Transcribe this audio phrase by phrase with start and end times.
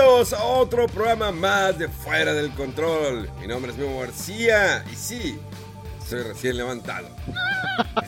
[0.00, 3.28] Bienvenidos a otro programa más de Fuera del Control.
[3.38, 5.38] Mi nombre es Memo García y sí,
[6.08, 7.06] soy recién levantado.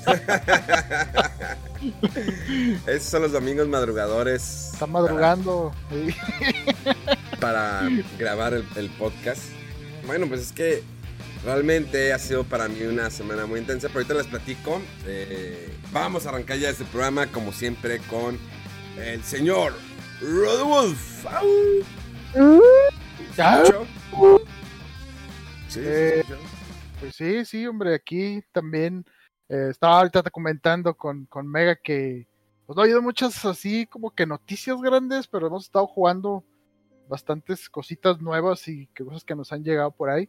[2.86, 4.70] Esos son los domingos madrugadores.
[4.72, 5.74] Está madrugando.
[7.38, 9.42] Para, para grabar el, el, podcast.
[10.06, 10.82] Bueno, pues es que
[11.44, 14.80] realmente ha sido para mí una semana muy intensa, pero ahorita les platico.
[15.04, 18.38] Eh, vamos a arrancar ya este programa como siempre con
[18.96, 19.74] el señor
[20.22, 21.26] Rodolf.
[25.68, 26.24] Sí, eh,
[27.00, 29.04] pues sí, sí, hombre, aquí también
[29.48, 32.26] eh, estaba ahorita comentando con, con Mega que
[32.66, 36.44] pues no ha habido muchas así como que noticias grandes, pero hemos estado jugando
[37.08, 40.28] bastantes cositas nuevas y que cosas que nos han llegado por ahí.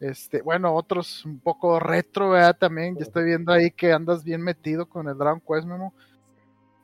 [0.00, 2.56] Este, bueno, otros un poco retro, ¿verdad?
[2.58, 5.94] También, ya estoy viendo ahí que andas bien metido con el Dragon Quest, Memo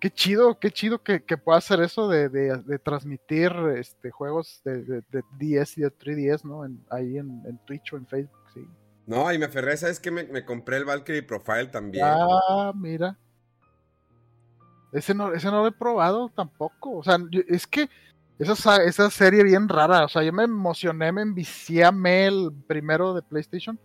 [0.06, 4.60] qué chido, qué chido que, que pueda hacer eso de, de, de transmitir este, juegos
[4.64, 6.64] de, de, 10 y de 3DS, ¿no?
[6.64, 8.64] En, ahí en, en, Twitch o en Facebook, sí.
[9.04, 12.04] No, y me aferré, ¿sabes que me, me, compré el Valkyrie Profile también.
[12.06, 13.18] Ah, mira.
[14.92, 16.98] Ese no, ese no lo he probado tampoco.
[16.98, 17.18] O sea,
[17.48, 17.90] es que
[18.38, 20.04] esa, esa serie bien rara.
[20.04, 23.76] O sea, yo me emocioné, me envicié a el primero de PlayStation.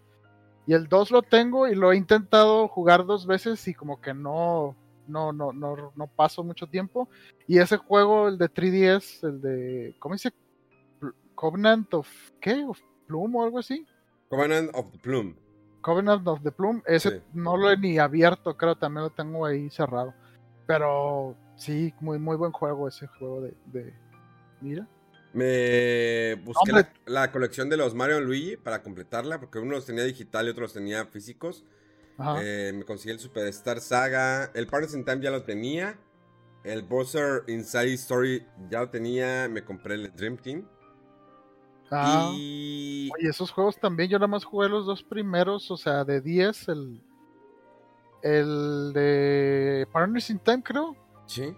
[0.68, 4.14] Y el 2 lo tengo y lo he intentado jugar dos veces y como que
[4.14, 4.76] no,
[5.08, 7.10] no, no, no, no paso mucho tiempo.
[7.48, 10.32] Y ese juego, el de 3DS, el de, ¿cómo dice?
[11.36, 12.08] Covenant of,
[12.40, 12.64] ¿qué?
[12.64, 13.86] Of Plume o algo así.
[14.30, 15.36] Covenant of the Plume.
[15.82, 17.22] Covenant of the Plume, ese sí.
[17.34, 20.14] no lo he ni abierto, creo, también lo tengo ahí cerrado.
[20.68, 23.94] Pero sí, muy, muy buen juego ese juego de, de...
[24.62, 24.88] mira.
[25.34, 30.04] Me busqué la, la, colección de los Mario Luigi para completarla, porque uno los tenía
[30.04, 31.64] digital y otros los tenía físicos.
[32.42, 34.52] Eh, me conseguí el Superstar Saga.
[34.54, 36.00] El Partners in Time ya lo tenía.
[36.64, 39.48] El Bowser Inside Story ya lo tenía.
[39.50, 40.68] Me compré el Dream Team.
[41.90, 43.10] Ah, y...
[43.18, 44.10] Oye, esos juegos también.
[44.10, 45.72] Yo nada más jugué los dos primeros.
[45.72, 46.68] O sea, de 10.
[46.70, 47.04] El,
[48.22, 50.96] el de Partners in Time, creo.
[51.26, 51.56] Sí.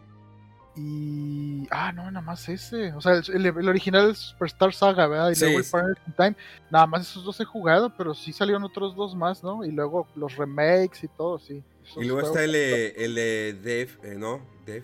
[0.76, 1.68] Y.
[1.70, 2.94] Ah, no, nada más ese.
[2.94, 5.30] O sea, el, el original es Superstar Saga, ¿verdad?
[5.30, 6.36] Y sí, luego el Partners in Time.
[6.72, 9.64] Nada más esos dos he jugado, pero sí salieron otros dos más, ¿no?
[9.64, 11.64] Y luego los remakes y todo, sí.
[11.84, 13.16] Esos y luego está el, el
[13.62, 14.42] Dave, eh, ¿no?
[14.66, 14.84] Dave,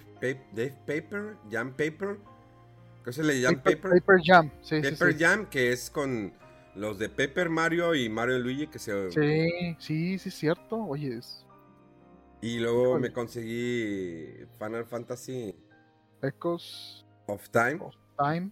[0.53, 2.17] Dave, Paper, Jam Paper.
[3.03, 3.79] ¿Qué es el de Jam Paper?
[3.79, 4.81] Paper, Paper Jam, sí.
[4.81, 6.33] Paper sí, Jam, que es con
[6.75, 9.09] los de Paper Mario y Mario Luigi que se.
[9.11, 10.75] Sí, sí, sí, es cierto.
[10.75, 11.45] Oye, es.
[12.41, 13.01] Y luego Híjole.
[13.01, 15.55] me conseguí Final Fantasy.
[16.21, 17.79] Echoes of Time.
[17.81, 18.51] Of Time.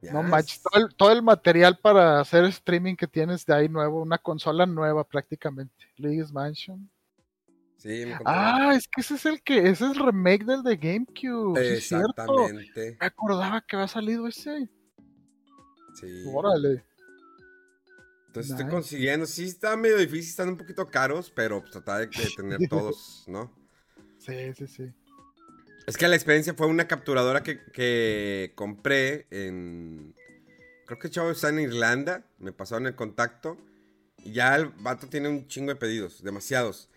[0.00, 0.12] Yes.
[0.12, 4.02] No manches, todo el, todo el, material para hacer streaming que tienes de ahí nuevo,
[4.02, 5.86] una consola nueva prácticamente.
[5.96, 6.88] Luigi's Mansion.
[7.78, 10.76] Sí, me ah, es que ese es el que, ese es el remake del de
[10.76, 11.76] GameCube.
[11.76, 12.90] Exactamente.
[12.90, 14.68] Sí, me acordaba que había salido ese.
[15.94, 16.24] Sí.
[16.32, 16.84] Órale.
[18.28, 18.62] Entonces nice.
[18.62, 22.30] estoy consiguiendo, sí está medio difícil, están un poquito caros, pero pues tratar de, de
[22.36, 23.50] tener todos, ¿no?
[24.18, 24.92] Sí, sí, sí.
[25.86, 30.16] Es que la experiencia fue una capturadora que, que compré en.
[30.84, 32.26] Creo que el chavo está en Irlanda.
[32.38, 33.56] Me pasaron el contacto.
[34.24, 36.88] Y ya el vato tiene un chingo de pedidos, demasiados.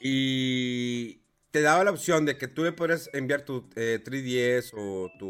[0.00, 1.22] Y
[1.52, 5.28] te daba la opción de que tú le podrías enviar tu eh, 3DS o tu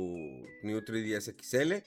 [0.62, 1.85] New 3DS XL.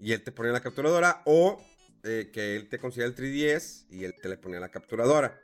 [0.00, 1.22] Y él te ponía la capturadora.
[1.26, 1.64] O
[2.02, 5.40] eh, que él te consiguiera el 3DS y él te le ponía la capturadora.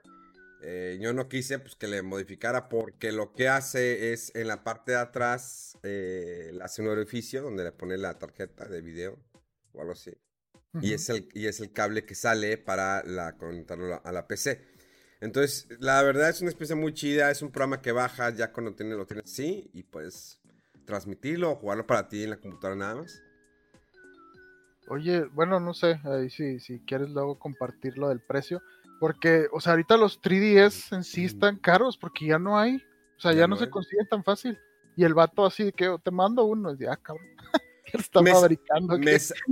[0.65, 4.63] Eh, yo no quise pues, que le modificara porque lo que hace es en la
[4.63, 9.19] parte de atrás eh, le hace un orificio donde le pone la tarjeta de video
[9.73, 10.11] o algo así.
[10.73, 10.85] Uh -huh.
[10.85, 14.63] y, es el, y es el cable que sale para la, conectarlo a la PC.
[15.21, 17.31] Entonces, la verdad es una experiencia muy chida.
[17.31, 20.41] Es un programa que bajas ya cuando tienes, lo tienes así y puedes
[20.85, 23.23] transmitirlo o jugarlo para ti en la computadora nada más.
[24.89, 28.63] Oye, bueno, no sé, ahí sí, si quieres luego compartir lo del precio.
[29.03, 32.77] Porque, o sea, ahorita los 3DS en sí están caros porque ya no hay.
[33.17, 34.57] O sea, ya, Ya no, no se consiguen tan fácil.
[34.97, 36.73] Y el vato así de que "Oh, te mando uno.
[36.79, 37.27] Ya, cabrón.
[37.85, 38.97] ¿Qué está Me- fabricando?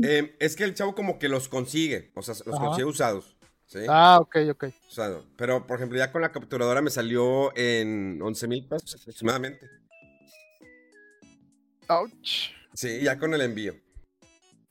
[0.05, 2.65] Eh, es que el chavo como que los consigue, o sea, los Ajá.
[2.65, 3.37] consigue usados.
[3.67, 3.81] ¿sí?
[3.89, 4.65] Ah, ok, ok.
[4.89, 5.27] Usado.
[5.37, 9.67] Pero, por ejemplo, ya con la capturadora me salió en 11 mil pesos aproximadamente.
[11.89, 12.53] Ouch.
[12.73, 13.75] Sí, ya con el envío.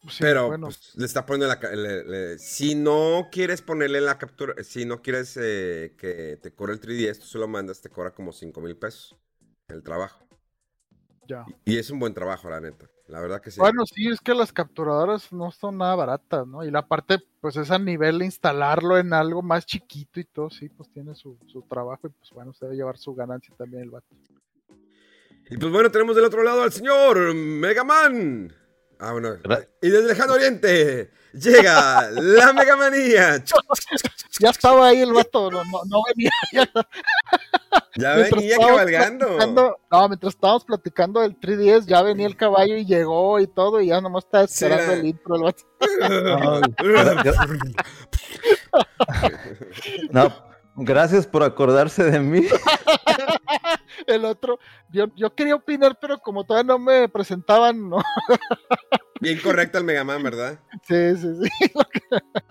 [0.07, 1.59] Sí, Pero bueno, pues, le está poniendo la...
[1.59, 6.51] ca- le- le- si no quieres ponerle la captura, si no quieres eh, que te
[6.53, 9.15] cobre el 3DS, tú se lo mandas, te cobra como 5 mil pesos
[9.67, 10.25] el trabajo.
[11.27, 11.45] ya.
[11.65, 12.89] Y es un buen trabajo, la neta.
[13.07, 13.59] La verdad que sí.
[13.59, 16.63] Bueno, sí, es que las capturadoras no son nada baratas, ¿no?
[16.63, 20.49] Y la parte, pues es a nivel de instalarlo en algo más chiquito y todo,
[20.49, 23.83] sí, pues tiene su, su trabajo y pues bueno, se debe llevar su ganancia también
[23.83, 24.07] el vato.
[25.49, 28.53] Y pues bueno, tenemos del otro lado al señor Megaman.
[28.99, 29.37] Ah, bueno.
[29.81, 33.43] Y desde el lejano oriente llega la Megamanía.
[34.39, 36.31] Ya estaba ahí el vato, no, no, no venía.
[37.95, 39.37] Ya, venía cabalgando.
[39.47, 43.87] no, mientras estábamos platicando del 3DS, ya venía el caballo y llegó y todo, y
[43.87, 44.97] ya nomás estaba esperando Será.
[44.97, 45.63] el intro el vato.
[50.11, 50.33] No,
[50.75, 52.47] gracias por acordarse de mí.
[54.09, 54.59] El otro,
[54.89, 57.97] yo, yo quería opinar, pero como todavía no me presentaban, no.
[59.21, 60.59] Bien correcto el Megaman, ¿verdad?
[60.87, 61.49] Sí, sí, sí.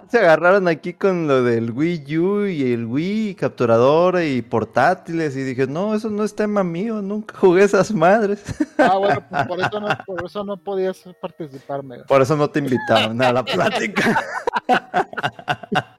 [0.09, 5.35] Se agarraron aquí con lo del Wii U y el Wii, capturadora y portátiles.
[5.35, 8.45] Y dije, no, eso no es tema mío, nunca jugué esas madres.
[8.77, 12.05] Ah, bueno, pues por eso no, por eso no podías participar, mega.
[12.05, 14.23] Por eso no te invitaron a la plática.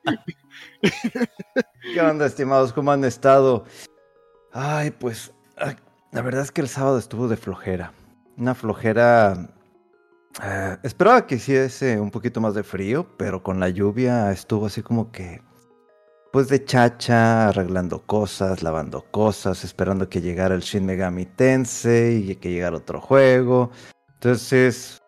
[1.93, 2.73] ¿Qué onda, estimados?
[2.73, 3.65] ¿Cómo han estado?
[4.51, 5.33] Ay, pues,
[6.11, 7.91] la verdad es que el sábado estuvo de flojera.
[8.37, 9.49] Una flojera...
[10.43, 14.81] eh, esperaba que hiciese un poquito más de frío, pero con la lluvia estuvo así
[14.81, 15.41] como que...
[16.31, 22.35] Pues de chacha, arreglando cosas, lavando cosas, esperando que llegara el Shin Megami Tensei y
[22.35, 23.71] que llegara otro juego.
[24.13, 24.99] Entonces,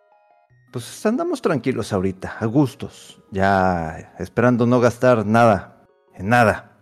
[0.71, 6.79] pues andamos tranquilos ahorita, a gustos, ya esperando no gastar nada, en nada,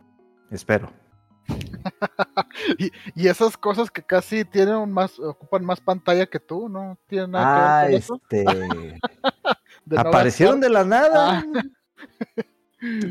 [0.51, 0.98] espero.
[2.77, 6.97] Y, y esas cosas que casi tienen más, ocupan más pantalla que tú, ¿no?
[7.07, 8.21] Tienen nada Ah, que ver con eso.
[8.29, 8.45] este,
[9.85, 11.39] de aparecieron de la nada.
[11.55, 11.61] Ah.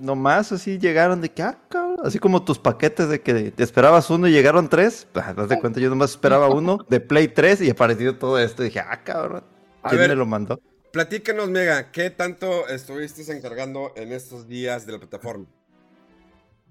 [0.03, 4.09] Nomás así llegaron de que, ah, cabrón, así como tus paquetes de que te esperabas
[4.11, 5.07] uno y llegaron tres.
[5.15, 8.63] Ah, Haz de cuenta, yo nomás esperaba uno de Play 3 y apareció todo esto.
[8.63, 9.45] Y dije, ah, cabrón,
[9.85, 10.11] ¿quién ver.
[10.11, 10.59] me lo mandó?
[10.93, 15.45] Platícanos, Mega, ¿qué tanto estuviste encargando en estos días de la plataforma?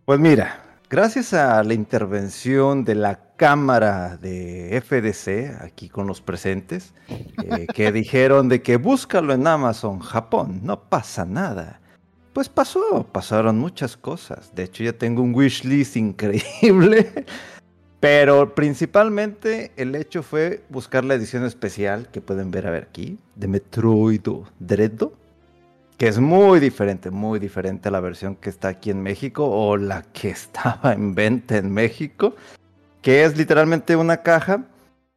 [0.05, 6.93] Pues mira, gracias a la intervención de la Cámara de FDC, aquí con los presentes,
[7.07, 11.79] eh, que dijeron de que búscalo en Amazon Japón, no pasa nada.
[12.33, 14.53] Pues pasó, pasaron muchas cosas.
[14.53, 17.25] De hecho, ya tengo un wishlist increíble.
[17.99, 23.17] Pero principalmente el hecho fue buscar la edición especial que pueden ver a ver aquí,
[23.35, 24.21] de Metroid
[24.59, 25.01] Dread
[25.97, 29.77] que es muy diferente, muy diferente a la versión que está aquí en México o
[29.77, 32.35] la que estaba en venta en México,
[33.01, 34.65] que es literalmente una caja.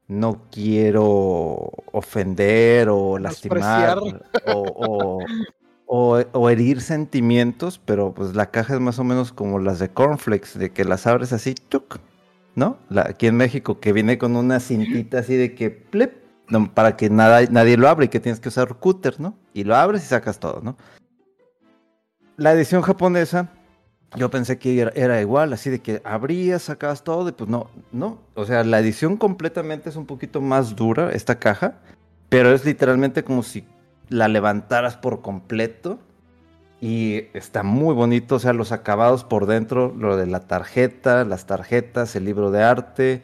[0.09, 3.99] No quiero ofender o lastimar
[4.45, 5.27] o, o-
[5.87, 9.89] o- o herir sentimientos, pero pues la caja es más o menos como las de
[9.91, 11.99] Cornflakes, de que las abres así, ¡tuc!
[12.57, 12.79] ¿no?
[12.89, 16.15] La, aquí en México, que viene con una cintita así de que plep,
[16.49, 19.35] no, para que nada, nadie lo abra y que tienes que usar cúter, ¿no?
[19.53, 20.77] Y lo abres y sacas todo, ¿no?
[22.37, 23.51] La edición japonesa,
[24.17, 28.19] yo pensé que era, igual, así de que abrías, sacabas todo y pues no, no.
[28.35, 31.75] O sea, la edición completamente es un poquito más dura, esta caja,
[32.29, 33.67] pero es literalmente como si
[34.09, 35.99] la levantaras por completo
[36.81, 41.47] y está muy bonito, o sea, los acabados por dentro, lo de la tarjeta, las
[41.47, 43.23] tarjetas, el libro de arte,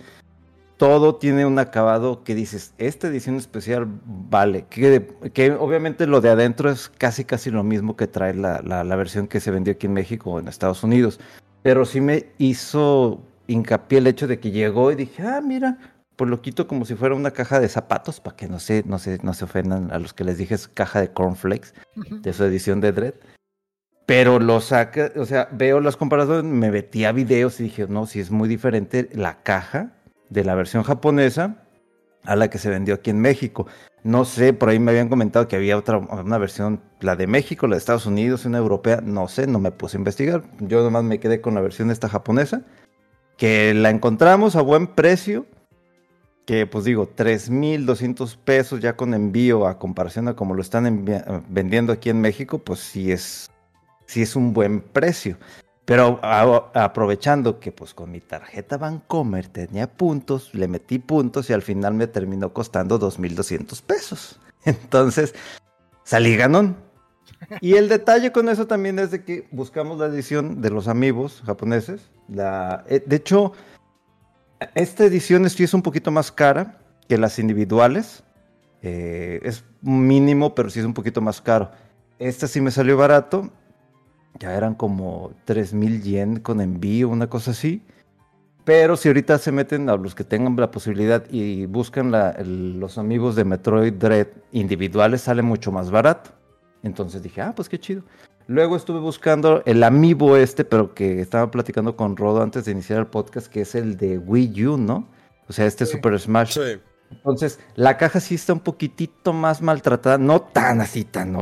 [0.76, 6.30] todo tiene un acabado que dices, esta edición especial vale, que, que obviamente lo de
[6.30, 9.73] adentro es casi casi lo mismo que trae la, la, la versión que se vendió
[9.73, 11.18] aquí en México o en Estados Unidos,
[11.62, 15.78] pero sí me hizo hincapié el hecho de que llegó y dije, ah, mira,
[16.16, 18.99] pues lo quito como si fuera una caja de zapatos, para que no se, no,
[18.99, 22.45] se, no se ofendan a los que les dije es caja de cornflakes, de su
[22.45, 23.14] edición de Dread.
[24.06, 28.06] Pero lo saca, o sea, veo las comparaciones, me metí a videos y dije, no,
[28.06, 29.96] si es muy diferente la caja
[30.30, 31.66] de la versión japonesa
[32.25, 33.66] a la que se vendió aquí en México.
[34.02, 37.66] No sé, por ahí me habían comentado que había otra, una versión, la de México,
[37.66, 40.42] la de Estados Unidos, una europea, no sé, no me puse a investigar.
[40.61, 42.62] Yo nomás me quedé con la versión esta japonesa,
[43.37, 45.47] que la encontramos a buen precio,
[46.47, 51.04] que pues digo, 3.200 pesos ya con envío a comparación a como lo están
[51.49, 53.50] vendiendo aquí en México, pues sí es,
[54.06, 55.37] sí es un buen precio.
[55.87, 61.62] Pero aprovechando que pues con mi tarjeta Bancomer tenía puntos, le metí puntos y al
[61.62, 64.40] final me terminó costando 2.200 pesos.
[64.64, 65.33] Entonces,
[66.02, 66.76] salí ganón.
[67.61, 71.43] Y el detalle con eso también es de que buscamos la edición de los amigos
[71.47, 72.11] japoneses.
[72.37, 73.52] Eh, de hecho,
[74.75, 78.25] esta edición sí es un poquito más cara que las individuales.
[78.83, 81.71] Eh, es mínimo, pero sí es un poquito más caro.
[82.19, 83.52] Esta sí me salió barato
[84.38, 87.83] ya eran como 3000 yen con envío, una cosa así.
[88.64, 92.12] Pero si ahorita se meten a los que tengan la posibilidad y buscan
[92.81, 96.31] los amigos de Metroid Dread individuales, sale mucho más barato.
[96.83, 98.02] Entonces dije, ah, pues qué chido.
[98.49, 102.99] Luego estuve buscando el amiibo este, pero que estaba platicando con Rodo antes de iniciar
[103.00, 105.09] el podcast, que es el de Wii U, ¿no?
[105.49, 106.55] O sea, este Super Smash.
[106.55, 106.81] Sí.
[107.10, 111.36] Entonces, la caja sí está un poquitito más maltratada, no tan así, tan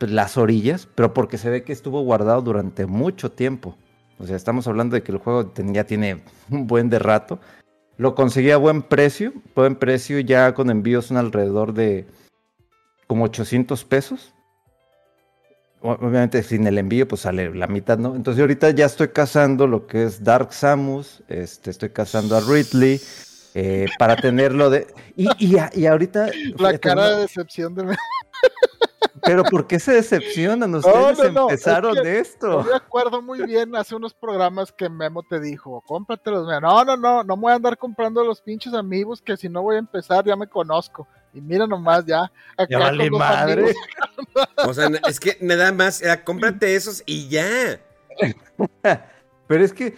[0.00, 3.76] las orillas, pero porque se ve que estuvo guardado durante mucho tiempo.
[4.18, 7.38] O sea, estamos hablando de que el juego ya tiene un buen de rato.
[7.96, 12.06] Lo conseguí a buen precio, buen precio ya con envíos son alrededor de
[13.06, 14.34] como 800 pesos.
[15.80, 18.16] Obviamente sin el envío pues sale la mitad, ¿no?
[18.16, 23.00] Entonces ahorita ya estoy cazando lo que es Dark Samus, este, estoy cazando a Ridley,
[23.54, 24.86] eh, para tenerlo de...
[25.16, 26.30] Y, y, ahorita...
[26.58, 27.96] La cara de decepción de...
[29.22, 30.74] Pero ¿por qué se decepcionan?
[30.74, 32.62] Ustedes empezaron de esto.
[32.62, 36.46] Yo me acuerdo muy bien hace unos programas que Memo te dijo, cómpratelos.
[36.46, 39.62] No, no, no, no me voy a andar comprando los pinches amigos que si no
[39.62, 41.06] voy a empezar ya me conozco.
[41.32, 42.30] Y mira nomás ya.
[42.68, 43.74] ya vale madre.
[44.64, 47.80] o sea, es que nada más era cómprate esos y ya.
[49.46, 49.94] Pero es que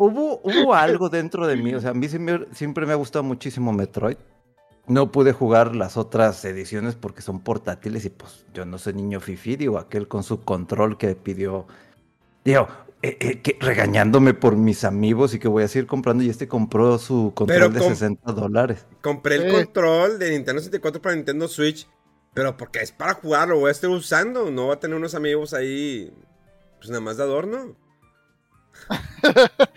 [0.00, 3.72] hubo, hubo algo dentro de mí, o sea, a mí siempre, me ha gustado muchísimo
[3.72, 4.16] Metroid.
[4.86, 9.20] No pude jugar las otras ediciones porque son portátiles y pues yo no soy niño
[9.20, 11.66] fifi, digo, aquel con su control que pidió,
[12.44, 12.66] digo,
[13.02, 16.48] eh, eh, que, regañándome por mis amigos y que voy a seguir comprando y este
[16.48, 18.84] compró su control de 60 dólares.
[19.00, 21.86] Compré el control de Nintendo 64 para Nintendo Switch,
[22.34, 25.54] pero porque es para jugarlo, voy a estar usando, no voy a tener unos amigos
[25.54, 26.12] ahí,
[26.78, 27.76] pues nada más de adorno.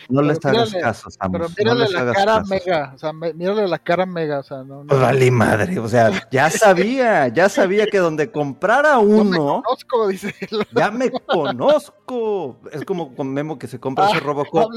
[0.10, 4.40] No le hagas caso, Pero mírale la cara mega, o sea, mírale la cara mega,
[4.40, 4.84] o sea, no.
[4.84, 5.00] no.
[5.00, 9.24] Vale madre, o sea, ya sabía, ya sabía que donde comprara uno.
[9.24, 10.34] me conozco, dice
[10.76, 12.60] Ya me conozco.
[12.72, 14.72] Es como con Memo que se compra ese ah, Robocop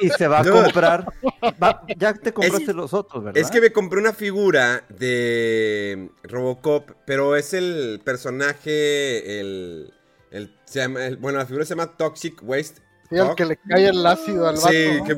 [0.00, 1.06] y, se va a comprar.
[1.96, 3.40] ya te compraste los otros, ¿verdad?
[3.40, 9.92] Es que me compré una figura de Robocop, pero es el personaje, el.
[10.30, 13.88] el, se llama, bueno, la figura se llama Toxic Waste Sí, al que le cae
[13.88, 14.68] el ácido al vato.
[14.68, 15.16] Sí, que,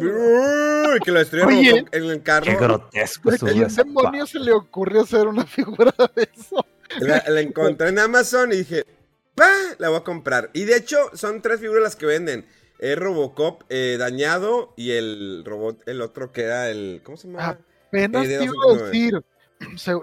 [1.04, 2.46] que, lo destruye en el carro.
[2.46, 3.30] Qué grotesco.
[3.30, 6.64] ¿A quién demonio se le ocurrió hacer una figura de eso?
[7.00, 8.86] La, encontré en Amazon y dije,
[9.34, 9.50] ¡pa!
[9.78, 10.48] La voy a comprar.
[10.54, 12.46] Y de hecho, son tres figuras las que venden.
[12.78, 17.02] El Robocop eh, dañado y el robot, el otro que era el.
[17.04, 17.58] ¿Cómo se llama?
[17.88, 19.22] Apenas te iba a decir.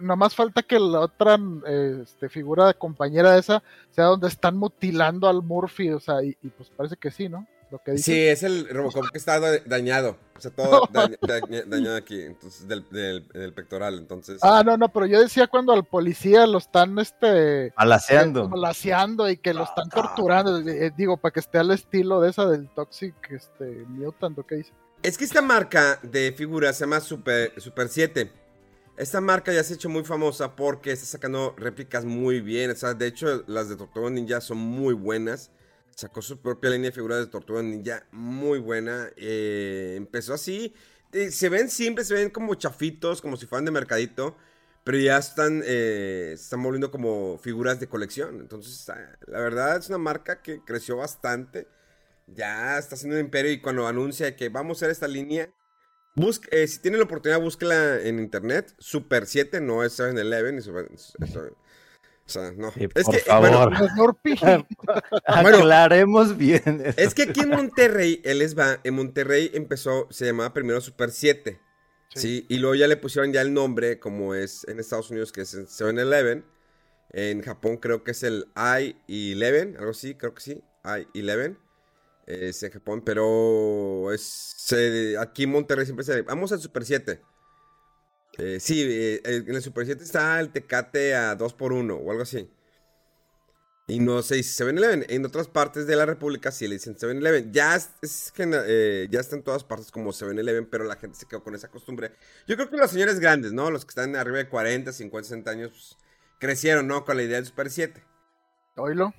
[0.02, 1.40] nada más falta que la otra
[2.04, 6.36] este, figura de compañera de esa sea donde están mutilando al Murphy, o sea, y
[6.56, 7.48] pues parece que sí, ¿no?
[7.98, 10.18] Sí, es el Robocop que está dañado.
[10.36, 10.88] O sea, todo
[11.68, 14.40] dañado aquí, entonces, del, pectoral, entonces.
[14.42, 17.74] Ah, no, no, pero yo decía cuando al policía lo están, este...
[17.76, 18.50] Alaceando.
[18.52, 20.60] Alaceando y que lo están torturando.
[20.60, 24.56] Eh, digo, para que esté al estilo de esa del Toxic, este, Mutant, ¿o qué
[24.56, 24.74] dice?
[25.04, 28.32] Es que esta marca de figuras se llama Super, Super 7.
[28.98, 32.72] Esta marca ya se ha hecho muy famosa porque está sacando réplicas muy bien.
[32.72, 35.52] O sea, de hecho, las de Tortuga Ninja son muy buenas.
[36.00, 39.10] Sacó su propia línea de figuras de Tortuga Ninja muy buena.
[39.18, 40.74] Eh, empezó así.
[41.12, 44.38] Eh, se ven siempre, se ven como chafitos, como si fueran de mercadito.
[44.86, 48.40] Pero ya están, eh, están volviendo como figuras de colección.
[48.40, 51.68] Entonces, ah, la verdad es una marca que creció bastante.
[52.28, 55.54] Ya está haciendo un imperio y cuando anuncia que vamos a hacer esta línea,
[56.16, 58.74] busque, si tienen la oportunidad, búsquela en internet.
[58.80, 60.64] Super 7, no es 7-Eleven.
[62.30, 62.72] O sea, no.
[62.78, 64.18] es por que, favor.
[65.42, 66.84] Bueno, aclaremos bien.
[66.96, 71.10] Es que aquí en Monterrey, él les va, en Monterrey empezó, se llamaba primero Super
[71.10, 71.60] 7.
[72.14, 72.46] Sí.
[72.48, 75.56] Y luego ya le pusieron ya el nombre, como es en Estados Unidos, que es
[75.56, 76.46] 7-Eleven.
[77.12, 81.58] En Japón creo que es el i11, algo así, creo que sí, i11.
[82.28, 84.72] Es en Japón, pero es
[85.20, 87.22] aquí en Monterrey siempre se vamos al Super 7.
[88.40, 92.50] Eh, sí, eh, en el Super 7 está el Tecate a 2x1 o algo así.
[93.88, 95.06] Y no se dice 7-Eleven.
[95.10, 97.52] En otras partes de la República sí le dicen 7-Eleven.
[97.52, 97.90] Ya, es,
[98.38, 101.70] eh, ya está en todas partes como 7-Eleven, pero la gente se quedó con esa
[101.70, 102.12] costumbre.
[102.48, 103.72] Yo creo que los señores grandes, ¿no?
[103.72, 105.98] Los que están arriba de 40, 50, 60 años, pues,
[106.40, 107.04] crecieron, ¿no?
[107.04, 108.04] Con la idea del Super 7.
[108.76, 109.12] Oílo.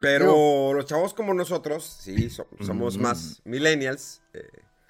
[0.00, 3.00] Pero los chavos como nosotros, sí, so- somos Mm.
[3.02, 4.22] más millennials.
[4.32, 4.42] eh,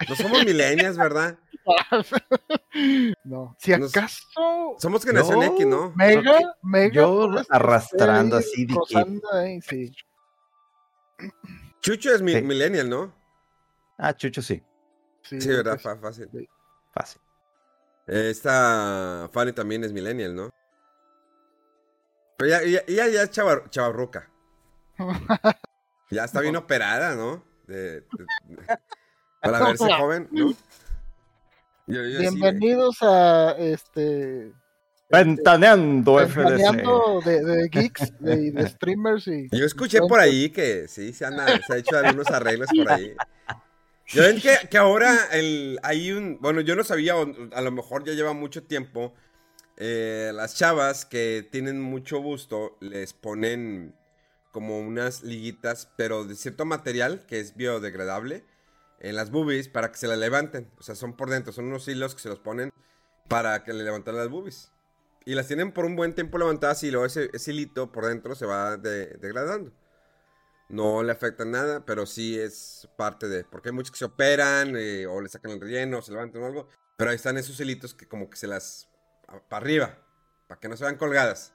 [0.07, 1.37] no somos millennials, ¿verdad?
[3.23, 3.55] no.
[3.59, 4.75] Si Nos- acaso.
[4.77, 5.45] Somos generación No.
[5.45, 5.93] X, ¿no?
[5.95, 6.93] Mega, mega.
[6.93, 8.75] yo arrastrando así de
[9.33, 9.91] ahí, sí.
[11.81, 12.41] Chucho es mi- Sí.
[12.41, 13.13] millennial, ¿no?
[13.97, 14.63] Ah, Chucho sí,
[15.23, 15.77] Sí, Sí, ¿verdad?
[15.81, 16.49] pues, Fácil.
[16.93, 17.21] fácil.
[18.07, 20.49] Esta Fanny también es millennial, ¿no?
[22.37, 24.29] Pero ya, ya, ya, ya es chava- chavarruca.
[26.11, 27.45] Ya está bien operada, ¿no?
[27.67, 28.07] De- de-
[29.41, 30.51] para verse joven, ¿no?
[31.87, 34.51] Yo- yo sí, Bienvenidos a este.
[35.09, 36.35] Ventaneando FDC.
[36.37, 39.47] Ventaneando de, de geeks, de, de streamers y.
[39.51, 43.13] Yo escuché por ahí que sí, se, han, se hecho algunos arreglos por ahí.
[44.07, 46.37] Yo ven que, que ahora el, hay un.
[46.39, 47.13] Bueno, yo no sabía,
[47.53, 49.13] a lo mejor ya lleva mucho tiempo.
[49.77, 53.95] eh, las chavas que tienen mucho gusto les ponen
[54.51, 58.43] como unas liguitas, pero de cierto material que es biodegradable
[58.99, 60.71] en las boobies para que se las levanten.
[60.77, 62.71] O sea, son por dentro, son unos hilos que se los ponen
[63.27, 64.71] para que le levanten las boobies.
[65.25, 68.35] Y las tienen por un buen tiempo levantadas y luego ese, ese hilito por dentro
[68.35, 69.71] se va de- degradando.
[70.69, 73.43] No le afecta nada, pero sí es parte de...
[73.43, 76.43] Porque hay muchos que se operan eh, o le sacan el relleno o se levantan
[76.43, 76.69] o algo.
[76.95, 78.87] Pero ahí están esos hilitos que como que se las...
[79.49, 79.97] para arriba,
[80.47, 81.53] para que no se vean colgadas.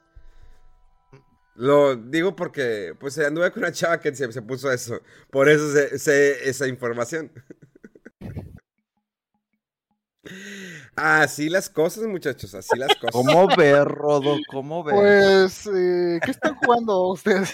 [1.55, 4.99] Lo digo porque pues anduve con una chava que se, se puso eso.
[5.31, 7.31] Por eso sé, sé esa información.
[10.95, 13.11] Así las cosas, muchachos, así las cosas.
[13.11, 14.37] ¿Cómo ver, Rodo?
[14.51, 14.95] ¿Cómo ver?
[14.95, 17.51] Pues, eh, ¿qué están jugando ustedes?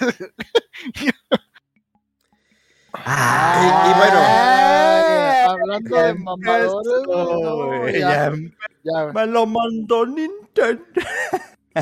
[2.94, 4.18] Ah, y- y bueno.
[4.20, 9.12] Ah, hablando de mamadores, empezó, no, güey, ya, ya ya.
[9.12, 10.84] Me lo mandó Nintendo.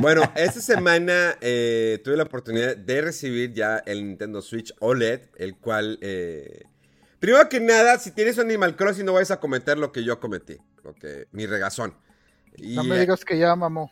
[0.00, 5.56] Bueno, esta semana eh, tuve la oportunidad de recibir ya el Nintendo Switch OLED, el
[5.56, 6.64] cual, eh,
[7.18, 10.20] primero que nada, si tienes un Animal Crossing no vayas a cometer lo que yo
[10.20, 11.94] cometí, lo que, mi regazón.
[12.56, 13.90] Y, No me digas que ya mamó.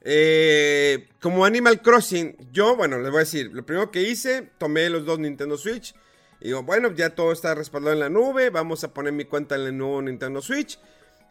[0.00, 4.88] eh, como Animal Crossing, yo, bueno, les voy a decir, lo primero que hice, tomé
[4.88, 5.94] los dos Nintendo Switch.
[6.40, 9.54] Y digo, bueno, ya todo está respaldado en la nube, vamos a poner mi cuenta
[9.54, 10.78] en el nuevo Nintendo Switch.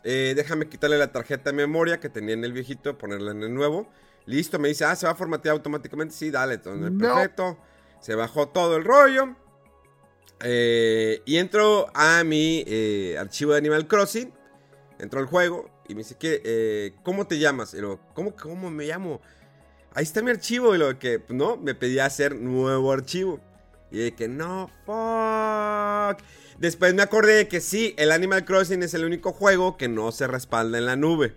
[0.03, 3.53] Eh, déjame quitarle la tarjeta de memoria que tenía en el viejito, ponerla en el
[3.53, 3.87] nuevo.
[4.25, 6.13] Listo, me dice, ah, se va a formatear automáticamente.
[6.15, 6.99] Sí, dale, entonces, No.
[7.15, 7.57] perfecto.
[7.99, 9.35] Se bajó todo el rollo.
[10.43, 14.33] Eh, y entro a mi eh, archivo de Animal Crossing.
[14.99, 17.73] Entro al juego y me dice, ¿qué, eh, ¿cómo te llamas?
[17.73, 19.21] Y lo, ¿cómo, ¿cómo me llamo?
[19.93, 20.73] Ahí está mi archivo.
[20.75, 23.39] Y lo que, pues, no, me pedía hacer nuevo archivo.
[23.91, 26.23] Y de que, no, fuck.
[26.61, 30.11] Después me acordé de que sí, el Animal Crossing es el único juego que no
[30.11, 31.33] se respalda en la nube.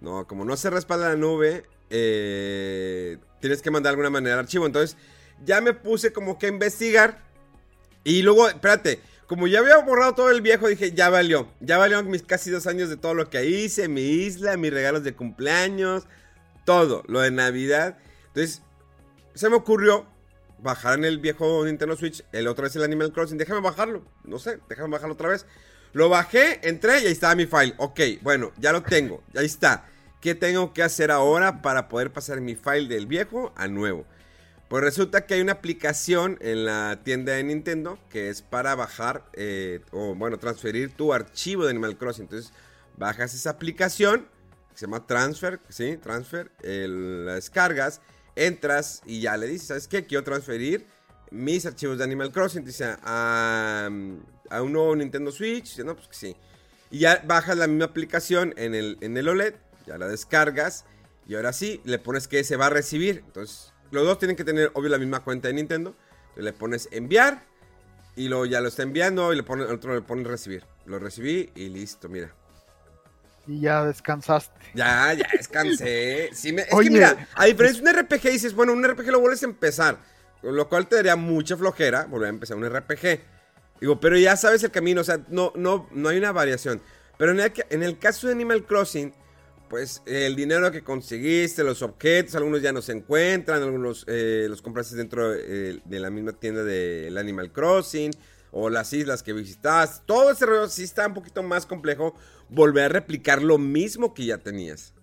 [0.00, 4.36] No, como no se respalda en la nube, eh, tienes que mandar de alguna manera
[4.36, 4.64] el archivo.
[4.64, 4.96] Entonces,
[5.44, 7.22] ya me puse como que a investigar.
[8.02, 11.46] Y luego, espérate, como ya había borrado todo el viejo, dije, ya valió.
[11.60, 15.04] Ya valió mis casi dos años de todo lo que hice, mi isla, mis regalos
[15.04, 16.06] de cumpleaños,
[16.64, 17.98] todo, lo de Navidad.
[18.28, 18.62] Entonces,
[19.34, 20.06] se me ocurrió
[20.60, 24.38] bajar en el viejo Nintendo Switch, el otro es el Animal Crossing, déjame bajarlo, no
[24.38, 25.46] sé, déjame bajarlo otra vez.
[25.92, 27.74] Lo bajé, entré y ahí estaba mi file.
[27.78, 29.86] Ok, bueno, ya lo tengo, ahí está.
[30.20, 34.04] ¿Qué tengo que hacer ahora para poder pasar mi file del viejo al nuevo?
[34.68, 39.24] Pues resulta que hay una aplicación en la tienda de Nintendo que es para bajar
[39.32, 42.24] eh, o bueno, transferir tu archivo de Animal Crossing.
[42.24, 42.52] Entonces
[42.98, 44.26] bajas esa aplicación,
[44.70, 45.96] que se llama Transfer, ¿sí?
[45.96, 48.02] Transfer, el- la descargas,
[48.46, 50.06] entras y ya le dices, ¿sabes qué?
[50.06, 50.86] Quiero transferir
[51.30, 53.90] mis archivos de Animal Crossing, dice, a,
[54.50, 56.36] a un nuevo Nintendo Switch, dice, no, pues que sí.
[56.90, 59.54] Y ya bajas la misma aplicación en el, en el OLED,
[59.86, 60.84] ya la descargas
[61.26, 63.22] y ahora sí, le pones que se va a recibir.
[63.26, 65.94] Entonces, los dos tienen que tener, obvio, la misma cuenta de Nintendo.
[66.28, 67.44] Entonces le pones enviar
[68.16, 70.64] y luego ya lo está enviando y le pone, otro le pone recibir.
[70.86, 72.34] Lo recibí y listo, mira.
[73.48, 74.60] Y ya descansaste.
[74.74, 76.30] Ya, ya descansé.
[76.32, 76.88] Sí me- es Oye.
[76.88, 79.98] que mira, a diferencia de un RPG, dices, bueno, un RPG lo vuelves a empezar.
[80.42, 83.20] Lo cual te daría mucha flojera volver a empezar un RPG.
[83.80, 86.80] Digo, pero ya sabes el camino, o sea, no, no, no hay una variación.
[87.16, 89.12] Pero en el, en el caso de Animal Crossing,
[89.68, 94.62] pues el dinero que conseguiste, los objetos, algunos ya no se encuentran, algunos eh, los
[94.62, 98.12] compraste dentro eh, de la misma tienda del Animal Crossing,
[98.50, 102.14] o las islas que visitas, todo ese rollo sí está un poquito más complejo
[102.50, 104.94] volver a replicar lo mismo que ya tenías.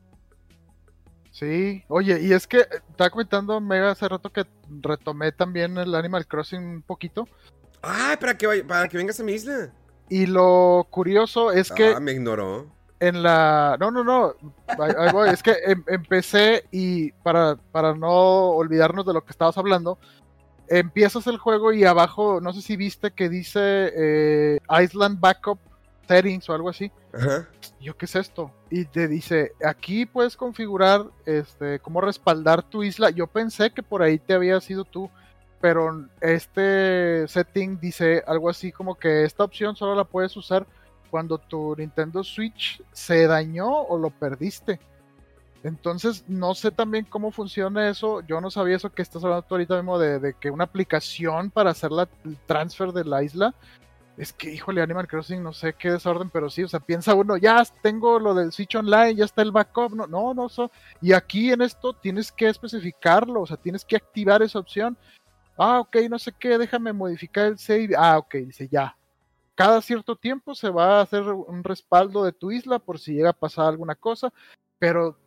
[1.31, 4.45] Sí, oye, y es que eh, estaba comentando Mega hace rato que
[4.81, 7.27] retomé también el Animal Crossing un poquito.
[7.81, 9.73] Ay, para que, vaya- para que vengas a mi isla.
[10.07, 12.71] Y lo curioso es que Ah, me ignoró.
[12.99, 13.75] en la.
[13.79, 14.33] No, no, no.
[14.67, 15.29] Ahí, ahí voy.
[15.29, 18.09] Es que em- empecé y para, para no
[18.51, 19.99] olvidarnos de lo que estabas hablando,
[20.69, 23.59] empiezas el juego y abajo, no sé si viste que dice
[23.95, 25.59] eh, Island Backup
[26.07, 26.91] Settings o algo así.
[27.13, 27.47] Ajá.
[27.79, 28.51] Yo, ¿qué es esto?
[28.69, 33.09] Y te dice, aquí puedes configurar este, cómo respaldar tu isla.
[33.09, 35.09] Yo pensé que por ahí te había sido tú,
[35.61, 40.65] pero este setting dice algo así como que esta opción solo la puedes usar
[41.09, 44.79] cuando tu Nintendo Switch se dañó o lo perdiste.
[45.63, 48.21] Entonces, no sé también cómo funciona eso.
[48.27, 51.49] Yo no sabía eso que estás hablando tú ahorita mismo de, de que una aplicación
[51.49, 53.55] para hacer la, el transfer de la isla.
[54.17, 57.35] Es que, híjole, Animal Crossing, no sé qué desorden, pero sí, o sea, piensa uno,
[57.35, 61.11] ya tengo lo del Switch Online, ya está el backup, no, no, no, so- y
[61.11, 64.97] aquí en esto tienes que especificarlo, o sea, tienes que activar esa opción.
[65.57, 67.89] Ah, ok, no sé qué, déjame modificar el save.
[67.97, 68.95] Ah, ok, dice ya.
[69.55, 73.29] Cada cierto tiempo se va a hacer un respaldo de tu isla por si llega
[73.29, 74.33] a pasar alguna cosa,
[74.79, 75.17] pero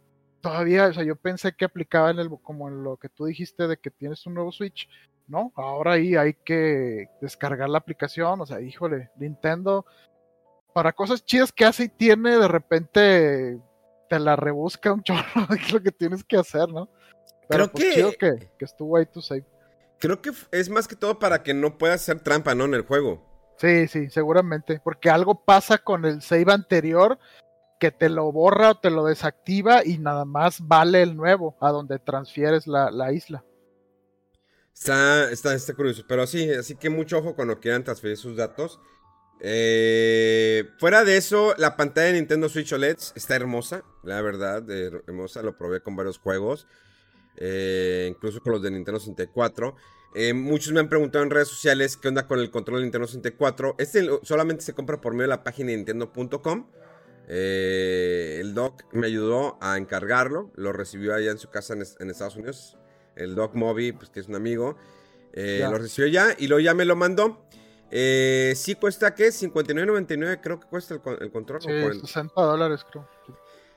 [0.40, 3.66] todavía, o sea, yo pensé que aplicaba en el, como en lo que tú dijiste
[3.66, 4.88] de que tienes un nuevo Switch,
[5.27, 5.53] ¿no?
[5.57, 9.85] Ahora ahí hay que descargar la aplicación, o sea, híjole, Nintendo,
[10.72, 13.59] para cosas chidas que hace y tiene, de repente
[14.09, 16.88] te la rebusca un chorro, es lo que tienes que hacer, ¿no?
[17.48, 19.44] Pero Creo pues que- chido que, que estuvo ahí tu save.
[19.98, 22.66] Creo que es más que todo para que no puedas hacer trampa, ¿no?
[22.66, 23.27] En el juego.
[23.57, 27.18] Sí, sí, seguramente, porque algo pasa con el save anterior
[27.79, 31.71] que te lo borra o te lo desactiva y nada más vale el nuevo a
[31.71, 33.45] donde transfieres la, la isla.
[34.75, 36.05] Está, está, está curioso.
[36.07, 38.81] Pero sí, así que mucho ojo cuando quieran transferir sus datos.
[39.41, 45.43] Eh, fuera de eso, la pantalla de Nintendo Switch OLED está hermosa, la verdad, hermosa.
[45.43, 46.67] Lo probé con varios juegos,
[47.37, 49.77] eh, incluso con los de Nintendo 64.
[50.14, 53.07] Eh, muchos me han preguntado en redes sociales qué onda con el control de Nintendo
[53.07, 53.77] 64.
[53.79, 56.67] Este solamente se compra por medio de la página de nintendo.com.
[57.31, 61.97] Eh, el doc me ayudó a encargarlo, lo recibió allá en su casa en, es-
[62.01, 62.77] en Estados Unidos.
[63.17, 64.77] El doc Moby, pues que es un amigo,
[65.33, 67.45] eh, lo recibió ya y luego ya me lo mandó.
[67.91, 69.29] Eh, sí cuesta, ¿qué?
[69.29, 71.61] 59.99 creo que cuesta el, con- el control.
[71.62, 72.07] Sí, o cuarenta.
[72.07, 73.09] 60 dólares creo.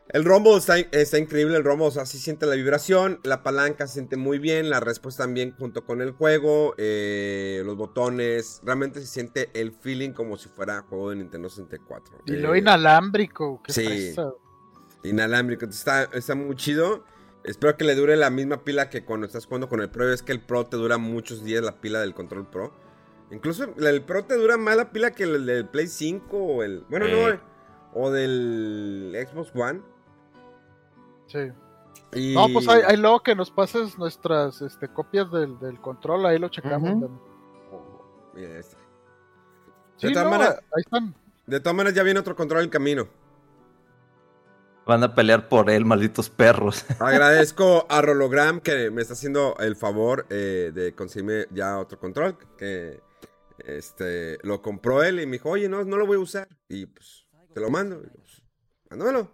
[0.10, 3.88] El Rumble está, está increíble, el Rumble, o sea, sí siente la vibración, la palanca
[3.88, 9.00] se siente muy bien, la respuesta también junto con el juego, eh, los botones, realmente
[9.00, 12.24] se siente el feeling como si fuera juego de Nintendo 64.
[12.26, 14.14] Y Eh, lo inalámbrico, qué sí.
[15.04, 17.06] inalámbrico, está, está muy chido.
[17.44, 20.22] Espero que le dure la misma pila que cuando estás jugando con el Pro, es
[20.22, 22.72] que el Pro te dura muchos días la pila del control Pro.
[23.32, 26.86] Incluso el Pro te dura más la pila que el del Play 5 o el...
[26.90, 27.40] Bueno, no, Eh.
[27.94, 29.82] o del Xbox One.
[31.32, 31.52] Sí.
[32.13, 36.26] Y- No, pues ahí, ahí luego que nos pases nuestras este, copias del, del control,
[36.26, 37.10] ahí lo checamos.
[38.36, 41.15] Sí, de, todas no, maneras, ahí están.
[41.46, 43.08] de todas maneras ya viene otro control en camino.
[44.86, 46.86] Van a pelear por él, malditos perros.
[47.00, 52.38] Agradezco a Rologram que me está haciendo el favor eh, de conseguirme ya otro control.
[52.58, 53.00] Que
[53.60, 56.48] este lo compró él y me dijo, oye, no, no lo voy a usar.
[56.67, 58.02] Y pues te lo mando.
[58.04, 58.41] Y, pues,
[58.89, 59.30] mándamelo.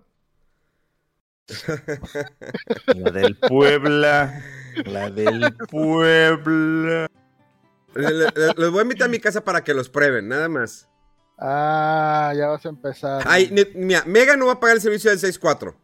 [2.96, 4.44] La del Puebla.
[4.86, 7.08] La del Puebla.
[7.96, 10.88] Los voy a invitar a mi casa para que los prueben, nada más.
[11.40, 13.24] Ah, ya vas a empezar.
[13.28, 15.76] Ay, mira, Mega no va a pagar el servicio del 6.4.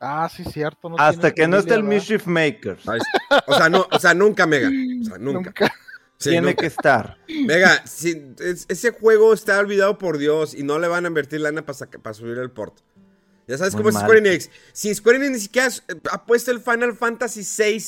[0.00, 0.88] Ah, sí, cierto.
[0.88, 2.88] no Hasta tiene que no esté el Mischief Makers.
[2.88, 3.00] Ay,
[3.46, 4.68] O sea, no, o sea, nunca Mega.
[4.68, 5.50] O sea, nunca.
[5.50, 5.74] Nunca.
[6.16, 6.60] Sí, Tiene nunca.
[6.60, 7.18] que estar.
[7.46, 11.40] Mega, si, es- ese juego está olvidado por Dios y no le van a invertir
[11.40, 12.78] lana para subir el port.
[13.46, 14.02] Ya sabes Muy cómo es.
[14.02, 14.50] Square Enix.
[14.72, 17.84] Si Square Enix ni siquiera eh, ha puesto el Final Fantasy VI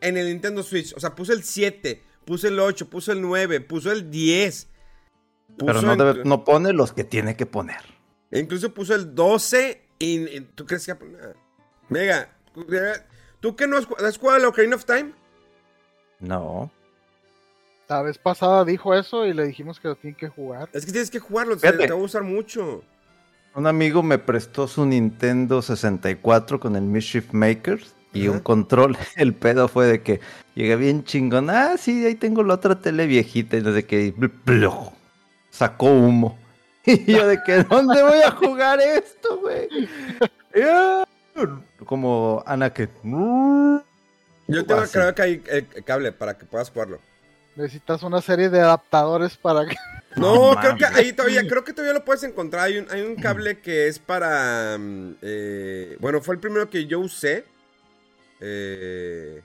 [0.00, 0.94] en el Nintendo Switch.
[0.96, 4.68] O sea, puso el 7, puso el 8, puso el 9, puso el 10.
[5.58, 7.80] Pero no, en- debe- no pone los que tiene que poner.
[8.30, 10.96] Incluso puso el 12 y, y ¿tú crees que...
[11.90, 12.34] Mega,
[13.40, 15.12] ¿tú qué no has, has jugado el Ocarina of Time?
[16.20, 16.70] No.
[17.88, 20.70] La vez pasada dijo eso y le dijimos que lo tiene que jugar.
[20.72, 22.82] Es que tienes que jugarlo, te, te va a gustar mucho.
[23.54, 28.96] Un amigo me prestó su Nintendo 64 con el Mischief Makers y un control.
[29.16, 30.20] El pedo fue de que
[30.54, 31.50] llegué bien chingón.
[31.50, 33.56] Ah, sí, ahí tengo la otra tele viejita.
[33.56, 34.92] Y desde que bl-
[35.50, 36.38] sacó humo.
[36.84, 39.68] Y yo de que, ¿dónde voy a jugar esto, güey?
[40.64, 41.04] Ah,
[41.86, 42.88] Como Ana que...
[44.48, 44.92] Yo tengo Así.
[44.92, 46.98] creo que hay eh, cable para que puedas jugarlo.
[47.56, 49.76] Necesitas una serie de adaptadores para que...
[50.16, 52.64] No, creo que ahí todavía, creo que todavía lo puedes encontrar.
[52.64, 54.76] Hay un, hay un cable que es para.
[54.78, 57.46] mm, eh, bueno, fue el primero que yo usé.
[58.40, 59.42] Eh,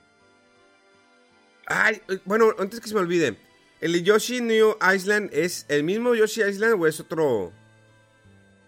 [1.68, 3.38] ay, eh, bueno, antes que se me olvide.
[3.80, 7.54] ¿El de Yoshi New Island es el mismo Yoshi Island o es otro?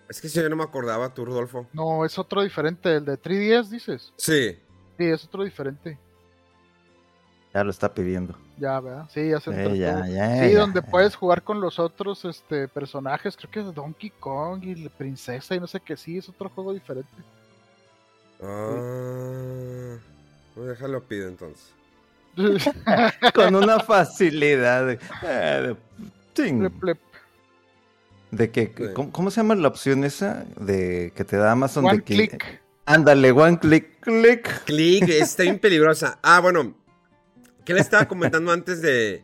[0.08, 1.68] Es que si yo no me acordaba, tú, Rodolfo.
[1.74, 4.14] No, es otro diferente, el de 3DS, dices.
[4.18, 4.58] Sí.
[4.98, 5.98] Sí, es otro diferente.
[7.54, 8.38] Ya lo está pidiendo.
[8.60, 9.06] Ya, ¿verdad?
[9.14, 9.76] Sí, ya se Eh, trató.
[9.76, 10.60] ya, ya, Sí, ya.
[10.60, 14.90] donde puedes jugar con los otros este, personajes, creo que es Donkey Kong y la
[14.90, 17.10] princesa y no sé qué, sí, es otro juego diferente.
[18.42, 19.96] Ah.
[20.56, 21.72] Pues déjalo pido entonces.
[23.34, 24.86] Con una facilidad.
[24.88, 25.76] De, eh, de-
[26.36, 27.00] sí, Plep, plep.
[28.32, 28.84] de que, Sí.
[28.94, 30.46] ¿cómo, cómo se llama la opción esa?
[30.60, 32.14] De que te da Amazon One de que.
[32.14, 32.62] click.
[32.86, 34.64] Ándale, one click, click.
[34.66, 36.18] Click, está bien peligrosa.
[36.24, 36.74] Ah, bueno.
[37.70, 39.24] ¿Qué le estaba comentando antes de,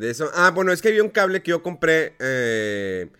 [0.00, 0.30] eso?
[0.34, 2.14] Ah, bueno, es que había un cable que yo compré.
[2.20, 3.10] eh,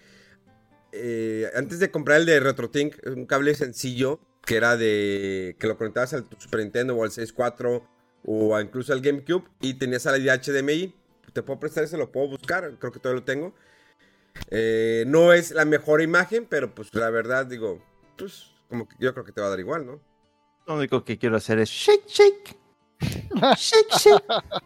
[0.92, 5.56] eh, antes de comprar el de RetroTink, un cable sencillo que era de.
[5.58, 7.84] que lo conectabas al Super Nintendo o al 64
[8.24, 10.94] o incluso al GameCube y tenías salida HDMI.
[11.32, 13.52] Te puedo prestar ese, lo puedo buscar, creo que todavía lo tengo.
[14.50, 17.84] Eh, no es la mejor imagen, pero pues la verdad, digo,
[18.16, 20.00] pues como que yo creo que te va a dar igual, ¿no?
[20.68, 22.59] Lo único que quiero hacer es shake, shake.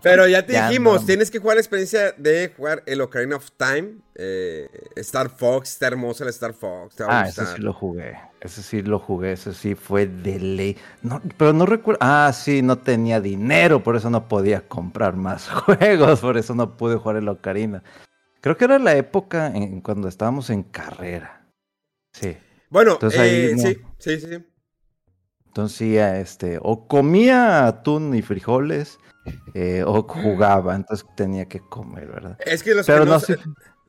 [0.02, 1.06] Pero ya te Ya dijimos, no.
[1.06, 3.98] tienes que jugar la experiencia de jugar el Ocarina of Time.
[4.16, 6.96] eh, Star Fox, está hermosa la Star Fox.
[6.96, 8.16] te va a Ah, ese sí lo jugué.
[8.40, 9.32] Ese sí lo jugué.
[9.32, 10.76] Ese sí fue de ley.
[11.02, 11.98] No, pero no recuerdo.
[12.02, 13.82] Ah, sí, no tenía dinero.
[13.82, 16.20] Por eso no podía comprar más juegos.
[16.20, 17.82] Por eso no pude jugar el Ocarina.
[18.40, 21.46] Creo que era la época en cuando estábamos en carrera.
[22.12, 22.36] Sí.
[22.70, 23.62] Bueno, Entonces ahí eh, no.
[23.62, 24.44] sí, sí, sí.
[25.54, 28.98] Entonces este, o comía atún y frijoles,
[29.54, 32.36] eh, o jugaba, entonces tenía que comer, ¿verdad?
[32.44, 33.20] Es que los Pero que no,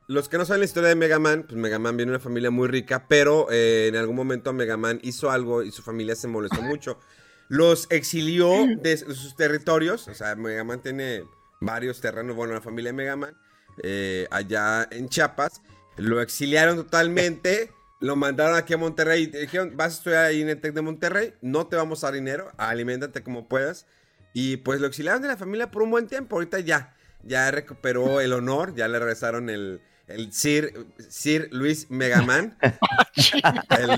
[0.06, 2.23] los que no saben la historia de Mega Man, pues Mega Man viene de una
[2.23, 6.15] familia muy rica, pero eh, en algún momento Mega Man hizo algo y su familia
[6.15, 6.99] se molestó mucho.
[7.47, 11.23] Los exilió de sus territorios, o sea, Mega Man tiene
[11.62, 13.36] varios terrenos, bueno, la familia de Mega Man,
[13.82, 15.63] eh, allá en Chiapas,
[15.97, 17.71] lo exiliaron totalmente,
[18.05, 20.81] lo mandaron aquí a Monterrey y dijeron, vas a estudiar ahí en el TEC de
[20.81, 23.85] Monterrey, no te vamos a dar dinero, aliméntate como puedas.
[24.33, 28.21] Y pues lo exiliaron de la familia por un buen tiempo, ahorita ya, ya recuperó
[28.21, 32.57] el honor, ya le regresaron el, el Sir, Sir Luis Megaman.
[33.79, 33.95] El-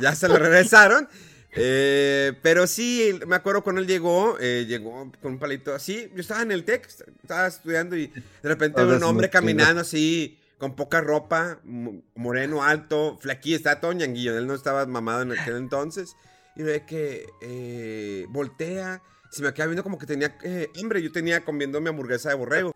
[0.00, 1.08] ya se lo regresaron.
[1.52, 6.10] Eh, pero sí, me acuerdo cuando él llegó, eh, llegó con un palito así.
[6.14, 6.86] Yo estaba en el TEC,
[7.22, 12.62] estaba estudiando y de repente veo un hombre caminando así, con poca ropa, mo- moreno,
[12.64, 14.36] alto, flaquillo, estaba todo ñanguillo.
[14.36, 16.14] Él no estaba mamado en aquel entonces.
[16.56, 21.00] Y ve que eh, voltea, se me queda viendo como que tenía eh, hambre.
[21.02, 22.72] Yo tenía comiendo mi hamburguesa de borrego.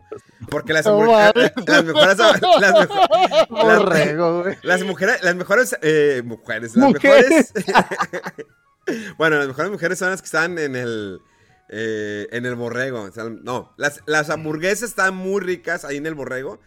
[0.49, 2.19] Porque las, No hamburguesas, las mejores.
[2.61, 3.09] Las, mejo-
[3.51, 4.57] las- Borrego, güey.
[4.63, 7.53] las mujeres, las mejores eh, mujeres, las Mujeres.
[7.55, 8.47] mejores.
[9.19, 11.21] bueno, las mejores mujeres son las que están en el
[11.69, 13.03] eh, en el borrego.
[13.03, 16.61] O sea, no, las, las hamburguesas están muy ricas ahí en el borrego.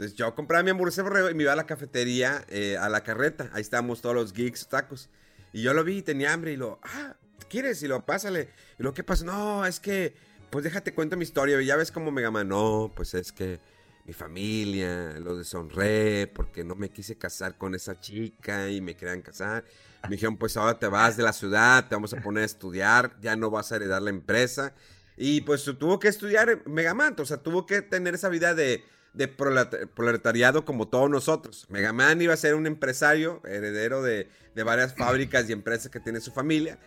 [0.00, 3.04] Entonces yo compraba mi hamburguesa borrego y me iba a la cafetería, eh, a la
[3.04, 3.50] carreta.
[3.52, 5.10] Ahí estábamos todos los geeks, tacos.
[5.52, 7.16] Y yo lo vi y tenía hambre y lo, ah,
[7.50, 7.82] ¿quieres?
[7.82, 8.48] Y lo, pásale.
[8.78, 9.26] Y lo, ¿qué pasa?
[9.26, 10.14] No, es que,
[10.48, 11.60] pues déjate cuento mi historia.
[11.60, 12.44] Y ya ves cómo me llama.
[12.44, 13.60] No, pues es que
[14.06, 19.20] mi familia lo deshonré porque no me quise casar con esa chica y me querían
[19.20, 19.66] casar.
[20.04, 23.18] Me dijeron, pues ahora te vas de la ciudad, te vamos a poner a estudiar,
[23.20, 24.72] ya no vas a heredar la empresa.
[25.18, 28.82] Y pues tuvo que estudiar Megaman, o sea, tuvo que tener esa vida de,
[29.12, 31.66] de prolet- proletariado como todos nosotros.
[31.68, 36.20] Megaman iba a ser un empresario, heredero de, de varias fábricas y empresas que tiene
[36.20, 36.78] su familia.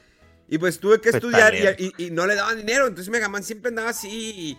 [0.50, 2.88] Y pues tuve que estudiar y, y- y no le daban dinero.
[2.88, 4.58] Entonces Megaman siempre andaba así.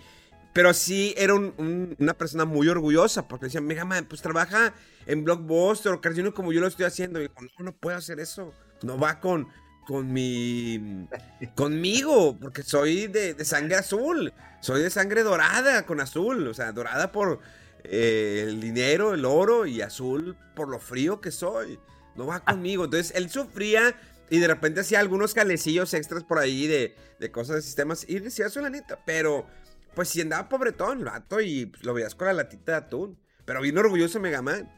[0.52, 4.72] Pero sí era un- un- una persona muy orgullosa porque decía, Megaman, pues trabaja
[5.06, 7.18] en Blockbuster o Cartoon como yo lo estoy haciendo.
[7.18, 8.52] Y digo, no, no puedo hacer eso.
[8.82, 9.48] No va con,
[9.86, 11.06] con mi...
[11.54, 14.32] conmigo, porque soy de, de sangre azul.
[14.60, 16.48] Soy de sangre dorada con azul.
[16.48, 17.40] O sea, dorada por
[17.84, 21.78] eh, el dinero, el oro y azul por lo frío que soy.
[22.16, 22.84] No va conmigo.
[22.84, 23.94] Entonces él sufría
[24.30, 28.18] y de repente hacía algunos calecillos extras por ahí de, de cosas de sistemas y
[28.20, 28.98] decía su lanita.
[29.04, 29.46] Pero
[29.94, 33.18] pues si andaba pobretón el vato y pues, lo veías con la latita de atún.
[33.44, 34.72] Pero bien orgulloso Megaman.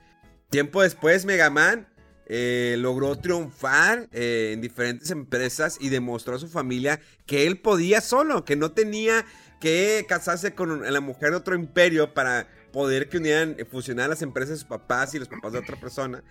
[0.51, 1.88] Tiempo después Megaman
[2.28, 8.00] eh, logró triunfar eh, en diferentes empresas y demostró a su familia que él podía
[8.00, 9.24] solo, que no tenía
[9.60, 14.22] que casarse con la mujer de otro imperio para poder que unieran, eh, fusionar las
[14.22, 16.22] empresas de sus papás y los papás de otra persona.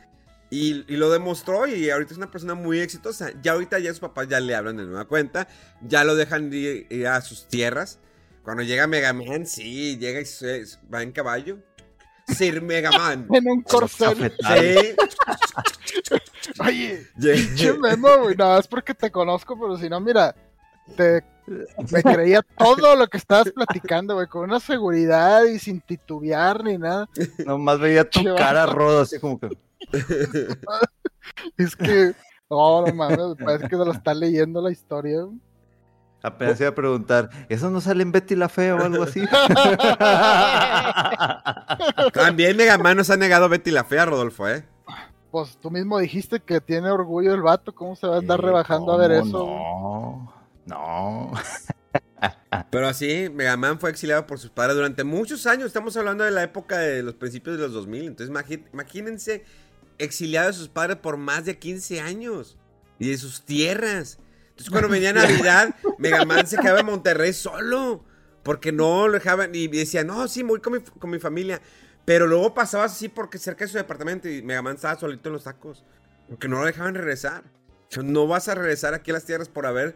[0.51, 3.31] Y, lo demostró y ahorita es una persona muy exitosa.
[3.41, 5.47] Ya ahorita ya sus papás ya le hablan de nueva cuenta,
[5.81, 7.99] ya lo dejan ir, ir a sus tierras.
[8.43, 11.57] Cuando llega Mega Man, sí, llega y se, va en caballo.
[12.27, 13.27] Sir Mega Man.
[13.33, 14.33] En un corcel.
[14.39, 14.95] Sí.
[16.59, 17.07] Oye,
[17.79, 18.35] Memo, güey.
[18.35, 20.35] No, es porque te conozco, pero si no, mira,
[20.95, 21.23] te
[21.91, 26.77] me creía todo lo que estabas platicando, güey, con una seguridad y sin titubear ni
[26.77, 27.07] nada.
[27.45, 29.49] Nomás veía tu cara roda, así como que.
[31.57, 32.13] Es que,
[32.49, 35.25] no, no mames, parece que se lo está leyendo la historia.
[36.25, 39.21] Apenas iba a preguntar, ¿eso no sale en Betty la Fea o algo así?
[42.13, 44.65] También Mega Man nos ha negado Betty la Fea, Rodolfo, ¿eh?
[45.29, 48.43] Pues tú mismo dijiste que tiene orgullo el vato, ¿cómo se va a andar Eh,
[48.43, 49.45] rebajando a ver ¿cómo eso?
[50.65, 51.31] No, no.
[52.71, 55.67] Pero así, Mega Man fue exiliado por sus padres durante muchos años.
[55.67, 58.05] Estamos hablando de la época de los principios de los 2000.
[58.05, 58.35] Entonces,
[58.73, 59.43] imagínense
[59.97, 62.57] exiliado de sus padres por más de 15 años
[62.97, 64.17] y de sus tierras.
[64.55, 68.05] Entonces, cuando venía Navidad, Mega Man se quedaba en Monterrey solo
[68.41, 71.59] porque no lo dejaban y decía, no, sí, voy con mi, familia.
[72.05, 75.33] Pero luego pasabas así porque cerca de su departamento y Mega Man estaba solito en
[75.33, 75.83] los tacos
[76.29, 77.43] porque no lo dejaban regresar.
[78.01, 79.93] No vas a regresar aquí a las tierras por haber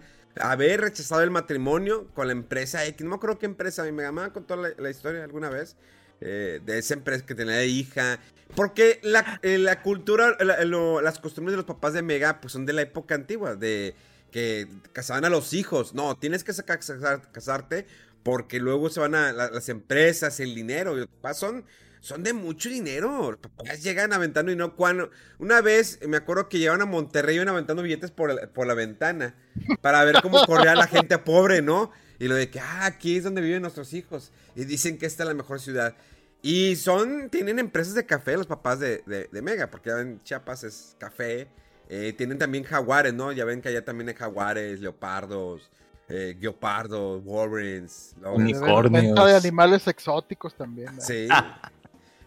[0.81, 3.01] rechazado el matrimonio con la empresa X.
[3.01, 3.85] No me acuerdo qué empresa.
[3.85, 5.77] Mi mamá contó la, historia alguna vez.
[6.19, 8.19] eh, de esa empresa que tenía hija.
[8.55, 12.81] Porque la, eh, cultura, las costumbres de los papás de Mega, pues son de la
[12.81, 13.55] época antigua.
[13.55, 13.95] De
[14.31, 15.93] que casaban a los hijos.
[15.93, 17.85] No, tienes que casar- casarte
[18.23, 20.95] porque luego se van a la- las empresas, el dinero.
[21.21, 21.65] Papás son,
[22.01, 23.31] son de mucho dinero.
[23.31, 24.75] Los papás llegan aventando dinero.
[24.75, 28.73] Cuando, una vez me acuerdo que llegaban a Monterrey y aventando billetes por, por la
[28.73, 29.35] ventana
[29.81, 31.91] para ver cómo corría la gente pobre, ¿no?
[32.19, 34.31] Y lo de que, ah, aquí es donde viven nuestros hijos.
[34.55, 35.95] Y dicen que esta es la mejor ciudad.
[36.41, 40.63] Y son, tienen empresas de café los papás de, de- de Mega, porque ven, Chiapas
[40.65, 41.47] es café.
[41.89, 43.31] Eh, tienen también jaguares, ¿no?
[43.31, 45.69] Ya ven que allá también hay jaguares, leopardos,
[46.07, 48.15] eh, guepardos, warrens.
[48.23, 49.15] Unicornios.
[49.25, 50.95] De animales exóticos también.
[50.95, 51.01] ¿no?
[51.01, 51.27] Sí.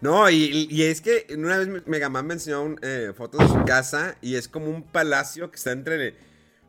[0.01, 3.47] No, y, y es que una vez Mega Man me enseñó un, eh, fotos de
[3.57, 6.17] su casa y es como un palacio que está entre...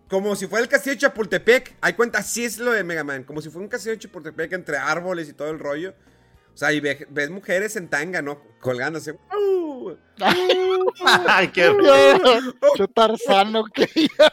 [0.08, 1.76] Como si fuera el castillo de Chapultepec.
[1.82, 3.24] Hay cuenta, así es lo de Mega Man.
[3.24, 5.96] Como si fuera un castillo de Chapultepec entre árboles y todo el rollo.
[6.54, 8.40] O sea, y ve- ves mujeres en tanga, ¿no?
[8.60, 9.14] Colgándose.
[9.14, 9.53] ¡Uh!
[11.28, 11.76] Ay, qué
[12.78, 13.88] Yo Tarzano que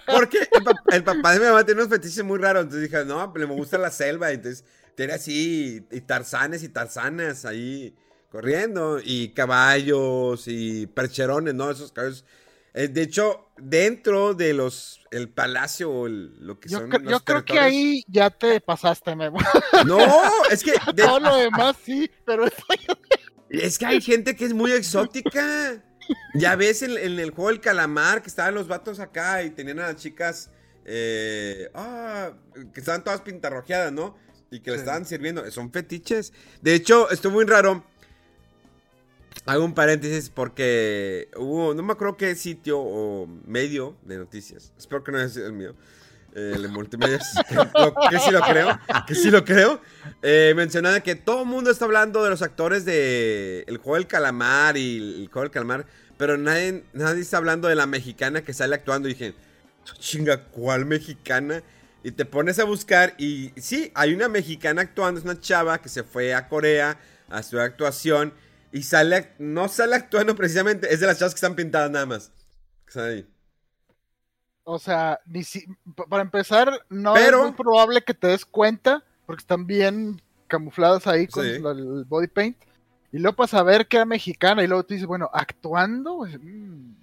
[0.06, 2.64] Porque el, pap- el papá de mi mamá tiene unos fetiches muy raros.
[2.64, 4.30] Entonces dije, no, pues, me gusta la selva.
[4.30, 7.94] Entonces tiene así, y tarzanes y tarzanas ahí
[8.30, 8.98] corriendo.
[9.02, 11.70] Y caballos y percherones, ¿no?
[11.70, 12.24] Esos caballos.
[12.72, 17.02] Eh, de hecho, dentro de los, el palacio o el- lo que Yo, son los
[17.02, 19.38] yo creo que ahí ya te pasaste, Memo.
[19.86, 19.98] No,
[20.50, 22.62] es que, de- Todo lo demás sí, pero eso
[23.50, 25.82] es que hay gente que es muy exótica.
[26.34, 29.78] Ya ves en, en el juego del calamar que estaban los vatos acá y tenían
[29.78, 30.50] a las chicas
[30.84, 32.32] eh, ah,
[32.72, 34.16] que estaban todas pintarrojeadas, ¿no?
[34.50, 34.80] Y que le Sí.
[34.80, 35.48] estaban sirviendo.
[35.52, 36.32] Son fetiches.
[36.62, 37.84] De hecho, estuvo muy raro.
[39.46, 44.72] Hago un paréntesis porque hubo, no me acuerdo qué sitio o medio de noticias.
[44.76, 45.74] Espero que no haya sido el mío.
[46.34, 47.18] Eh, el multimedia.
[48.10, 48.78] que, sí lo creo.
[49.06, 49.80] Que sí lo creo.
[50.22, 54.06] Eh, mencionaba que todo el mundo está hablando de los actores de El juego del
[54.06, 55.86] calamar y el juego del calamar.
[56.16, 59.08] Pero nadie, nadie está hablando de la mexicana que sale actuando.
[59.08, 59.34] Y dije,
[59.98, 61.62] chinga, ¿cuál mexicana?
[62.02, 65.90] Y te pones a buscar y sí, hay una mexicana actuando, es una chava que
[65.90, 68.32] se fue a Corea a estudiar actuación
[68.72, 72.32] y sale, no sale actuando precisamente, es de las chavas que están pintadas nada más.
[74.72, 78.44] O sea, ni si, pa- para empezar, no Pero- es muy probable que te des
[78.44, 81.50] cuenta, porque están bien camufladas ahí con Sí.
[81.52, 82.56] el body paint.
[83.12, 86.94] Y luego para saber que era mexicana, y luego tú dices, bueno, actuando, Pues, mm,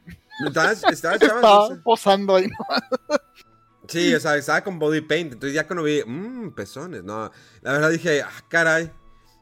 [0.48, 0.74] Estaba,
[1.84, 2.48] posando ahí.
[2.48, 3.18] ¿no?
[3.88, 5.34] Sí, o sea, estaba con body paint.
[5.34, 7.04] Entonces ya cuando vi, mmm, pezones.
[7.04, 8.92] No, la verdad dije, ah, caray.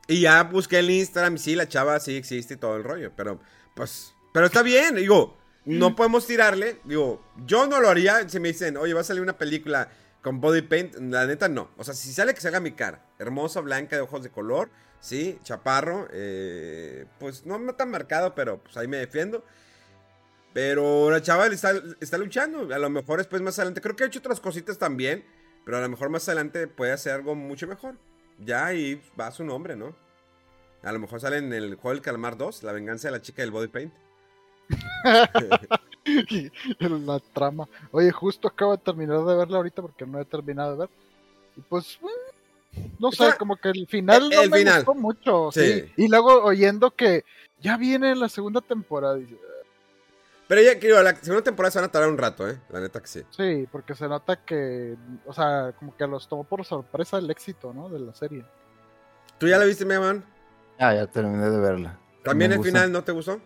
[0.08, 3.12] Y ya busqué el Instagram y sí, la chava sí existe y todo el rollo.
[3.16, 3.40] Pero,
[3.76, 4.96] pues, pero está bien.
[4.96, 5.36] Digo,
[5.66, 6.80] no podemos tirarle.
[6.84, 9.90] Digo, yo no lo haría si me dicen, oye, va a salir una película
[10.22, 10.96] con body paint.
[10.96, 11.72] La neta, no.
[11.78, 13.06] O sea, si sale que se haga mi cara.
[13.20, 14.70] Hermosa, blanca, de ojos de color.
[15.00, 16.08] Sí, chaparro.
[16.12, 19.44] eh, pues no, no tan marcado, pero pues ahí me defiendo.
[20.54, 22.74] Pero la chava está, está luchando.
[22.74, 23.82] A lo mejor después más adelante.
[23.82, 25.26] Creo que ha hecho otras cositas también.
[25.66, 27.96] Pero a lo mejor más adelante puede hacer algo mucho mejor.
[28.40, 29.96] Ya ahí va su nombre, ¿no?
[30.84, 33.42] A lo mejor sale en el juego del Calamar 2, La venganza de la chica
[33.42, 33.94] del body paint.
[37.06, 37.68] la trama.
[37.92, 40.90] Oye, justo acabo de terminar de verla ahorita porque no he terminado de ver.
[41.58, 44.76] Y pues, mm, no sé, Está- como que el final el- no el me final.
[44.78, 45.52] gustó mucho.
[45.52, 45.82] Sí.
[45.82, 45.94] Sí.
[45.98, 47.24] Y luego oyendo que
[47.62, 49.20] ya viene la segunda temporada.
[50.48, 52.60] Pero ya, creo, la segunda temporada se van a tardar un rato, ¿eh?
[52.70, 53.24] La neta que sí.
[53.32, 54.96] Sí, porque se nota que,
[55.26, 57.90] o sea, como que los tomó por sorpresa el éxito, ¿no?
[57.90, 58.46] De la serie.
[59.40, 60.24] ¿Tú ya la viste, Mega Man?
[60.78, 61.98] Ah, ya terminé de verla.
[62.24, 62.72] ¿También Me el gusta.
[62.74, 63.40] final no te gustó?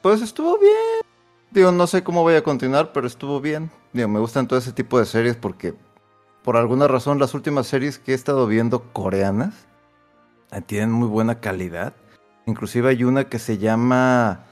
[0.00, 1.02] Pues estuvo bien.
[1.50, 3.70] Digo, no sé cómo voy a continuar, pero estuvo bien.
[3.92, 5.74] Digo, me gustan todo ese tipo de series porque,
[6.42, 9.66] por alguna razón, las últimas series que he estado viendo coreanas
[10.50, 11.94] eh, tienen muy buena calidad.
[12.46, 14.46] Inclusive hay una que se llama...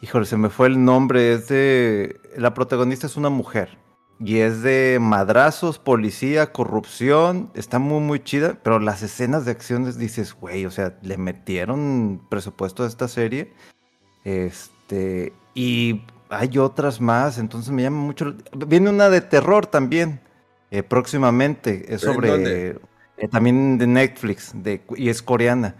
[0.00, 1.34] Híjole, se me fue el nombre.
[1.34, 2.20] Es de...
[2.36, 3.78] La protagonista es una mujer.
[4.18, 7.50] Y es de madrazos, policía, corrupción.
[7.54, 8.58] Está muy, muy chida.
[8.62, 13.52] Pero las escenas de acciones dices, güey, o sea, le metieron presupuesto a esta serie.
[14.24, 18.34] Este, y hay otras más, entonces me llama mucho.
[18.66, 20.20] Viene una de terror también,
[20.70, 22.70] eh, próximamente, es ¿En sobre.
[23.16, 25.76] eh, también de Netflix, de, y es coreana.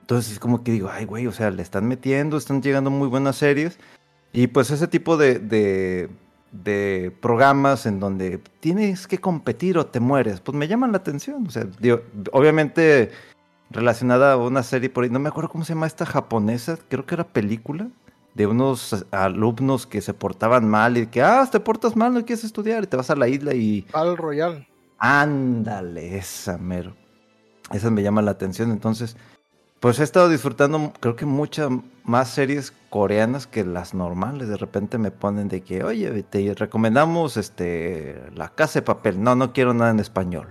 [0.00, 3.08] Entonces es como que digo, ay, güey, o sea, le están metiendo, están llegando muy
[3.08, 3.78] buenas series.
[4.32, 6.08] Y pues ese tipo de, de,
[6.52, 11.46] de programas en donde tienes que competir o te mueres, pues me llaman la atención.
[11.46, 12.00] O sea, digo,
[12.32, 13.10] obviamente
[13.70, 17.06] relacionada a una serie por ahí, no me acuerdo cómo se llama esta japonesa, creo
[17.06, 17.88] que era película,
[18.34, 22.44] de unos alumnos que se portaban mal y que, ah, te portas mal, no quieres
[22.44, 24.68] estudiar y te vas a la isla y Battle Royale.
[24.98, 26.94] ándale, esa mero.
[27.72, 29.16] Esa me llama la atención, entonces,
[29.80, 31.70] pues he estado disfrutando, creo que muchas
[32.04, 34.48] más series coreanas que las normales.
[34.48, 39.22] De repente me ponen de que, oye, te recomendamos este La Casa de Papel.
[39.22, 40.48] No, no quiero nada en español.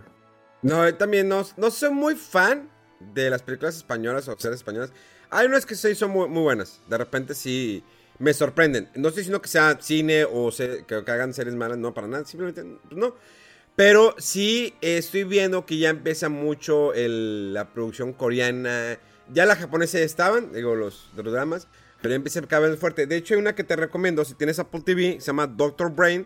[0.62, 2.70] No, yo también no, no soy muy fan
[3.00, 4.92] de las películas españolas o series españolas.
[5.30, 6.82] Hay unas que sí son muy, buenas.
[6.90, 7.84] De repente sí
[8.20, 8.90] me sorprenden.
[8.96, 12.08] No estoy diciendo que sea cine o se- que, que hagan series malas, no, para
[12.08, 12.26] nada.
[12.26, 13.16] Simplemente pues, no.
[13.76, 18.98] Pero sí estoy viendo que ya empieza mucho la producción coreana.
[19.32, 21.68] Ya la japonesa estaban, digo, los, los dramas.
[22.02, 23.06] Pero ya empieza cada vez fuerte.
[23.08, 24.24] De hecho, hay una que te recomiendo.
[24.26, 26.26] Si tienes Apple TV, se llama Doctor Brain.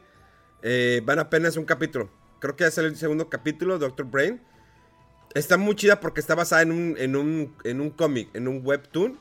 [0.61, 2.09] Eh, van apenas un capítulo.
[2.39, 4.41] Creo que ya salió el segundo capítulo, Doctor Brain.
[5.33, 8.61] Está muy chida porque está basada en un, en un, en un cómic, en un
[8.65, 9.19] webtoon.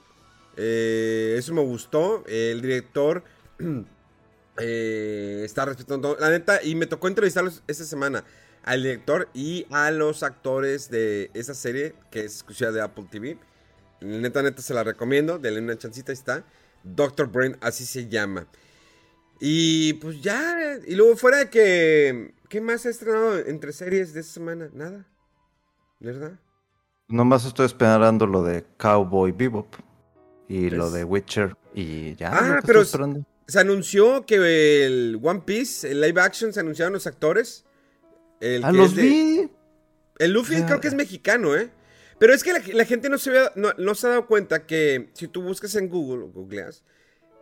[0.57, 2.25] Eh, eso me gustó.
[2.27, 3.23] El director
[4.59, 6.17] eh, está respetando.
[6.19, 8.25] La neta, y me tocó entrevistarlos esta semana
[8.63, 13.39] al director y a los actores de esa serie que es exclusiva de Apple TV.
[14.01, 15.39] Neta, neta, se la recomiendo.
[15.39, 16.45] Denle una chancita, está.
[16.83, 18.47] Doctor Brain, así se llama.
[19.39, 20.79] Y pues ya.
[20.87, 22.35] Y luego, fuera de que.
[22.49, 24.71] ¿Qué más ha estrenado entre series de esta semana?
[24.73, 25.07] Nada.
[26.01, 26.33] ¿Verdad?
[27.09, 29.75] Nomás estoy esperando lo de Cowboy Bebop
[30.49, 32.31] y lo Pues- de Witcher y ya.
[32.33, 32.85] Ah, lo pero.
[32.85, 37.65] Se anunció que el One Piece, el live action, se anunciaron los actores.
[38.41, 39.51] El Ah, que los de- vi.
[40.19, 41.71] El Luffy creo que es mexicano, ¿eh?
[42.19, 44.67] Pero es que la, la gente no se, había- no, no se ha dado cuenta
[44.67, 46.85] que si tú buscas en Google o googleas,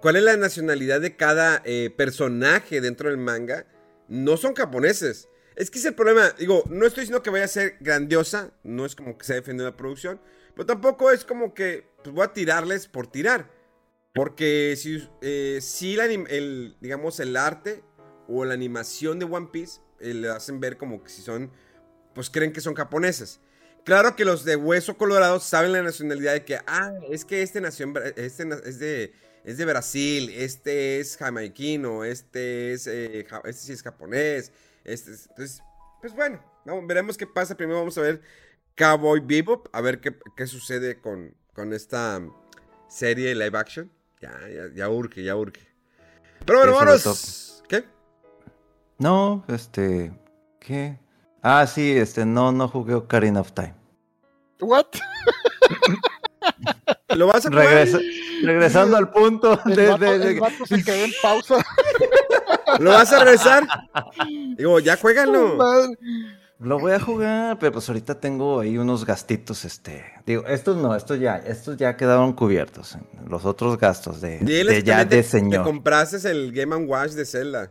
[0.01, 3.67] cuál es la nacionalidad de cada eh, personaje dentro del manga,
[4.09, 5.29] no son japoneses.
[5.59, 6.31] Es que es el problema.
[6.39, 9.43] Digo, no estoy diciendo que vaya a ser grandiosa, no es como que se ha
[9.45, 10.21] la producción,
[10.55, 13.51] pero tampoco es como que pues, voy a tirarles por tirar.
[14.15, 17.83] Porque si, eh, si el, digamos, el arte
[18.29, 21.51] o la animación de One Piece eh, le hacen ver como que si son,
[22.15, 23.41] pues creen que son japoneses.
[23.85, 27.61] Claro que los de Hueso Colorado saben la nacionalidad de que, ah, es que este
[27.61, 33.73] nació este es de, es de Brasil, este es jamaiquino, este es, eh, este sí
[33.73, 34.53] es japonés,
[34.85, 35.63] este es- entonces,
[36.01, 37.57] pues bueno, vamos, veremos qué pasa.
[37.57, 38.23] Primero vamos a ver
[38.77, 42.21] Cowboy Bebop, a ver qué, qué sucede con, con esta
[42.89, 43.91] serie live action.
[44.21, 45.67] Ya, ya, ya urge, ya urge.
[46.45, 47.63] Pero bueno, vámonos.
[47.69, 47.85] ¿Qué?
[48.99, 50.13] No, este.
[50.61, 50.99] ¿Qué?
[51.43, 53.75] Ah, sí, este, no, no jugué Ocarina of Time.
[54.61, 54.87] ¿What?
[57.15, 57.67] ¿Lo vas a jugar?
[57.67, 58.01] Regresa-
[58.43, 61.57] regresando al punto El, de, vato, de- de- el vato se quedó en pausa.
[62.79, 63.67] ¿Lo vas a regresar?
[64.57, 65.59] Digo, ya juégalo.
[66.61, 70.05] Lo voy a jugar, pero pues ahorita tengo ahí unos gastitos, este.
[70.27, 72.99] Digo, estos no, estos ya, estos ya quedaron cubiertos.
[73.29, 75.63] Los otros gastos de, de ya de te, te señor.
[75.63, 77.71] compraste el Game Watch de Zelda.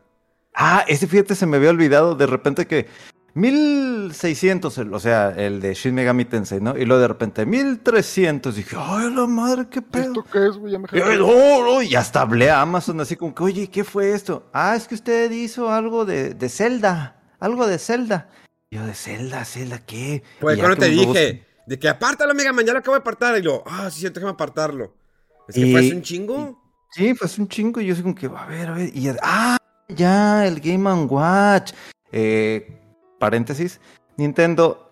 [0.53, 2.87] Ah, ese fíjate se me había olvidado de repente que
[3.37, 6.77] 1600, el- o sea, el de Shin Megami Tensei, ¿no?
[6.77, 10.07] Y luego de repente 1300, dije, ay, la madre, qué pedo.
[10.07, 10.73] ¿Esto qué es, güey?
[10.73, 11.17] Ya me Y, jalé.
[11.17, 14.49] no, no, y hasta hablé a Amazon así como que, oye, ¿qué fue esto?
[14.53, 18.29] Ah, es que usted hizo algo de, de Zelda, algo de Zelda.
[18.69, 20.23] Y yo, de Zelda, Zelda, ¿qué?
[20.39, 23.37] Pues cuando que te me busco- dije, de que apártalo, ya lo acabo de apartar.
[23.37, 24.93] Y lo, ah, sí, déjame apartarlo.
[25.47, 26.61] Es que Y- fue hace un chingo.
[26.91, 29.09] Sí, fue hace un chingo y yo así como que, a ver, a ver, y
[29.21, 29.57] ah,
[29.89, 31.71] ya, el Game Watch.
[32.11, 32.79] Eh,
[33.19, 33.79] paréntesis,
[34.17, 34.89] Nintendo,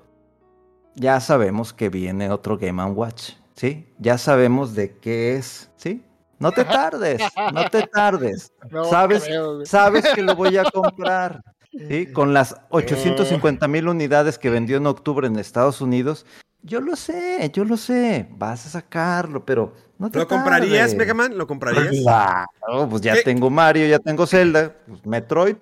[0.96, 3.88] ya sabemos que viene otro Game Watch, ¿sí?
[4.00, 6.04] Ya sabemos de qué es, ¿sí?
[6.40, 7.22] No te tardes,
[7.54, 8.52] no te tardes.
[8.70, 9.24] No ¿Sabes?
[9.24, 9.66] creo.
[9.66, 12.08] Sabes que lo voy a comprar, ¿sí?
[12.14, 16.26] Con las 850 mil unidades que vendió en octubre en Estados Unidos,
[16.62, 18.28] Yo lo sé, yo lo sé.
[18.32, 20.96] Vas a sacarlo, pero no te ¿Lo comprarías.
[20.96, 21.38] Mega Man?
[21.38, 21.96] ¿Lo comprarías?
[22.02, 23.22] Claro, pues ya ¿Qué?
[23.22, 25.58] tengo Mario, ya tengo Zelda, pues Metroid.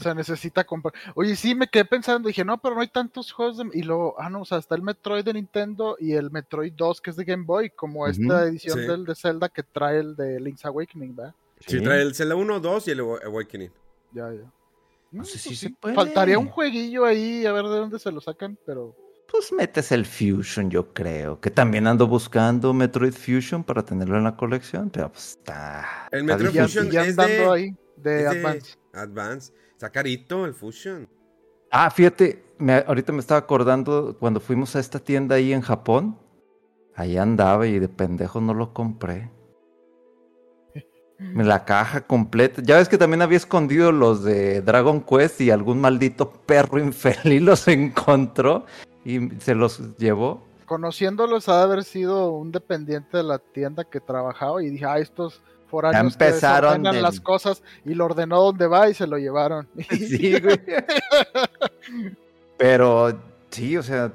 [0.00, 0.92] Se necesita comprar.
[1.14, 3.64] Oye, sí, me quedé pensando, dije, no, pero no hay tantos juegos de...
[3.72, 7.00] Y luego, ah, no, o sea, está el Metroid de Nintendo y el Metroid 2
[7.00, 8.86] que es de Game Boy, como esta edición Sí.
[8.86, 11.34] del de Zelda que trae el de Link's Awakening, ¿verdad?
[11.66, 13.70] Sí, trae el Zelda 1, 2 y el Awakening.
[14.12, 14.52] Ya, ya.
[15.12, 15.94] No Mm, sé si pues se sí, puede.
[15.94, 18.94] Faltaría un jueguillo ahí, a ver de dónde se lo sacan, pero...
[19.32, 21.40] Pues metes el Fusion, yo creo.
[21.40, 26.08] Que también ando buscando Metroid Fusion para tenerlo en la colección, pero pues está.
[26.12, 26.62] El Metroid ya.
[26.64, 29.52] Fusion ya es de- ahí, de es de Advance.
[29.76, 31.06] Está carito el Fusion.
[31.70, 36.18] Ah, fíjate, me- ahorita me estaba acordando cuando fuimos a esta tienda ahí en Japón.
[36.94, 39.30] Ahí andaba y de pendejo no lo compré.
[41.34, 42.62] La caja completa.
[42.64, 47.42] Ya ves que también había escondido los de Dragon Quest y algún maldito perro infeliz
[47.42, 48.64] los encontró
[49.04, 50.42] y se los llevó.
[50.64, 54.98] Conociéndolos ha de haber sido un dependiente de la tienda que trabajaba y dije, ah,
[54.98, 59.18] estos foráneos empezaron que del- las cosas y lo ordenó donde va y se lo
[59.18, 59.68] llevaron.
[59.90, 60.60] Sí, güey.
[62.56, 63.18] Pero
[63.50, 64.12] sí, o sea,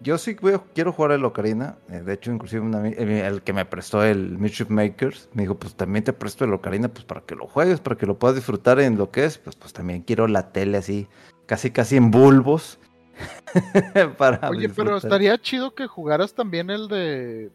[0.00, 0.36] yo sí
[0.74, 1.76] quiero jugar el Ocarina.
[1.90, 5.56] Eh, De hecho, inclusive una eh, el que me prestó el Mischief Makers me dijo,
[5.56, 8.36] pues también te presto el Ocarina, pues para que lo juegues, para que lo puedas
[8.36, 9.38] disfrutar en lo que es.
[9.38, 11.08] Pues, pues también quiero la tele así,
[11.46, 12.78] casi casi en bulbos.
[14.18, 17.50] para Oye, pero estaría chido que jugaras también el de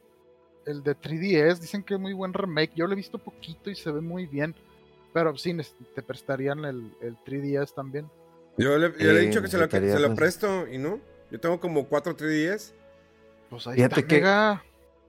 [0.66, 1.60] el de 3DS.
[1.60, 2.74] Dicen que es muy buen remake.
[2.76, 4.56] Yo lo he visto poquito y se ve muy bien.
[5.14, 5.56] Pero sí,
[5.96, 8.10] te prestarían el, el 3DS también.
[8.58, 11.00] Yo le, yo le he dicho que se lo, que se lo presto y no.
[11.32, 12.74] Yo tengo como 4 3DS.
[13.50, 14.64] Pues ahí Fíjate está, que- Mega.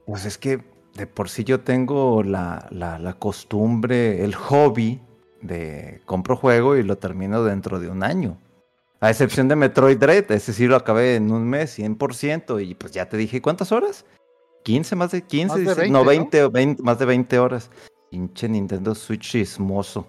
[0.05, 0.61] Pues es que
[0.95, 4.99] de por sí yo tengo la, la, la costumbre, el hobby
[5.41, 8.37] de compro juego y lo termino dentro de un año.
[8.99, 12.65] A excepción de Metroid Dread, ese sí lo acabé en un mes, 100%.
[12.65, 14.05] Y pues ya te dije, ¿cuántas horas?
[14.63, 16.05] 15, más de 15, Más de 16, 20, no, ¿no?
[16.05, 17.69] 20, o 20, más de 20 horas.
[18.09, 20.07] Pinche Nintendo Switch chismoso.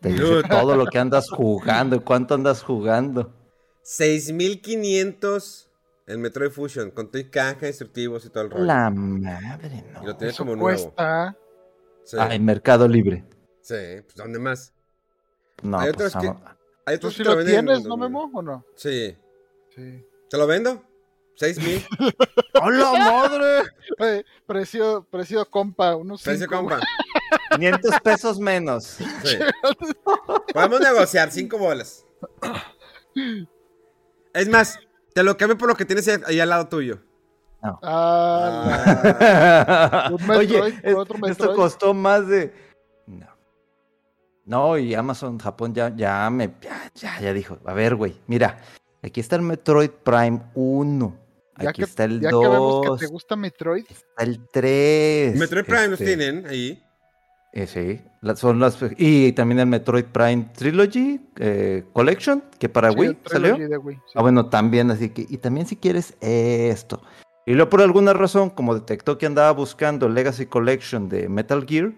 [0.00, 0.48] Te dice Dude.
[0.48, 3.32] todo lo que andas jugando, y cuánto andas jugando.
[3.82, 5.70] 6500
[6.06, 8.64] el Metroid Fusion, con tu caja, instructivos y todo el rollo.
[8.64, 10.16] La madre, Y lo no.
[10.16, 10.66] tienes como nuevo.
[10.94, 11.36] cuesta.
[12.04, 13.24] Sí, Ah, en Mercado Libre.
[13.62, 13.74] sí,
[14.04, 14.74] pues ¿dónde más?
[15.62, 17.82] No, Hay pues, otros que- ah, Hay ¿Tú otros sí que lo venden en tienes,
[17.84, 18.10] no, 2000.
[18.10, 18.30] Memo?
[18.34, 18.66] ¿O no?
[18.76, 19.16] Sí.
[19.74, 20.04] Sí.
[20.28, 20.82] ¿Te lo vendo?
[21.36, 21.84] 6000.
[22.62, 23.62] ¡Hola, madre!
[23.98, 26.80] Eh, precio, precio compa, unos Precio cinco, compa.
[27.56, 28.84] 500 pesos menos.
[29.24, 29.38] Sí.
[30.52, 32.04] Podemos negociar 5 bolas.
[34.32, 34.78] Es más,
[35.14, 36.98] te lo cambio por lo que tienes ahí- ahí al lado tuyo.
[37.62, 38.90] Ah, Ah,
[40.12, 42.52] Un Metroid, Oye, es- otro esto costó más de.
[43.06, 43.26] No.
[44.44, 46.54] No, y Amazon Japón ya, ya me.
[46.60, 47.58] Ya, ya, ya dijo.
[47.64, 48.60] A ver, güey, mira.
[49.02, 51.23] Aquí está el Metroid Prime 1.
[51.60, 52.98] Ya Aquí que, está el ya que vemos 2.
[53.00, 55.36] que te gusta Metroid, Está el 3.
[55.38, 56.82] Metroid Prime los este, tienen ahí.
[57.52, 62.90] eh, sí, la- son las, y también el Metroid Prime Trilogy eh, Collection, que para
[62.90, 63.54] sí, Wii salió.
[63.54, 64.12] Trilogy de Wii, sí.
[64.16, 67.02] Ah, bueno, también, así que, y también si quieres esto.
[67.46, 71.92] Y luego por alguna razón, como detectó que andaba buscando Legacy Collection de Metal Gear,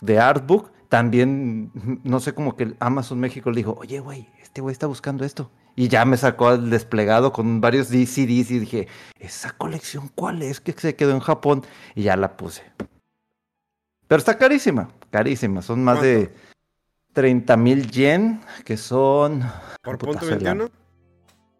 [0.00, 1.72] de Artbook, también,
[2.04, 5.50] no sé, como que Amazon México le dijo, oye, güey, este güey está buscando esto.
[5.76, 10.60] Y ya me sacó al desplegado con varios DCDs y dije, ¿esa colección cuál es?
[10.60, 11.62] Que se quedó en Japón.
[11.94, 12.62] Y ya la puse.
[14.06, 15.62] Pero está carísima, carísima.
[15.62, 16.32] Son más de
[17.12, 19.42] 30 mil yen, que son...
[19.82, 20.70] Por punto se la- 21.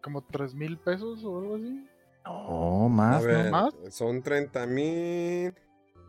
[0.01, 1.85] como tres mil pesos o algo así.
[2.23, 3.73] No, más, no ver, más?
[3.89, 5.53] son 30 mil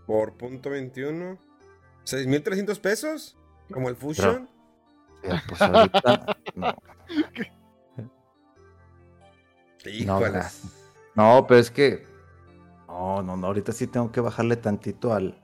[0.06, 1.38] por punto 21.
[2.04, 3.36] 6300 pesos.
[3.72, 4.48] Como el Fusion.
[5.22, 6.74] Pero, pues ahorita, no.
[10.06, 10.20] No.
[11.14, 12.06] No, pero es que.
[12.88, 13.46] No, no, no.
[13.46, 15.40] Ahorita sí tengo que bajarle tantito al.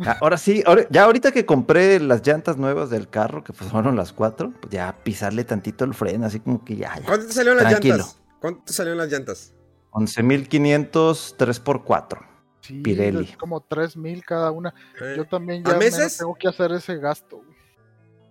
[0.00, 3.68] Ah, Ahora sí, ahora- ya ahorita que compré las llantas nuevas del carro, que pues
[3.70, 7.04] fueron las cuatro, pues ya pisarle tantito el freno, así como que ya, ya.
[7.04, 8.20] ¿Cuánto te salieron las llantas?
[8.40, 9.54] ¿Cuánto te salieron las llantas?
[9.90, 12.18] 11.500, 3x4.
[12.60, 13.24] Sí, Pirelli.
[13.24, 14.72] es como tres mil cada una.
[15.00, 16.18] Eh, Yo también ¿A ya meses?
[16.18, 17.40] tengo que hacer ese gasto.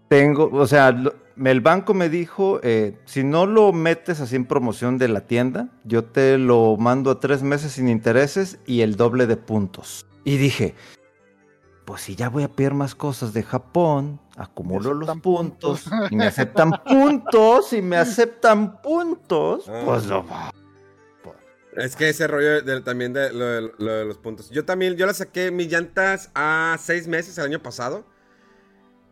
[0.09, 1.13] Tengo, o sea, lo-
[1.44, 5.70] el banco me dijo, eh, si no lo metes así en promoción de la tienda,
[5.84, 10.06] yo te lo mando a tres meses sin intereses y el doble de puntos.
[10.24, 10.74] Y dije,
[11.86, 16.12] pues si ya voy a pedir más cosas de Japón, acumulo los puntos, puntos.
[16.12, 19.82] y me aceptan puntos y me aceptan puntos, Ah.
[19.86, 20.26] pues lo
[21.76, 24.50] Es que ese rollo de- también de lo, de lo de los puntos.
[24.50, 28.04] Yo también, yo las saqué mis llantas a seis meses el año pasado.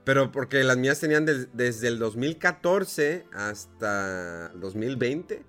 [0.05, 5.43] Pero porque las mías tenían des- desde el 2014 hasta el 2020.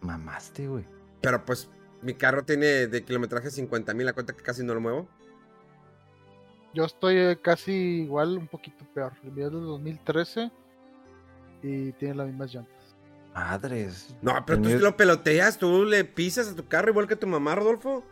[0.00, 0.84] mamaste, güey.
[1.20, 1.68] Pero pues
[2.00, 5.08] mi carro tiene de kilometraje 50 mil, la cuenta que casi no lo muevo.
[6.74, 7.72] Yo estoy eh, casi
[8.02, 9.12] igual, un poquito peor.
[9.22, 10.50] El mío es del 2013
[11.62, 12.96] y tiene las mismas llantas.
[13.34, 14.14] Madres.
[14.22, 17.54] No, pero tú lo peloteas, tú le pisas a tu carro igual que tu mamá,
[17.54, 18.04] Rodolfo.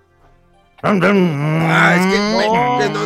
[0.83, 2.49] Ah, es que, güey,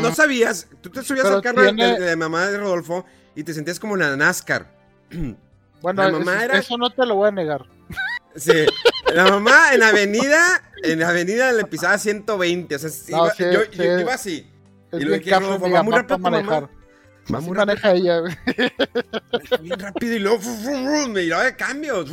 [0.03, 0.15] No.
[0.15, 0.69] sabías.
[0.81, 3.05] Tú te subías Pero al carro de- tiene- de, de mamá de Rodolfo
[3.35, 4.67] y te sentías como en la NASCAR.
[5.83, 7.67] Bueno, La eso, mamá era- eso no te lo voy a negar.
[8.37, 8.65] Sí,
[9.15, 13.45] la mamá en avenida, en avenida le pisaba 120, o sea, sí No, iba- sí,
[13.53, 13.77] yo, sí.
[13.77, 14.51] yo iba así.
[14.91, 16.61] Es Y lo bien que cabrón Rodolfo, mi va muy mamá rápido para tu mamá.
[16.61, 17.39] manejar.
[17.39, 18.35] Así maneja ella, güey.
[19.61, 20.41] bien rápido y luego
[21.11, 22.11] me llevaba de cambios.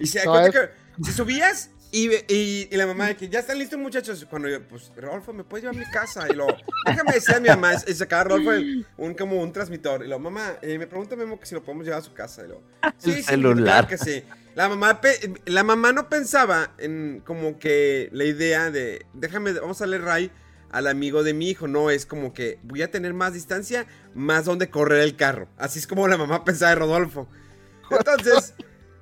[0.00, 3.28] Y se da No, cuenta que si subías y, y, y la mamá de que
[3.28, 6.26] ya están listos muchachos, cuando yo, pues Rodolfo, ¿me puedes llevar a mi casa?
[6.30, 10.02] Y luego, déjame decir a mi mamá, y sacaba Rodolfo el- un, como un transmisor.
[10.04, 12.44] Y luego, mamá, eh, me pregunta Memo que si lo podemos llevar a su casa.
[12.44, 12.62] Y luego,
[12.98, 13.64] sí, sí, celular.
[13.64, 14.22] claro que sí.
[14.54, 15.00] La mamá,
[15.46, 20.30] la mamá no pensaba en como que la idea de, déjame, vamos a darle ray
[20.70, 21.68] al amigo de mi hijo.
[21.68, 25.48] No, es como que voy a tener más distancia, más donde correr el carro.
[25.56, 27.28] Así es como la mamá pensaba de Rodolfo.
[27.90, 28.54] Entonces,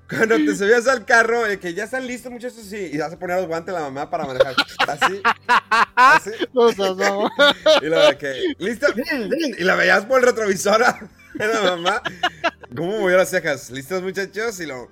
[0.08, 3.18] cuando te subías al carro, de que ya están listos muchachos, sí, y vas a
[3.18, 4.54] poner los guantes a la mamá para manejar.
[4.88, 5.22] Así,
[5.96, 6.30] así.
[6.52, 7.30] No.
[7.82, 8.86] Y lo de que, ¿listo?
[9.58, 12.02] Y la veías por el retrovisor a la mamá.
[12.76, 13.70] ¿Cómo movió las cejas?
[13.70, 14.60] ¿Listos, muchachos?
[14.60, 14.90] Y luego.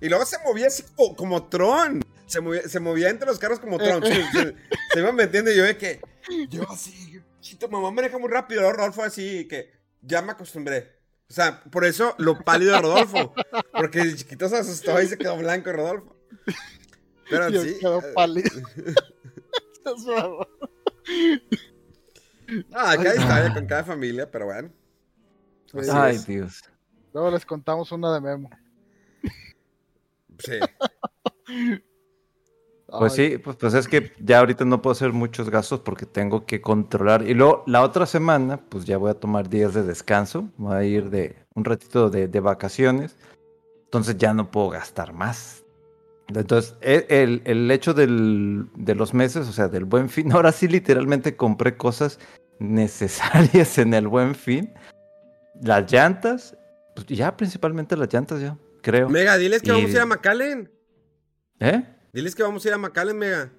[0.00, 2.02] Y luego se movía así como, como Tron.
[2.26, 4.02] Se movía, se movía entre los carros como Tron.
[4.04, 4.54] Se, se-
[4.92, 6.00] se iba metiendo y yo de que.
[6.50, 7.20] Yo así.
[7.40, 8.70] Chito, mamá maneja muy rápido.
[8.72, 9.70] Rodolfo así que
[10.02, 10.95] ya me acostumbré.
[11.28, 13.34] O sea, por eso lo pálido de Rodolfo.
[13.72, 16.16] Porque el chiquito se asustó y se quedó blanco Rodolfo.
[17.28, 17.76] Pero Yo sí.
[17.80, 18.50] quedo eh, pálido.
[22.72, 24.70] Ah, cada historia con cada familia, pero bueno.
[25.74, 26.26] Así Ay, es.
[26.26, 26.62] Dios.
[27.12, 28.50] Luego les contamos una de Memo.
[30.38, 30.60] Sí.
[32.88, 36.06] Pues Ay, sí, pues, pues es que ya ahorita no puedo hacer muchos gastos porque
[36.06, 37.26] tengo que controlar.
[37.28, 40.48] Y luego la otra semana, pues ya voy a tomar días de descanso.
[40.56, 43.16] Voy a ir de un ratito de, de vacaciones.
[43.84, 45.64] Entonces ya no puedo gastar más.
[46.28, 50.52] Entonces, e- el, el hecho del- de los meses, o sea, del buen fin, ahora
[50.52, 52.20] sí literalmente compré cosas
[52.60, 54.72] necesarias en el buen fin.
[55.60, 56.56] Las llantas,
[56.94, 59.08] pues ya principalmente las llantas, yo creo.
[59.08, 60.70] Mega, diles que Y- vamos a ir a McAllen.
[61.60, 61.82] ¿Eh?
[62.16, 63.52] Diles que vamos a ir a McAllen, Mega.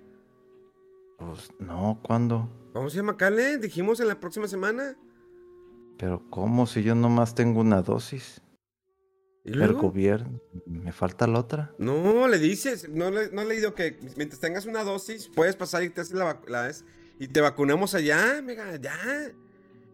[1.20, 2.49] Pues no, ¿cuándo?
[2.74, 4.97] Vamos a ir a McAllen, dijimos en la próxima semana.
[5.99, 8.41] Pero ¿cómo si yo nomás tengo una dosis?
[9.45, 11.76] ¿Y El gobierno, me falta la otra.
[11.78, 15.84] No, le dices, no, le, no he leído que mientras tengas una dosis, puedes pasar
[15.84, 16.72] y te haces la,
[17.20, 18.97] y te vacunamos allá, Mega, ya.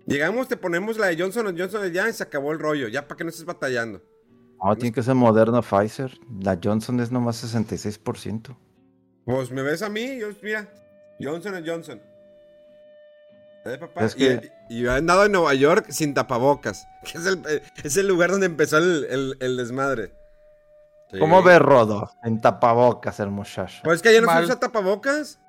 [0.05, 3.17] Llegamos, te ponemos la de Johnson Johnson allá y se acabó el rollo, ya para
[3.17, 4.01] que no estés batallando.
[4.63, 6.17] No, tiene que ser Moderna Pfizer.
[6.41, 8.55] La Johnson es nomás 66%.
[9.25, 10.67] Pues me ves a mí, yo, mira,
[11.19, 12.01] Johnson Johnson.
[13.65, 14.05] ¿Eh, papá?
[14.05, 17.41] Es Y- que- Y, yo he andado en Nueva York sin tapabocas, que es el,
[17.47, 20.13] eh, es el lugar donde empezó el, el- el desmadre.
[21.11, 21.19] Sí.
[21.19, 22.09] ¿Cómo ve Rodo?
[22.23, 23.81] En tapabocas el muchacho.
[23.83, 24.43] Pues es que ya no se Mal.
[24.45, 25.39] usa tapabocas.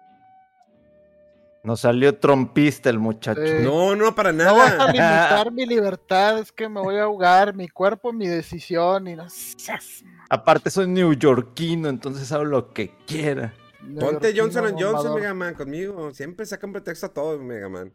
[1.64, 3.40] Nos salió trompista el muchacho.
[3.44, 3.54] Sí.
[3.62, 4.86] No, no, para No vas a nada.
[4.92, 9.26] limitar mi libertad, es que me voy a ahogar, mi cuerpo, mi decisión y no
[10.28, 13.54] Aparte soy neoyorquino, entonces hago lo que quiera.
[13.98, 15.14] Ponte Johnson Johnson.
[15.14, 16.12] Mega Man, conmigo.
[16.12, 17.92] Siempre sacan pretexto a todo, Mega Man.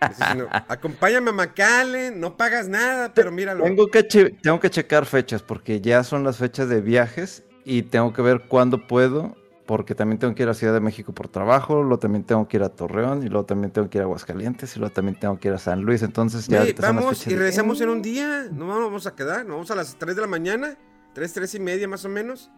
[0.68, 3.64] Acompáñame a McAllen, no pagas nada, pero míralo.
[3.64, 7.82] Tengo que, che- tengo que checar fechas porque ya son las fechas de viajes y
[7.82, 9.36] tengo que ver cuándo puedo
[9.70, 12.56] porque también tengo que ir a Ciudad de México por trabajo, luego también tengo que
[12.56, 15.38] ir a Torreón y luego también tengo que ir a Aguascalientes y luego también tengo
[15.38, 16.02] que ir a San Luis.
[16.02, 18.48] Entonces ya las vamos y de- regresamos en un día.
[18.50, 19.46] No vamos a quedar.
[19.46, 20.76] Nos vamos a las 3 de la mañana.
[21.14, 22.50] 3, 3 y media más o menos.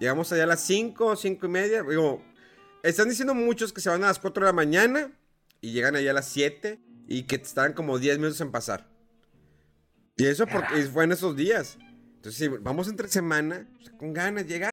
[0.00, 1.84] Llegamos allá a las 5, 5 y media.
[1.84, 2.20] Digo,
[2.82, 5.12] están diciendo muchos que se van a las 4 de la mañana
[5.60, 8.88] y llegan allá a las 7 y que estarán como 10 minutos en pasar.
[10.16, 11.78] Y eso porque fue en esos días.
[12.16, 14.72] Entonces, sí, vamos entre semana, o sea, con ganas, llegar.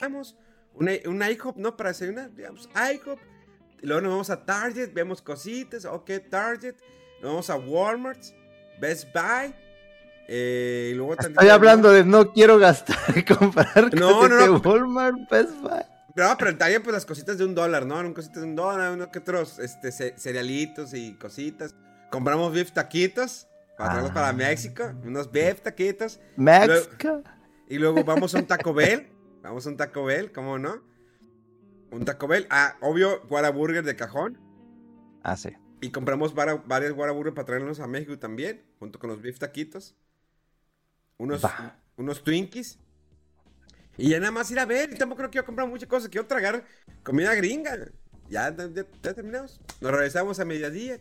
[0.00, 0.36] Vamos,
[0.74, 1.76] un, un IHOP, ¿no?
[1.76, 3.18] Para desayunar, digamos, IHOP.
[3.82, 6.74] Luego nos vamos a Target, vemos cositas, ok, Target.
[7.20, 8.22] Nos vamos a Walmart.
[8.80, 9.52] Best Buy.
[10.28, 14.46] Eh, y luego Estoy hablando de no quiero gastar y comprar No, cosas no, de
[14.46, 14.58] no.
[14.58, 15.80] Walmart, Best Buy.
[16.14, 17.98] No, pero también pues las cositas de un dólar, ¿no?
[17.98, 21.74] Eran cositas de un dólar, uno que otros este, ce- cerealitos y cositas.
[22.10, 23.46] Compramos beef taquitos
[23.76, 24.14] para traerlos Ah.
[24.14, 24.92] para México.
[25.04, 26.20] Unos beef taquitos.
[26.36, 27.22] Mexico.
[27.68, 29.08] Y luego vamos a un Taco Bell.
[29.48, 30.82] Vamos a un Taco Bell, ¿cómo no?
[31.90, 32.46] Un Taco Bell.
[32.50, 34.38] Ah, obvio, Guaraburger de cajón.
[35.22, 35.50] Ah, sí.
[35.80, 38.62] Y compramos varios Guaraburger para traerlos a México también.
[38.78, 39.96] Junto con los beef taquitos.
[41.16, 41.42] Unos,
[41.96, 42.78] unos Twinkies.
[43.96, 44.92] Y ya nada más ir a ver.
[44.92, 46.10] Y tampoco no quiero comprar muchas cosas.
[46.10, 46.64] Quiero tragar
[47.02, 47.74] comida gringa.
[48.28, 49.62] Ya, ya, ya- terminamos.
[49.80, 51.00] Nos regresamos a mediodía.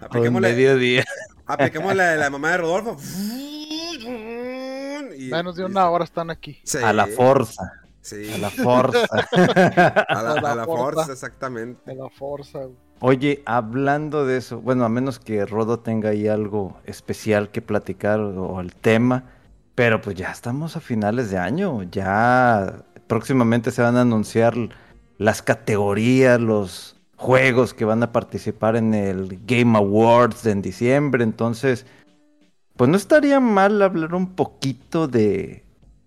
[0.00, 1.04] Aplicamos la, mediodía.
[1.46, 2.96] aplicamos la de la mamá de Rodolfo.
[5.16, 6.58] Y- Menos de y- una hora están aquí.
[6.64, 7.62] Sí, A la forza.
[8.00, 8.30] Sí.
[8.34, 9.06] A la forza.
[9.32, 10.82] A la, A la a la forza.
[11.04, 11.80] fuerza, exactamente.
[11.90, 12.58] De la fuerza.
[12.60, 12.76] güey.
[13.00, 18.20] Oye, hablando de eso, bueno, a menos que Rodo tenga ahí algo especial que platicar
[18.20, 19.24] o, o el tema,
[19.74, 24.54] pero pues ya estamos a finales de año, ya próximamente se van a anunciar
[25.18, 31.86] las categorías, los juegos que van a participar en el Game Awards en diciembre, entonces,
[32.76, 35.64] pues no estaría mal hablar un poquito de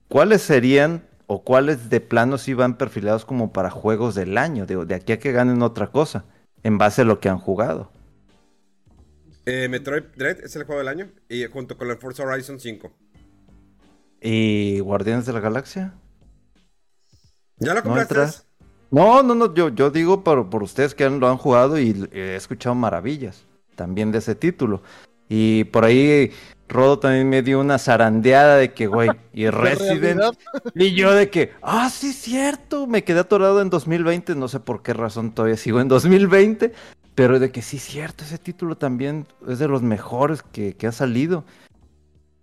[0.08, 4.86] cuáles serían o cuáles de plano sí van perfilados como para juegos del año, de,
[4.86, 6.26] de aquí a que ganen otra cosa
[6.64, 7.92] en base a lo que han jugado.
[9.46, 11.10] Eh, Metroid Dread es el juego del año.
[11.30, 12.92] Y junto con el Forza Horizon 5.
[14.22, 15.94] ¿Y Guardianes de la Galaxia?
[17.60, 18.16] ¿Ya lo compraste?
[18.90, 22.08] No, no, no, yo, yo digo por, por ustedes que han- lo han jugado y
[22.12, 23.46] he escuchado maravillas
[23.76, 24.82] también de ese título.
[25.30, 26.32] Y por ahí
[26.70, 30.22] Rodo también me dio una zarandeada de que, güey, y Resident.
[30.76, 34.84] Y yo de que, ah, sí, cierto, me quedé atorado en 2020, no sé por
[34.84, 36.74] qué razón todavía sigo en 2020,
[37.16, 40.92] pero de que sí, cierto, ese título también es de los mejores que, que ha
[40.92, 41.46] salido.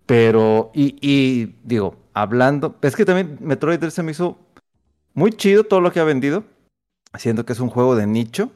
[0.05, 4.37] Pero, y, y digo, hablando, es que también Metroid Dread se me hizo
[5.13, 6.43] muy chido todo lo que ha vendido,
[7.17, 8.51] siendo que es un juego de nicho.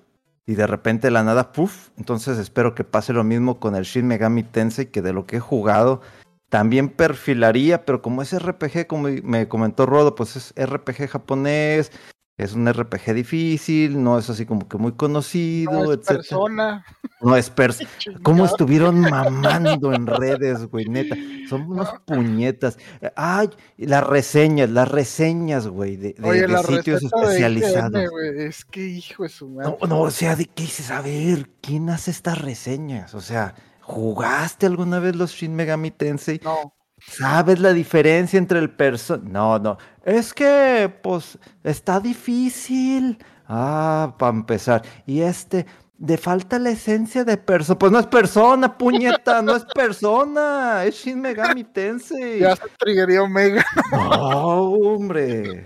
[0.50, 1.90] Y de repente la nada, puff.
[1.96, 5.36] Entonces espero que pase lo mismo con el Shin Megami Tensei, que de lo que
[5.36, 6.02] he jugado
[6.50, 11.92] también perfilaría, pero como es RPG, como me comentó Rodo, pues es RPG japonés,
[12.40, 16.16] es un RPG difícil, no es así como que muy conocido, No es etcétera.
[16.18, 16.86] persona.
[17.22, 17.90] No es persona.
[18.24, 20.86] ¿Cómo estuvieron mamando en redes, güey?
[20.86, 21.16] Neta.
[21.50, 22.78] Son unos puñetas.
[23.16, 27.92] Ay, las reseñas, las reseñas, güey, de, de- Oye, de la sitios de especializados.
[27.94, 29.76] IGN, güey, es que hijo de su madre.
[29.82, 30.92] No, no, o sea, ¿de qué dices?
[30.92, 33.14] A ver, ¿quién hace estas reseñas?
[33.16, 36.40] O sea, ¿jugaste alguna vez los Shin Megami Tensei?
[36.44, 36.74] No,
[37.08, 39.32] ¿Sabes la diferencia entre el person?
[39.32, 39.78] No, no.
[40.04, 43.18] Es que, pues, está difícil.
[43.48, 44.84] Ah, para empezar.
[45.06, 45.66] Y este,
[46.00, 47.78] de falta la esencia de persona.
[47.78, 50.86] Pues no es persona, puñeta, no es persona.
[50.86, 52.40] Es Shin Megami Tensei.
[52.40, 53.66] ya se triggería Omega.
[53.92, 55.66] No, hombre.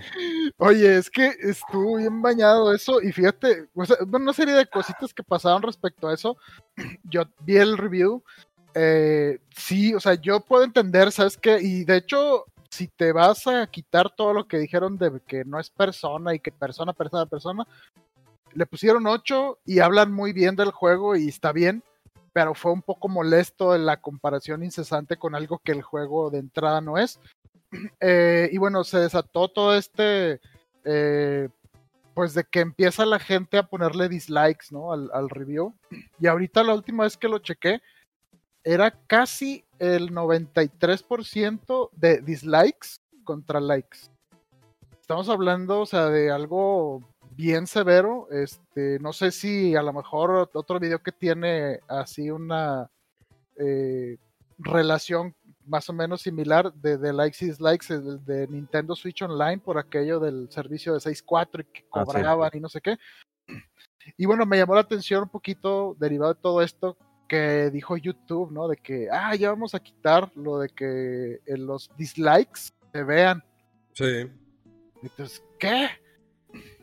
[0.57, 5.13] Oye, es que estuvo bien bañado eso y fíjate, o sea, una serie de cositas
[5.13, 6.35] que pasaron respecto a eso.
[7.03, 8.23] Yo vi el review.
[8.75, 11.59] Eh, sí, o sea, yo puedo entender, ¿sabes qué?
[11.61, 15.59] Y de hecho, si te vas a quitar todo lo que dijeron de que no
[15.59, 17.67] es persona y que persona, persona, persona,
[18.53, 21.83] le pusieron 8 y hablan muy bien del juego y está bien,
[22.33, 26.81] pero fue un poco molesto la comparación incesante con algo que el juego de entrada
[26.81, 27.19] no es.
[27.99, 30.39] Eh, y bueno, se desató todo este,
[30.85, 31.49] eh,
[32.13, 34.93] pues de que empieza la gente a ponerle dislikes, ¿no?
[34.93, 35.73] Al, al review.
[36.19, 37.81] Y ahorita la última vez que lo chequé,
[38.63, 43.99] era casi el 93% de dislikes contra likes.
[45.01, 47.01] Estamos hablando, o sea, de algo
[47.31, 48.27] bien severo.
[48.31, 52.89] Este, no sé si a lo mejor otro video que tiene así una
[53.57, 54.17] eh,
[54.57, 55.35] relación
[55.65, 59.77] más o menos similar de, de likes y dislikes el de Nintendo Switch Online por
[59.77, 62.05] aquello del servicio de 6.4 y que Ah, sí.
[62.05, 62.97] cobraban y no sé qué.
[64.17, 66.97] Y bueno, me llamó la atención un poquito derivado de todo esto
[67.33, 68.67] que dijo YouTube, ¿no?
[68.67, 73.43] De que, ah, ya vamos a quitar lo de que eh, los dislikes se vean.
[73.93, 74.29] Sí.
[75.01, 75.89] Entonces, ¿qué?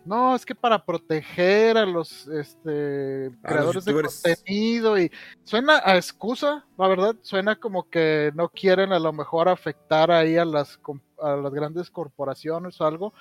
[0.04, 5.08] No, es que para proteger a los este, creadores de contenido y
[5.44, 10.36] suena a excusa, la verdad, suena como que no quieren a lo mejor afectar ahí
[10.36, 10.80] a las,
[11.22, 13.14] a las grandes corporaciones o algo.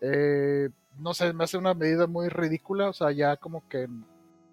[0.00, 3.86] Eh, no sé, me hace una medida muy ridícula, o sea, ya como que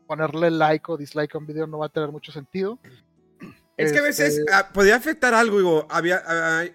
[0.08, 2.80] ponerle like o dislike a un video no va a tener mucho sentido.
[3.78, 6.24] Es que a veces Este, ah, podía afectar algo, digo, había,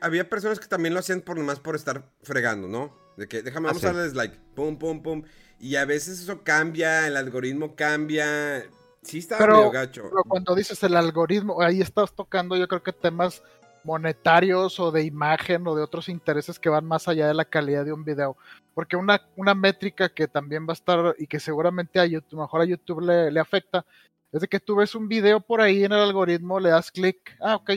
[0.01, 2.97] había personas que también lo hacían por nomás por estar fregando, ¿no?
[3.17, 5.23] De que déjame, vamos Ah, a darle dislike, pum, pum, pum.
[5.59, 8.65] Y a veces eso cambia, el algoritmo cambia.
[9.03, 10.03] Sí está Pero- medio gacho.
[10.11, 13.43] Pero cuando dices el algoritmo, ahí estás tocando yo creo que temas
[13.85, 17.85] monetarios o de imagen o de otros intereses que van más allá de la calidad
[17.85, 18.37] de un video.
[18.75, 22.61] Porque una, una métrica que también va a estar y que seguramente a YouTube, mejor
[22.61, 23.85] a YouTube le, le afecta,
[24.33, 27.37] es de que tú ves un video por ahí en el algoritmo, le das clic,
[27.41, 27.73] ah, ok,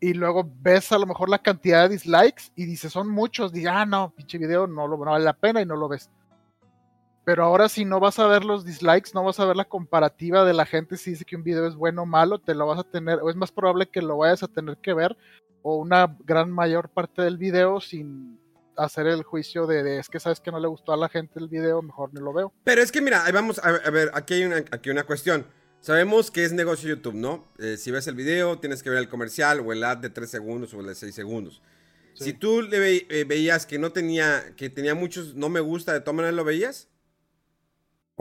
[0.00, 3.70] y luego ves a lo mejor la cantidad de dislikes y dices, son muchos, dices,
[3.72, 6.10] ah, no, pinche video no, lo, no vale la pena y no lo ves.
[7.24, 10.44] Pero ahora si no vas a ver los dislikes, no vas a ver la comparativa
[10.44, 12.78] de la gente si dice que un video es bueno o malo, te lo vas
[12.80, 15.16] a tener, o es más probable que lo vayas a tener que ver,
[15.62, 18.38] o una gran mayor parte del video sin
[18.76, 21.38] hacer el juicio de, de, es que sabes que no le gustó a la gente
[21.38, 22.52] el video, mejor ni lo veo.
[22.64, 25.04] Pero es que mira, ahí vamos a ver, a ver, aquí hay una, aquí una
[25.04, 25.44] cuestión.
[25.80, 27.44] Sabemos que es negocio YouTube, ¿no?
[27.58, 30.30] Eh, si ves el video, tienes que ver el comercial o el ad de 3
[30.30, 31.62] segundos o el de 6 segundos.
[32.14, 32.24] Sí.
[32.24, 35.92] Si tú le ve- eh, veías que no tenía, que tenía muchos no me gusta,
[35.94, 36.88] ¿de todas maneras lo veías?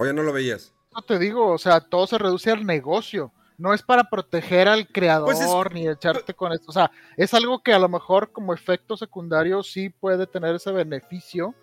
[0.02, 0.74] ¿O ya no lo veías?
[0.96, 3.32] No te digo, o sea, todo se reduce al negocio.
[3.58, 6.66] No es para proteger al creador Pues es- ni echarte con esto.
[6.70, 10.72] O sea, es algo que a lo mejor como efecto secundario sí puede tener ese
[10.72, 11.54] beneficio,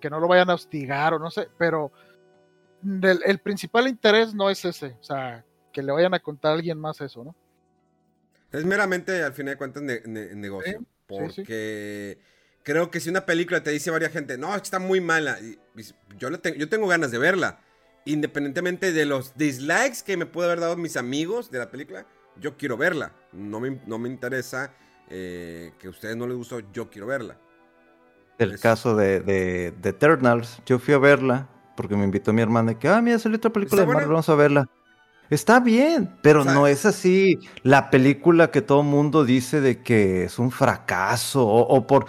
[0.00, 1.92] que no lo vayan a hostigar o no sé, pero
[2.82, 4.96] el, el principal interés no es ese.
[5.00, 7.34] O sea, que le vayan a contar a alguien más eso, ¿no?
[8.52, 10.78] Es meramente, al final de cuentas, ne- ne- negocio.
[10.78, 12.18] Sí, sí, porque
[12.62, 15.84] creo que si una película te dice varias gente, no, está muy mala, y- y
[16.18, 17.60] yo, le tengo, yo tengo ganas de verla.
[18.06, 22.06] Independientemente de los dislikes que me puede haber dado mis amigos de la película,
[22.40, 23.12] yo quiero verla.
[23.32, 24.74] No me, no me interesa
[25.08, 27.38] eh, que a ustedes no les gustó, yo quiero verla.
[28.38, 32.72] El caso de, de, de Eternals, yo fui a verla porque me invitó mi hermana
[32.72, 34.68] y que, ah, mira, salió otra película ¿Está de Marvel, vamos a verla.
[35.30, 39.82] Está bien, pero O sea- no es así la película que todo mundo dice de
[39.82, 42.06] que es un fracaso o, o por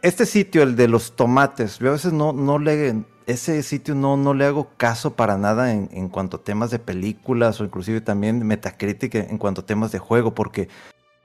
[0.00, 4.16] este sitio, el de los tomates, yo a veces no, no le, ese sitio no,
[4.16, 8.00] no le hago caso para nada en, en cuanto a temas de películas o inclusive
[8.00, 10.68] también Metacritic en cuanto a temas de juego, porque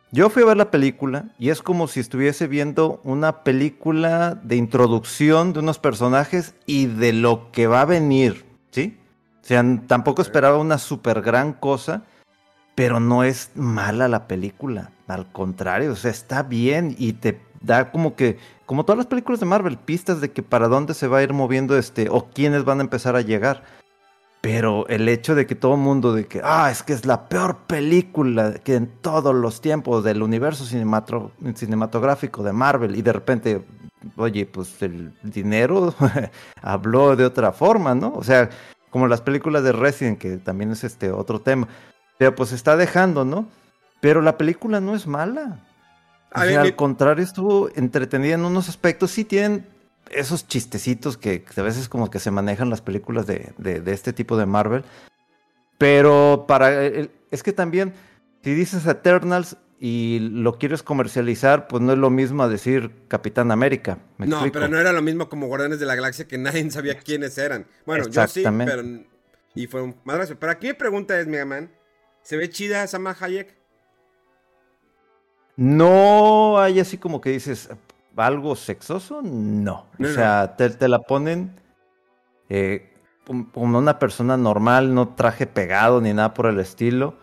[0.09, 4.55] yo fui a ver la película y es como si estuviese viendo una película de
[4.55, 8.97] introducción de unos personajes y de lo que va a venir, ¿sí?
[9.43, 12.03] O sea, tampoco esperaba una super gran cosa,
[12.73, 14.91] pero no es mala la película.
[15.07, 19.39] Al contrario, o sea, está bien y te da como que, como todas las películas
[19.39, 22.63] de Marvel, pistas de que para dónde se va a ir moviendo este, o quiénes
[22.65, 23.63] van a empezar a llegar.
[24.41, 27.27] Pero el hecho de que todo el mundo de que, ah, es que es la
[27.27, 33.65] peor película que en todos los tiempos del universo cinematográfico de Marvel y de repente,
[34.15, 35.93] oye, pues el dinero
[36.61, 38.13] habló de otra forma, ¿no?
[38.13, 38.49] O sea,
[38.89, 41.67] como las películas de Resident, que también es este otro tema.
[42.17, 43.47] Pero pues está dejando, ¿no?
[44.01, 45.66] Pero la película no es mala.
[46.31, 49.11] A ver, sea, mi- al contrario, estuvo entretenida en unos aspectos.
[49.11, 49.65] Sí tienen
[50.11, 54.13] esos chistecitos que, a veces como que se manejan las películas de, de- de este
[54.13, 54.83] tipo de Marvel.
[55.77, 57.93] Pero para el- es que también,
[58.43, 63.51] si dices Eternals y lo quieres comercializar, pues no es lo mismo a decir Capitán
[63.51, 63.99] América.
[64.17, 64.53] ¿me No, explico?
[64.53, 67.67] pero no era lo mismo como Guardianes de la Galaxia que nadie sabía quiénes eran.
[67.85, 68.83] Bueno, yo sí, pero.
[69.55, 70.35] Y fue un madrazo.
[70.39, 71.71] Pero aquí mi pregunta es, Mega Man:
[72.23, 73.56] ¿se ve chida Sama Hayek?
[75.57, 77.69] No hay así como que dices
[78.15, 79.85] algo sexoso, no.
[79.97, 80.13] No, o no.
[80.13, 81.59] sea, te, te la ponen
[82.49, 82.93] eh,
[83.25, 87.15] como una persona normal, no traje pegado ni nada por el estilo.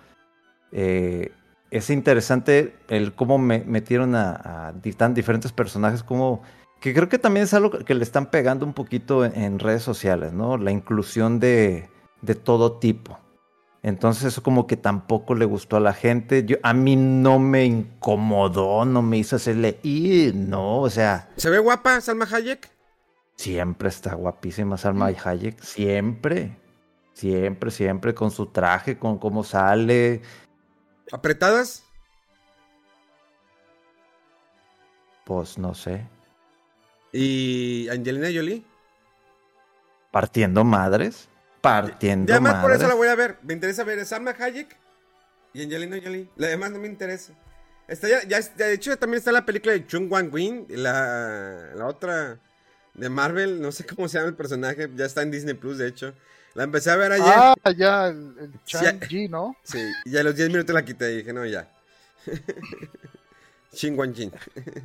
[0.73, 1.33] Eh,
[1.71, 6.43] es interesante el cómo me metieron a, tan diferentes personajes, como
[6.81, 9.83] que creo que también es algo que le están pegando un poquito en, en redes
[9.83, 10.59] sociales, ¿no?
[10.59, 11.89] La inclusión de,
[12.21, 13.19] de todo tipo.
[13.85, 16.47] Entonces eso como que tampoco le gustó a la gente.
[16.47, 21.51] Yo, a mí no me incomodó, no me hizo hacerle y no, o sea, ¿Se
[21.51, 22.71] ve guapa Salma Hayek?
[23.37, 26.57] siempre está guapísima Salma Hayek, siempre,
[27.13, 30.23] siempre, siempre con su traje, con cómo sale.
[31.13, 31.85] ¿Apretadas?
[35.27, 36.07] Pues no sé,
[37.13, 38.65] ¿Y Angelina Jolie?
[40.11, 41.29] partiendo madres,
[41.65, 43.39] partiendo Y además por eso la voy a ver.
[43.43, 44.77] Me interesa ver a Salma Hayek
[45.55, 46.29] y Angelina Jolie.
[46.37, 47.33] La demás no me interesa.
[47.89, 51.87] Está ya, ya de hecho, también está la película de Chung Wan Win, la, la
[51.87, 52.39] otra
[52.95, 55.89] de Marvel, no sé cómo se llama el personaje, ya está en Disney Plus, de
[55.89, 56.15] hecho.
[56.55, 57.35] La empecé a ver ayer.
[57.35, 59.57] Ah, ya, el, el Sí, Chang-Chi, ¿no?
[59.65, 61.69] Sí, y a los 10 minutos la quité y dije, no, ya.
[63.75, 64.31] Chin Wan Jin.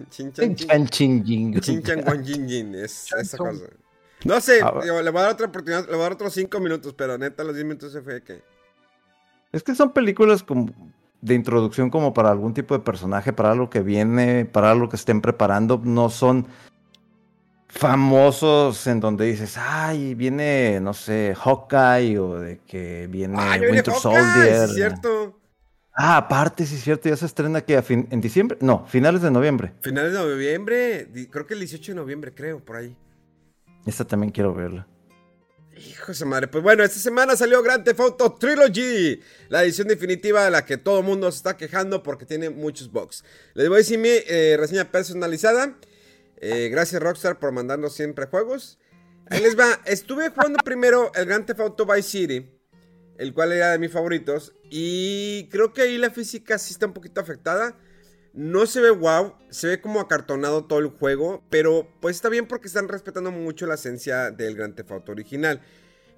[0.10, 0.56] Chin Chin.
[0.56, 1.62] Chan, chin.
[1.62, 2.76] Chin Chan Wan Jin Jin.
[2.76, 3.66] Es esa cosa.
[4.26, 6.34] No sé, Ah, digo, le voy a dar otra oportunidad, le voy a dar otros
[6.34, 8.42] 5 minutos, pero neta, los 10 minutos se fue que.
[9.52, 10.68] Es que son películas como
[11.22, 14.96] de introducción como para algún tipo de personaje, para algo que viene, para algo que
[14.96, 15.82] estén preparando.
[15.84, 16.48] No son
[17.68, 23.74] famosos en donde dices, ay, viene, no sé, Hawkeye o de que viene Ah, viene
[23.74, 24.56] Winter Hawkeye, Soldier.
[24.58, 25.40] sí es cierto.
[25.94, 29.74] Ah, aparte, sí es cierto, ya se estrena que en diciembre, no, finales de noviembre.
[29.82, 32.96] Finales de noviembre, creo que el 18 de noviembre, creo, por ahí.
[33.86, 34.88] Esta también quiero verla.
[35.88, 36.48] Hijo de su madre.
[36.48, 40.78] Pues bueno, esta semana salió Grand Theft Auto Trilogy, la edición definitiva de la que
[40.78, 43.24] todo el mundo se está quejando porque tiene muchos bugs.
[43.54, 45.78] Les voy a decir mi eh, reseña personalizada.
[46.38, 48.78] Eh, gracias Rockstar por mandarnos siempre juegos.
[49.30, 49.80] Ahí les va.
[49.86, 52.50] Estuve jugando primero el Grand Theft Auto Vice City,
[53.18, 54.54] el cual era de mis favoritos.
[54.70, 57.78] Y creo que ahí la física sí está un poquito afectada.
[58.34, 62.48] No se ve wow, se ve como acartonado todo el juego, pero pues está bien
[62.48, 65.62] porque están respetando mucho la esencia del Grand Theft Auto original.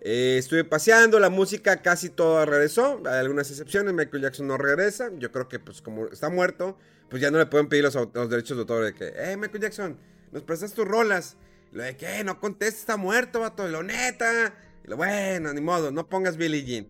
[0.01, 5.12] Eh, estuve paseando, la música casi toda regresó, hay algunas excepciones, Michael Jackson no regresa,
[5.18, 7.93] yo creo que pues como está muerto, pues ya no le pueden pedir los,
[8.30, 9.97] derechos de autor de que, eh, Michael Jackson,
[10.32, 11.38] nos prestas tus rolas.
[11.72, 14.53] Lo de que, no contesta, está muerto, vato, lo neta.
[14.84, 16.89] Y lo bueno, ni modo, no pongas Billie Jean.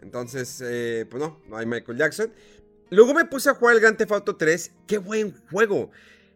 [0.00, 2.32] Entonces, eh, pues no, no hay Michael Jackson.
[2.90, 4.72] Luego me puse a jugar el Grand Theft Auto 3.
[4.86, 5.90] ¡Qué buen juego!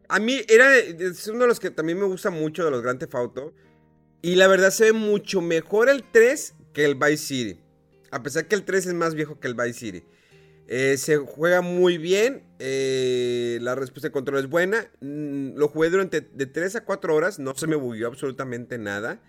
[0.09, 2.99] A mí era, es uno de los que también me gusta mucho de los Grand
[3.01, 3.53] Theft Auto.
[4.23, 7.61] Y la verdad se ve mucho mejor el 3 que el Vice City.
[8.11, 10.05] A pesar que el 3 es más viejo que el Vice City.
[10.67, 12.43] Eh, se juega muy bien.
[12.59, 14.91] eh, la respuesta de control es buena.
[15.01, 17.39] Mm, lo jugué durante de 3 a 4 horas.
[17.39, 19.21] No se me bugueó absolutamente nada.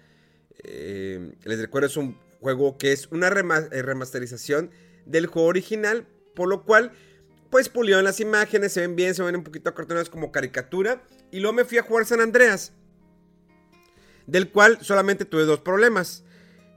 [0.63, 4.71] Eh, les recuerdo, es un juego que es una rema- remasterización
[5.05, 6.07] del juego original.
[6.35, 6.91] Por lo cual,
[7.49, 11.03] pues pulieron las imágenes, se ven bien, se ven un poquito acartonadas como caricatura.
[11.31, 12.73] Y luego me fui a jugar San Andreas.
[14.27, 16.23] Del cual solamente tuve dos problemas.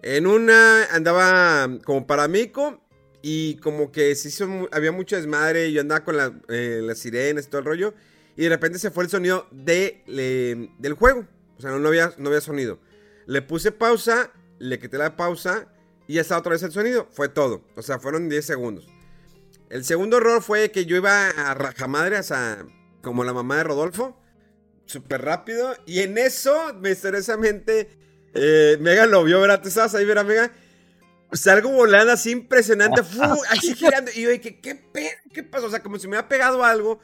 [0.02, 2.84] En una andaba como paramico.
[3.20, 5.68] Y como que se hizo, había mucho desmadre.
[5.68, 7.94] Y yo andaba con la, eh, las sirenas y todo el rollo.
[8.36, 11.26] Y de repente se fue el sonido de, del juego.
[11.56, 12.78] O sea, no, no había, no había sonido.
[13.26, 15.66] Le puse pausa, le quité la pausa.
[16.06, 17.08] Y ya estaba otra vez el sonido.
[17.10, 17.64] Fue todo.
[17.74, 18.97] O sea, fueron 10 segundos.
[19.70, 22.64] El segundo error fue que yo iba a rajamadre, o sea,
[23.02, 24.18] como la mamá de Rodolfo.
[24.86, 25.74] Súper rápido.
[25.86, 27.90] Y en eso, misteriosamente,
[28.32, 29.60] eh, Mega lo vio, ¿verdad?
[29.60, 30.50] ¿Tú estabas ahí, ¿verdad, Mega?
[31.32, 34.10] Salgo volando así impresionante, fu, así girando.
[34.14, 35.10] Y yo dije, ¿qué pedo?
[35.34, 35.66] ¿Qué pasó?
[35.66, 37.00] O sea, como si me hubiera pegado algo.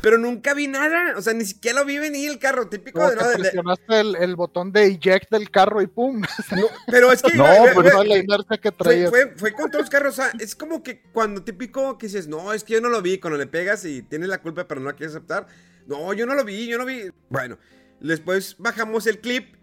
[0.00, 1.14] Pero nunca vi nada.
[1.16, 2.68] O sea, ni siquiera lo vi venir el carro.
[2.68, 3.22] Típico de, ¿no?
[3.24, 6.20] de- de- presionaste el, el botón de eject del carro y pum.
[6.56, 7.34] no, pero es que.
[7.36, 9.08] No, ve- ve- ve- Toda la inercia que Fue, traía.
[9.08, 12.28] fue, fue con todos los carros, o sea, es como que cuando típico que dices,
[12.28, 14.80] no, es que yo no lo vi, cuando le pegas y tienes la culpa pero
[14.80, 15.46] no la quieres aceptar,
[15.86, 17.10] no, yo no lo vi, yo no vi.
[17.28, 17.58] Bueno,
[18.00, 19.56] después bajamos el clip,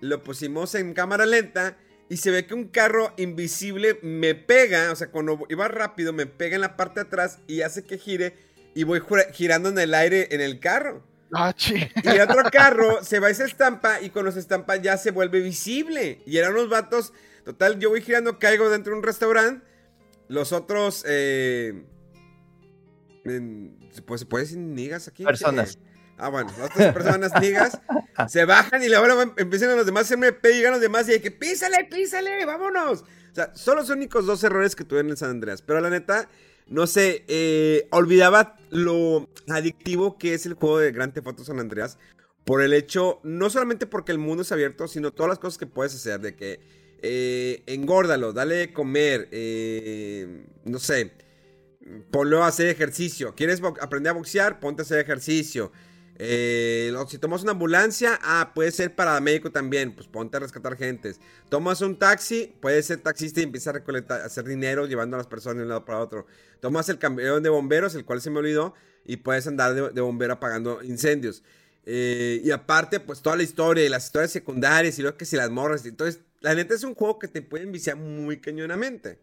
[0.00, 1.78] lo pusimos en cámara lenta
[2.10, 6.26] y se ve que un carro invisible me pega, o sea, cuando iba rápido me
[6.26, 9.02] pega en la parte de atrás y hace que gire y voy
[9.32, 11.04] girando en el aire en el carro.
[11.32, 11.74] Ah, chi.
[12.02, 15.40] Y otro carro se va y se estampa y cuando se estampa ya se vuelve
[15.40, 16.22] visible.
[16.26, 17.12] Y eran unos vatos.
[17.44, 19.66] Total, yo voy girando, caigo dentro de un restaurante.
[20.28, 21.04] Los otros.
[21.06, 21.84] Eh,
[23.24, 25.24] en- pues se puede decir nigas aquí.
[25.24, 25.76] Personas.
[25.76, 25.78] Eh,
[26.18, 27.78] ah, bueno, las otras personas nigas
[28.28, 31.08] se bajan y em- empiezan a los demás a hacerme pe y llegan los demás
[31.08, 33.02] y hay que písale, písale, vámonos.
[33.02, 35.62] O sea, son los únicos dos errores que tuve en el San Andreas.
[35.62, 36.28] Pero la neta,
[36.68, 41.60] no sé, eh, olvidaba lo adictivo que es el juego de Grand Theft Auto San
[41.60, 41.98] Andreas.
[42.44, 45.66] Por el hecho, no solamente porque el mundo es abierto, sino todas las cosas que
[45.66, 46.20] puedes hacer.
[46.20, 46.60] De que
[47.02, 51.12] eh, engórdalo, dale de comer, eh, no sé,
[52.10, 53.34] ponlo a hacer ejercicio.
[53.34, 54.60] ¿Quieres aprender a boxear?
[54.60, 55.72] Ponte a hacer ejercicio.
[56.20, 61.20] Eh, si tomas una ambulancia, ah, puede ser paramédico también, pues ponte a rescatar gentes.
[61.48, 65.18] Tomas un taxi, puedes ser taxista y empieza a recolectar, a hacer dinero llevando a
[65.18, 66.26] las personas de un lado para otro.
[66.60, 70.00] Tomas el camión de bomberos, el cual se me olvidó, y puedes andar de, de
[70.00, 71.44] bombero apagando incendios.
[71.90, 75.36] Eh, y aparte, pues toda la historia y las historias secundarias y luego que si
[75.36, 75.86] las morras.
[75.86, 79.18] Entonces, la neta es un juego que te puede enviciar muy cañonamente.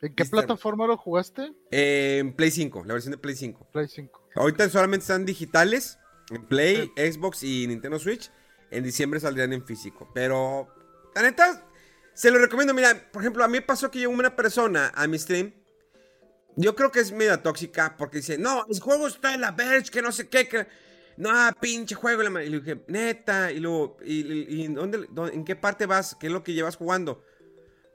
[0.00, 1.52] ¿En qué plataforma lo jugaste?
[1.72, 3.68] Eh, en Play 5, la versión de Play 5.
[3.72, 4.23] Play 5.
[4.34, 5.98] Ahorita solamente están digitales
[6.30, 8.30] en Play, Xbox y Nintendo Switch.
[8.70, 10.10] En diciembre saldrían en físico.
[10.14, 10.68] Pero,
[11.14, 11.66] la neta,
[12.14, 12.74] se lo recomiendo.
[12.74, 15.52] Mira, por ejemplo, a mí pasó que llegó una persona a mi stream.
[16.56, 19.90] Yo creo que es media tóxica porque dice, no, el juego está en la Verge,
[19.90, 20.66] que no sé qué, que...
[21.16, 21.30] No,
[21.60, 22.22] pinche juego.
[22.22, 22.42] la ma-".
[22.42, 23.52] Y le dije, neta.
[23.52, 26.16] Y luego, ¿y, y- y dónde, dónde- en qué parte vas?
[26.18, 27.24] ¿Qué es lo que llevas jugando?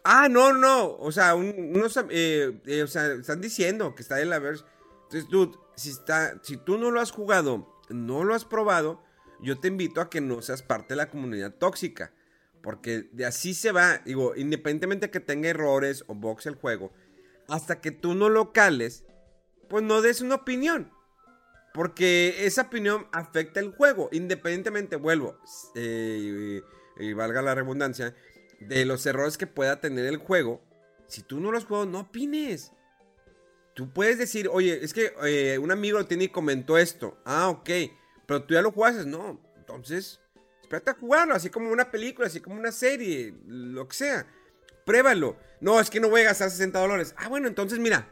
[0.06, 0.96] Ah, no, no.
[0.98, 4.64] O sea, un- unos, eh, eh, o sea, están diciendo que está en la Verge.
[5.04, 9.02] Entonces, dude, si, está, si tú no lo has jugado, no lo has probado,
[9.42, 12.14] yo te invito a que no seas parte de la comunidad tóxica.
[12.62, 16.92] Porque de así se va, digo, independientemente de que tenga errores o box el juego,
[17.48, 19.06] hasta que tú no lo cales,
[19.70, 20.92] pues no des una opinión.
[21.74, 25.40] Porque esa opinión afecta el juego, independientemente, vuelvo,
[25.76, 26.62] eh,
[26.98, 28.14] y valga la redundancia,
[28.60, 30.62] de los errores que pueda tener el juego.
[31.08, 32.74] Si tú no los juegas, no opines.
[33.80, 37.18] Tú puedes decir, oye, es que eh, un amigo lo tiene y comentó esto.
[37.24, 37.70] Ah, ok.
[38.26, 39.06] Pero tú ya lo jugaste.
[39.06, 40.20] No, entonces,
[40.62, 44.28] espérate a jugarlo, así como una película, así como una serie, lo que sea.
[44.86, 45.38] Pruébalo.
[45.62, 47.16] No, es que no voy a gastar 60 dólares.
[47.16, 48.10] Ah, bueno, entonces mira,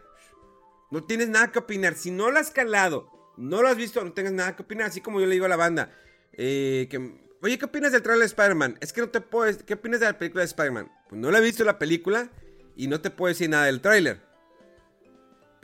[0.89, 1.95] no tienes nada que opinar.
[1.95, 4.87] Si no lo has calado, no lo has visto, no tengas nada que opinar.
[4.87, 5.91] Así como yo le digo a la banda,
[6.31, 8.77] eh, que, oye, ¿qué opinas del trailer de Spider-Man?
[8.79, 10.89] Es que no te puedo, ¿qué opinas de la película de Spider-Man?
[11.09, 12.31] Pues no la he visto la película
[12.77, 14.26] y no te puedo decir nada del tráiler.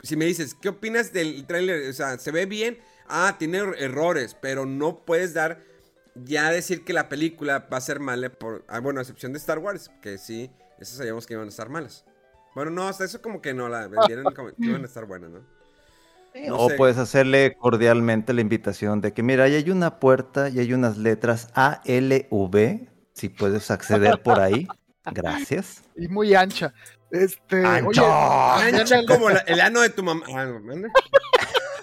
[0.04, 1.88] Si me dices, ¿qué opinas del tráiler?
[1.88, 2.78] O sea, ¿se ve bien?
[3.08, 5.60] Ah, tiene er-, errores, pero no puedes dar
[6.14, 9.38] ya decir que la película va a ser mala por, ah, bueno, a excepción de
[9.38, 12.04] Star Wars, que sí, esas sabíamos que iban a estar malas.
[12.54, 15.30] Bueno, no, hasta eso como que no la vendieron como que iban a estar buenas,
[15.30, 15.54] ¿no?
[16.50, 20.72] o puedes hacerle cordialmente la invitación de que, mira, ahí hay una puerta y hay
[20.72, 24.66] unas letras A, L, V, si puedes acceder por ahí.
[25.12, 25.82] Gracias.
[25.96, 26.72] Y muy ancha.
[27.14, 30.26] Este, ancha, ancha como el ano de tu mamá.
[30.34, 30.52] Ah,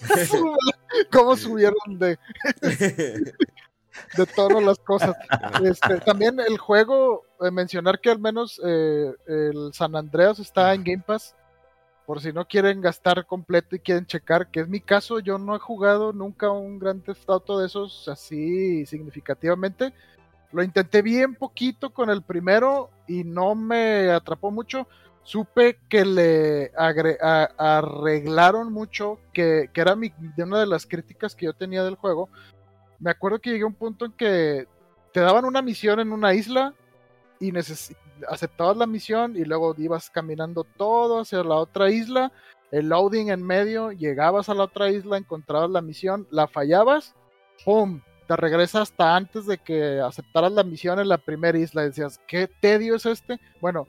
[1.11, 2.19] ¿Cómo subieron de,
[2.59, 5.15] de todas las cosas?
[5.63, 10.84] Este, también el juego, eh, mencionar que al menos eh, el San Andreas está en
[10.84, 11.34] Game Pass.
[12.05, 15.55] Por si no quieren gastar completo y quieren checar, que es mi caso, yo no
[15.55, 19.93] he jugado nunca un Gran Theft Auto de esos así significativamente
[20.51, 24.88] lo intenté bien poquito con el primero y no me atrapó mucho.
[25.24, 26.72] Supe que le
[27.57, 32.30] arreglaron mucho, que, era de una de las críticas que yo tenía del juego.
[32.99, 34.67] Me acuerdo que llegué a un punto en que
[35.13, 36.74] te daban una misión en una isla
[37.39, 37.51] y
[38.28, 42.32] aceptabas la misión y luego ibas caminando todo hacia la otra isla,
[42.72, 47.15] el loading en medio, llegabas a la otra isla, encontrabas la misión, la fallabas,
[47.65, 48.01] ¡pum!
[48.28, 51.82] te regresa hasta antes de que aceptaras la misión en la primera isla.
[51.82, 53.41] Decías, ¿qué tedio es este?
[53.59, 53.88] Bueno,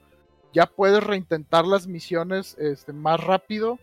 [0.53, 3.79] ya puedes reintentar las misiones este, más rápido.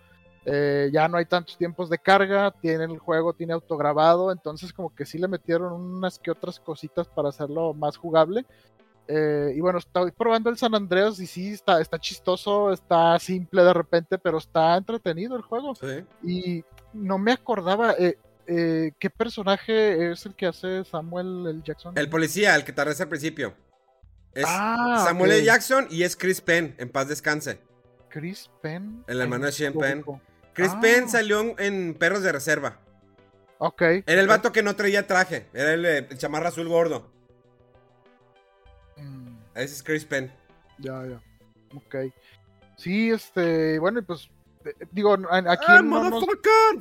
[0.46, 4.94] Eh, ya no hay tantos tiempos de carga, tiene el juego, tiene autograbado, entonces como
[4.94, 8.46] que sí le metieron unas que otras cositas para hacerlo más jugable.
[9.12, 13.64] Eh, y bueno, estoy probando el San Andreas y sí, está, está chistoso, está simple
[13.64, 15.74] de repente, pero está entretenido el juego.
[16.22, 18.16] Y no me acordaba, eh,
[18.46, 21.60] eh, ¿qué personaje es el que hace Samuel L.
[21.64, 21.98] Jackson?
[21.98, 23.54] El policía, el que te al principio.
[24.34, 25.44] Es ah, Samuel L.
[25.44, 27.60] Jackson y es Chris Penn, en paz descanse.
[28.08, 29.04] Chris Penn.
[29.06, 30.04] El hermano de Sean Penn.
[30.52, 31.08] Chris Penn ah.
[31.08, 32.78] salió en Perros de Reserva.
[33.58, 33.82] Ok.
[33.82, 35.48] Era el vato que no traía traje.
[35.52, 37.10] Era el, el chamarra azul gordo.
[38.96, 39.36] Mm.
[39.54, 40.32] Ese es Chris Penn.
[40.78, 41.20] Ya, ya.
[41.76, 42.12] Ok.
[42.76, 44.30] Sí, este, bueno, pues
[44.92, 46.24] Digo, aquí ah, no nos,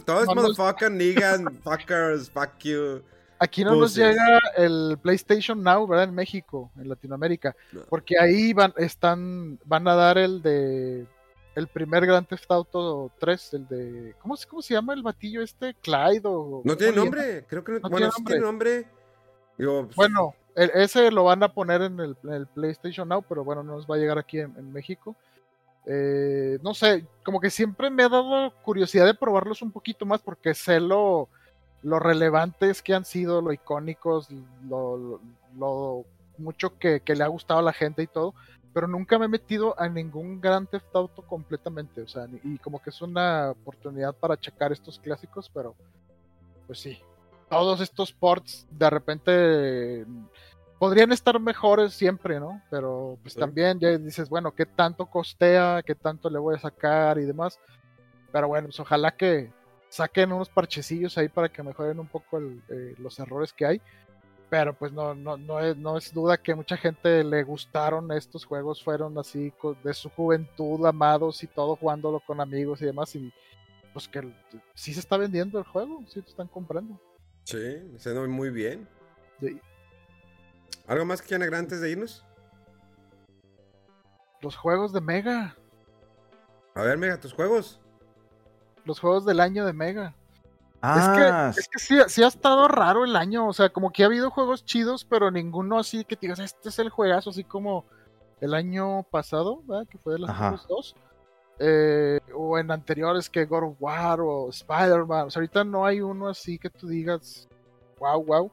[0.05, 3.01] Todo es motherfucker, niggas, fuckers, fuck you.
[3.39, 6.09] Aquí no nos llega el PlayStation Now, ¿verdad?
[6.09, 7.55] En México, en Latinoamérica.
[7.89, 11.05] Porque ahí van, están, van a dar el de
[11.55, 14.15] el primer Grand Theft Auto 3, el de.
[14.21, 15.73] ¿Cómo, cómo se llama el batillo este?
[15.75, 16.61] Clyde o.
[16.63, 18.87] No tiene nombre, creo que no, bueno, tiene nombre.
[19.57, 23.85] Pues, bueno, ese lo van a poner en el, PlayStation Now, pero bueno, no nos
[23.85, 25.15] va a llegar aquí en México.
[25.85, 30.21] Eh, no sé, como que siempre me ha dado curiosidad de probarlos un poquito más
[30.21, 31.29] porque sé lo,
[31.81, 34.27] lo relevantes que han sido, lo icónicos,
[34.67, 36.05] lo,
[36.37, 38.33] mucho que, le ha gustado a la gente y todo,
[38.73, 42.81] pero nunca me he metido a ningún Gran Theft Auto completamente, o sea, y como
[42.81, 45.75] que es una oportunidad para checar estos clásicos, pero
[46.67, 46.99] pues sí,
[47.49, 50.05] todos estos ports de repente
[50.77, 52.61] podrían estar mejores siempre, ¿no?
[52.69, 55.83] Pero pues también ya dices, bueno, ¿qué tanto costea?
[55.85, 57.59] ¿Qué tanto le voy a sacar y demás?
[58.31, 59.51] Pero bueno, pues ojalá que
[59.89, 63.81] saquen unos parchecillos ahí para que mejoren un poco eh, los errores que hay.
[64.49, 68.45] Pero pues no, no, no, es, no es duda que mucha gente le gustaron estos
[68.45, 69.53] juegos, fueron así
[69.83, 73.15] de su juventud, amados y todo, jugándolo con amigos y demás.
[73.15, 73.31] Y
[73.93, 74.33] pues que
[74.73, 76.99] sí se está vendiendo el juego, sí te están comprando.
[77.43, 78.87] Sí, se ve muy bien.
[79.39, 79.59] Sí.
[80.87, 82.25] ¿Algo más que quieran agregar antes de irnos?
[84.41, 85.55] Los juegos de Mega.
[86.73, 87.79] A ver, Mega, tus juegos.
[88.85, 90.15] Los juegos del año de Mega.
[90.81, 93.47] Ah, es que, es que sí, ha estado raro el año.
[93.47, 96.69] O sea, como que ha habido juegos chidos, pero ninguno así que te digas, este
[96.69, 97.85] es el juegazo, así como
[98.39, 99.87] el año pasado, ¿verdad?
[99.89, 100.95] Que fue de los dos.
[101.61, 105.27] Eh, o en anteriores que God of War o Spider-Man.
[105.27, 107.49] O sea, ahorita no hay uno así que tú digas,
[107.99, 108.51] wow, wow.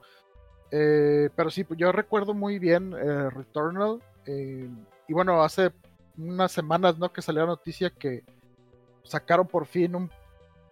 [0.73, 4.03] Eh, pero sí, yo recuerdo muy bien eh, Returnal.
[4.27, 5.71] Y bueno, hace
[6.19, 7.13] unas semanas, ¿no?
[7.13, 8.25] Que salió la noticia que
[9.07, 10.11] sacaron por fin un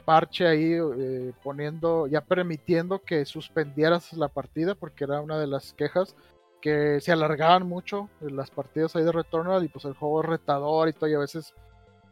[0.04, 5.72] parche ahí eh, poniendo, ya permitiendo que suspendieras la partida, porque era una de las
[5.72, 6.14] quejas
[6.60, 10.88] que se alargaban mucho las partidas ahí de Returnal y pues el juego es retador
[10.88, 11.54] y todo, y a veces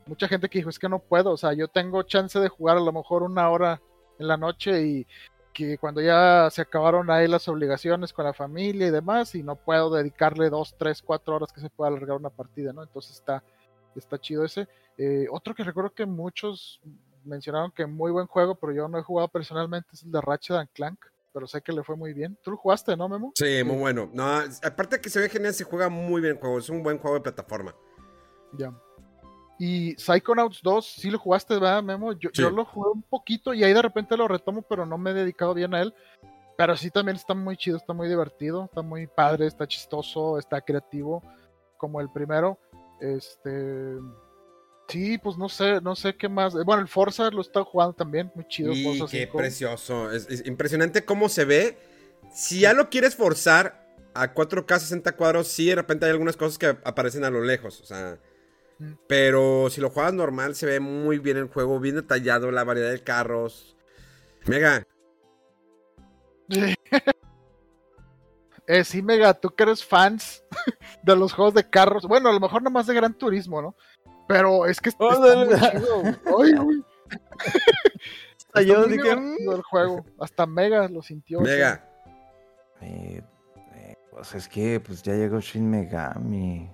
[0.06, 2.76] mucha gente que dijo es que no puedo, o sea, yo tengo chance de jugar
[2.76, 3.80] a lo mejor una hora
[4.18, 5.06] en la noche y
[5.52, 9.56] que cuando ya se acabaron ahí las obligaciones con la familia y demás, y no
[9.56, 12.82] puedo dedicarle dos, tres, cuatro horas que se pueda alargar una partida, ¿no?
[12.82, 13.42] Entonces está,
[13.98, 14.68] está chido ese.
[14.98, 16.80] Eh, otro que recuerdo que muchos
[17.24, 20.56] mencionaron que muy buen juego, pero yo no he jugado personalmente, es el de Ratchet
[20.56, 20.98] and Clank,
[21.32, 22.38] pero sé que le fue muy bien.
[22.42, 23.32] ¿Tú lo jugaste, no, Memo?
[23.34, 24.10] Sí, muy bueno.
[24.12, 24.24] No,
[24.62, 27.16] aparte que se ve genial, se juega muy bien el juego, es un buen juego
[27.16, 27.74] de plataforma.
[28.58, 28.72] Ya.
[29.58, 32.12] Y Psychonauts 2, sí lo jugaste, ¿verdad, Memo?
[32.14, 35.12] Yo, yo, lo jugué un poquito y ahí de repente lo retomo, pero no me
[35.12, 35.94] he dedicado bien a él.
[36.56, 40.60] Pero sí también está muy chido, está muy divertido, está muy padre, está chistoso, está
[40.60, 41.22] creativo,
[41.76, 42.58] como el primero.
[43.02, 43.98] Este.
[44.88, 46.54] Sí, pues no sé, no sé qué más.
[46.64, 48.72] Bueno, el Forza lo está jugando también, muy chido.
[48.72, 50.12] Y qué precioso.
[50.12, 51.78] Es, impresionante cómo se ve.
[52.32, 56.58] Si ya lo quieres forzar a 4K 60 cuadros, sí, de repente hay algunas cosas
[56.58, 57.80] que aparecen a lo lejos.
[57.80, 58.18] O sea,
[59.08, 62.90] pero si lo juegas normal, se ve muy bien el juego, bien detallado, la variedad
[62.90, 63.76] de carros.
[64.46, 64.86] Mega.
[68.66, 70.44] Eh, sí, Mega, tú que eres fans
[71.02, 72.06] de los juegos de carros.
[72.06, 73.76] Bueno, a lo mejor nomás de Gran Turismo, ¿no?
[74.28, 76.02] Pero es que está, muy chido.
[76.04, 76.84] Ay, uy.
[78.66, 79.50] yo dije, mm".
[79.52, 80.04] el juego.
[80.20, 81.40] Hasta Mega lo sintió.
[81.40, 81.88] Mega.
[82.80, 83.22] Eh,
[83.74, 86.70] eh, pues es que pues ya llegó Shin Megami.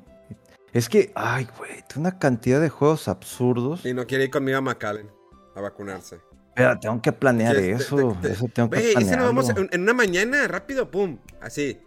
[0.72, 3.84] Es que, ay, güey, una cantidad de juegos absurdos.
[3.86, 5.10] Y no quiere ir conmigo a McAllen
[5.54, 6.20] a vacunarse.
[6.58, 8.18] Pero tengo que planear eso.
[8.22, 9.16] eso tengo que planearlo.
[9.16, 11.78] nos vamos en, en, una mañana, rápido, pum, así.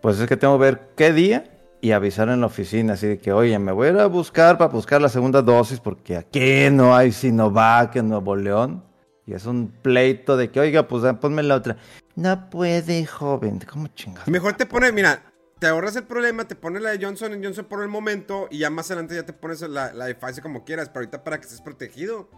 [0.00, 1.44] Pues es que tengo que ver qué día
[1.80, 4.58] y avisar en la oficina, así de que, oye, me voy a ir a buscar
[4.58, 8.84] para buscar la segunda dosis porque aquí no hay Sinovac en Nuevo León.
[9.26, 11.76] Y es un pleito de que, oiga, pues ponme la otra.
[12.14, 13.60] No puede, joven.
[13.70, 14.26] ¿Cómo chingas?
[14.28, 15.22] Mejor te pone, mira,
[15.58, 18.70] te ahorras el problema, te pones la de Johnson Johnson por el momento y ya
[18.70, 21.44] más adelante ya te pones la, la de Pfizer como quieras, pero ahorita para que
[21.44, 22.30] estés protegido.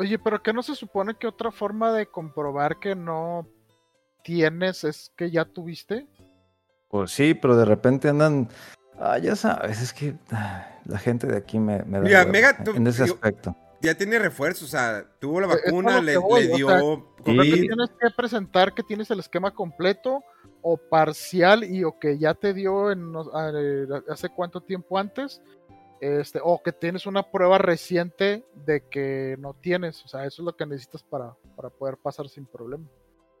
[0.00, 3.46] Oye, pero ¿qué no se supone que otra forma de comprobar que no
[4.24, 6.08] tienes es que ya tuviste?
[6.88, 8.48] Pues sí, pero de repente andan...
[8.98, 12.56] Ah, ya sabes, es que ah, la gente de aquí me, me da Mira, Mega,
[12.74, 13.54] en ese aspecto.
[13.82, 16.26] Ya tiene refuerzo, o sea, tuvo la vacuna, le, dio...
[16.26, 20.24] O sea, tienes que presentar que tienes el esquema completo
[20.62, 23.12] o parcial y o que ya te dio en,
[23.54, 25.42] eh, hace cuánto tiempo antes,
[26.00, 30.46] este, o que tienes una prueba reciente de que no tienes, o sea, eso es
[30.46, 32.84] lo que necesitas para, para poder pasar sin problema.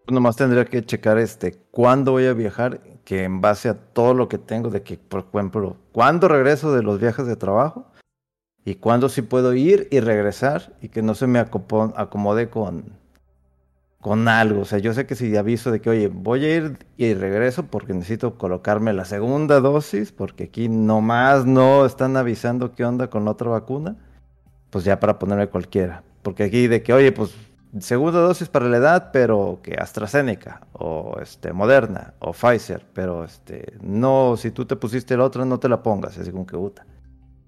[0.04, 4.14] Pues nomás tendría que checar este cuándo voy a viajar, que en base a todo
[4.14, 7.86] lo que tengo, de que, por ejemplo, cuándo regreso de los viajes de trabajo
[8.64, 12.99] y cuándo sí puedo ir y regresar y que no se me acomode con,
[14.00, 14.62] con algo.
[14.62, 17.66] O sea, yo sé que si aviso de que, oye, voy a ir y regreso
[17.66, 23.24] porque necesito colocarme la segunda dosis, porque aquí nomás no están avisando qué onda con
[23.24, 23.96] la otra vacuna,
[24.70, 26.02] pues ya para ponerme cualquiera.
[26.22, 27.34] Porque aquí de que, oye, pues
[27.78, 33.74] segunda dosis para la edad, pero que AstraZeneca, o este, Moderna, o Pfizer, pero este,
[33.80, 36.84] no, si tú te pusiste la otra, no te la pongas, así como que puta.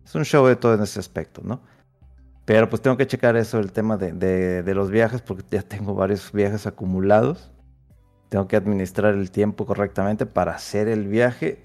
[0.04, 1.60] Es un show de todo en ese aspecto, ¿no?
[2.44, 6.32] Pero pues tengo que checar eso, el tema de, los viajes, porque ya tengo varios
[6.32, 7.50] viajes acumulados.
[8.28, 11.62] Tengo que administrar el tiempo correctamente para hacer el viaje.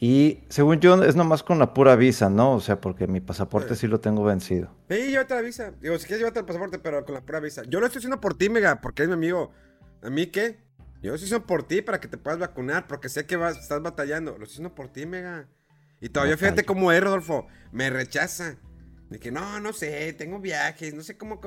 [0.00, 2.52] Y según yo, es nomás con la pura visa, ¿no?
[2.52, 4.68] O sea, porque mi pasaporte sí lo tengo vencido.
[4.88, 5.72] Sí, llévate la visa.
[5.80, 7.62] Digo, si quieres, llévate el pasaporte, pero con la pura visa.
[7.68, 9.52] Yo lo estoy haciendo por ti, Mega, porque es mi amigo.
[10.02, 10.58] ¿A mí qué?
[11.02, 13.56] Yo lo estoy haciendo por ti para que te puedas vacunar, porque sé que vas,
[13.58, 14.32] estás batallando.
[14.32, 15.48] Lo estoy haciendo por ti, Mega.
[16.00, 17.46] Y todavía fíjate cómo es, Rodolfo.
[17.72, 18.56] Me rechaza.
[19.08, 21.40] De que no, no sé, tengo viajes, no sé cómo.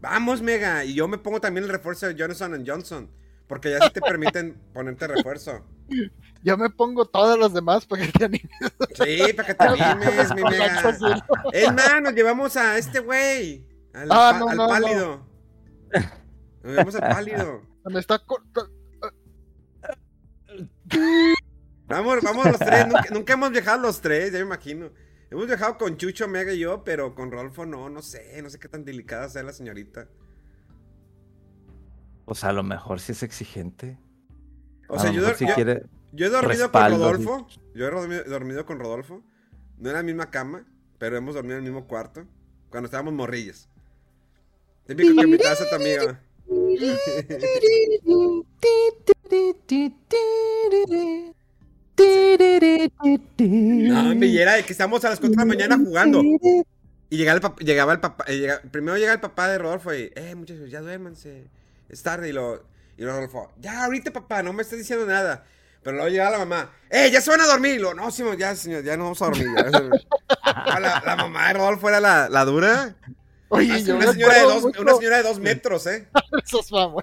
[0.00, 0.84] Vamos, Mega.
[0.84, 3.10] Y yo me pongo también el refuerzo de Johnson Johnson.
[3.46, 5.64] Porque ya sí te permiten ponerte refuerzo.
[6.44, 8.50] Yo me pongo todas las demás para que te animes.
[8.94, 10.92] Sí, para que te animes, mi Mega.
[11.52, 13.64] Es más, nos llevamos a este güey.
[13.92, 15.26] Al, ah, al pálido.
[16.62, 17.62] Nos llevamos al pálido.
[17.84, 18.20] Me está
[21.86, 22.86] Vamos, vamos los tres.
[22.86, 24.90] Nunca, nunca, hemos viajado los tres, ya me imagino.
[25.32, 28.58] Hemos viajado con Chucho, Mega y yo, pero con Rolfo no, no sé, no sé
[28.58, 30.06] qué tan delicada sea la señorita.
[32.26, 33.98] O sea, a lo mejor sí es exigente.
[34.90, 35.22] O sea, yo,
[36.12, 37.46] yo, he dormido con Rodolfo.
[37.74, 39.22] Yo he dormido, con Rodolfo.
[39.78, 40.66] No en la misma cama,
[40.98, 42.26] pero hemos dormido en el mismo cuarto.
[42.68, 43.70] Cuando estábamos morrillos.
[44.86, 46.20] Típico que invitas a tu amiga.
[54.42, 56.20] era de que estamos a las 4 de la mañana jugando.
[57.10, 59.92] Y llegaba el, papá, llegaba el papá, eh, llega- primero llega el papá de Rodolfo
[59.94, 61.44] y, eh, muchachos, ya duérmanse,
[61.88, 62.30] es tarde.
[62.30, 62.62] Y, lo,
[62.96, 65.44] y Rodolfo, ya ahorita papá, no me estás diciendo nada.
[65.82, 67.74] Pero luego llega la mamá, eh, ya se van a dormir.
[67.74, 69.46] Y lo, no, Simón, ya, señor, ya no vamos a dormir.
[69.56, 69.64] ya".
[70.44, 72.94] Ah, la, la mamá de Rodolfo era la, la dura.
[73.48, 76.08] Oye, yo una, señora de dos, mucho- una señora de dos metros, ¿eh?
[76.50, 77.02] Yo me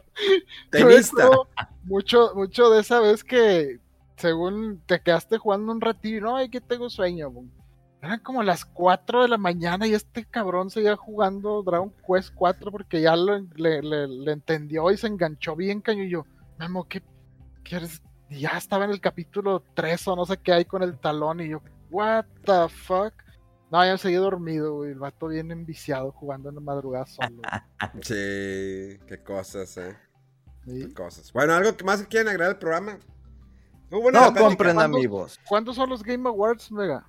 [0.72, 1.30] Tenista.
[1.84, 3.80] Mucho, mucho de esa vez que,
[4.20, 7.32] según te quedaste jugando un ratillo, y no, ay, que tengo sueño.
[7.32, 7.46] bo".
[8.02, 12.72] Eran como las 4 de la mañana y este cabrón seguía jugando Dragon Quest 4
[12.72, 16.04] porque ya lo- le, le- le entendió y se enganchó bien caño.
[16.04, 16.26] Y yo,
[16.58, 17.02] Memo, ¿qué
[17.64, 18.02] quieres?
[18.30, 21.42] Y ya estaba en el capítulo 3 o no sé qué hay con el talón.
[21.42, 23.14] Y yo, ¿What the fuck?
[23.72, 24.92] No, ya seguí dormido, güey.
[24.92, 27.42] El vato bien enviciado jugando en la madrugada solo.
[28.02, 29.98] Sí, qué cosas, ¿eh?
[30.66, 30.86] ¿sí?
[30.88, 31.34] Qué cosas.
[31.34, 32.98] Bueno, ¿algo que más quieren agregar al programa?
[33.92, 34.98] No compren ¿Cuándo?
[34.98, 35.40] amigos.
[35.48, 37.06] ¿Cuándo son los Game Awards, Mega?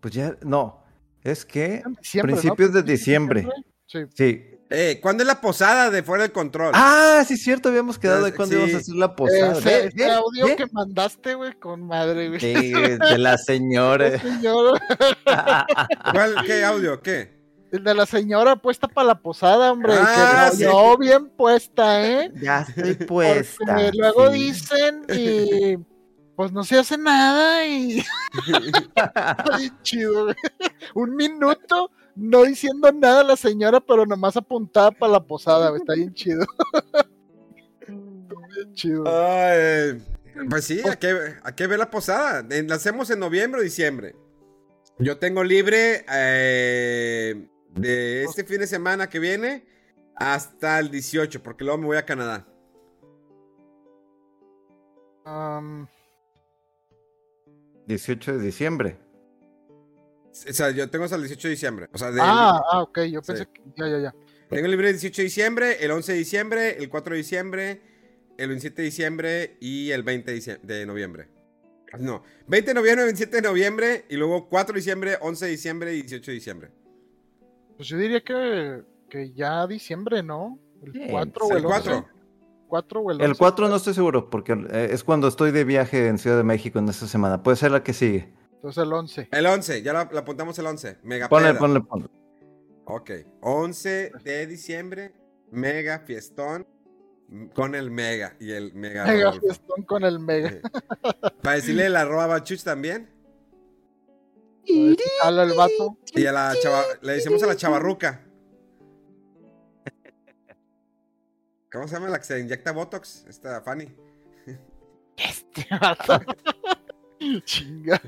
[0.00, 0.82] Pues ya, no.
[1.22, 1.82] Es que
[2.20, 3.48] principios de diciembre.
[3.86, 3.98] Sí.
[4.14, 4.44] Sí.
[4.74, 6.72] Eh, ¿Cuándo es la posada de Fuera del Control?
[6.74, 8.36] Ah, sí, cierto, habíamos quedado de Sí.
[8.38, 9.58] cuándo íbamos a hacer la posada.
[9.58, 12.40] Ese, ese audio que mandaste, güey, con madre, güey.
[12.40, 14.18] Sí, de la señora.
[14.18, 14.80] Señor,
[16.12, 17.02] ¿Cuál, ¿Qué audio?
[17.02, 17.41] ¿Qué?
[17.72, 19.94] El de la señora puesta para la posada, hombre.
[19.96, 20.64] Ah, que sí.
[20.64, 22.30] no, bien puesta, ¿eh?
[22.40, 23.90] ya estoy Porque puesta.
[23.94, 24.38] luego sí.
[24.38, 25.76] dicen y
[26.36, 28.02] pues no se hace nada y
[28.46, 30.36] Está bien chido, güey.
[30.94, 35.80] Un minuto no diciendo nada la señora, pero nomás apuntada para la posada, güey.
[35.80, 36.42] Está bien chido.
[37.80, 37.88] Está
[38.54, 39.04] bien chido.
[39.06, 40.02] Ay,
[40.50, 42.44] pues sí, hay que, hay que ver la posada.
[42.48, 44.14] La hacemos en noviembre o diciembre.
[44.98, 49.64] Yo tengo libre eh, de este fin de semana que viene
[50.16, 52.46] hasta el 18, porque luego me voy a Canadá.
[55.24, 55.86] Am,
[57.86, 58.98] 18 de diciembre.
[60.48, 61.88] O sea, yo tengo hasta el 18 de diciembre.
[61.92, 63.48] O sea, de- ah, ah, ok, yo pensé Sí.
[63.52, 64.14] que ya, ya, ya.
[64.48, 67.80] tengo libre el 18 de diciembre, el 11 de diciembre, el 4 de diciembre,
[68.38, 71.28] el 27 de diciembre y el 20 de, dicie- de noviembre.
[71.98, 75.94] No, 20 de noviembre, 27 de noviembre y luego 4 de diciembre, 11 de diciembre
[75.94, 76.70] y 18 de diciembre.
[77.76, 80.58] Pues yo diría que, que ya diciembre, ¿no?
[80.84, 81.96] El Sí, 4 sí, o El el 4.
[81.96, 82.08] 11.
[82.68, 83.24] 4 o el 11.
[83.30, 86.44] El 4 no estoy seguro, porque eh, es cuando estoy de viaje en Ciudad de
[86.44, 87.42] México en esta semana.
[87.42, 88.32] Puede ser la que sigue.
[88.54, 89.28] Entonces el 11.
[89.30, 90.98] El 11, ya la, la apuntamos el 11.
[91.02, 91.58] Mega Ponle, peda.
[91.58, 92.08] ponle, ponle.
[92.84, 93.10] Ok,
[93.42, 95.12] 11 de diciembre,
[95.50, 96.66] mega fiestón
[97.54, 99.04] con el mega y el mega.
[99.04, 99.40] Mega Rodolfo.
[99.46, 100.60] fiestón con el mega.
[101.42, 103.08] Para decirle el arroba bachuch también.
[104.68, 105.98] A ver si jala el vato.
[106.14, 108.24] Y a la chava, le decimos a la chavarruca.
[111.70, 113.24] ¿Cómo se llama la que se inyecta Botox?
[113.28, 113.88] Esta Fanny.
[115.16, 116.20] Este vato.
[117.44, 118.00] Chinga.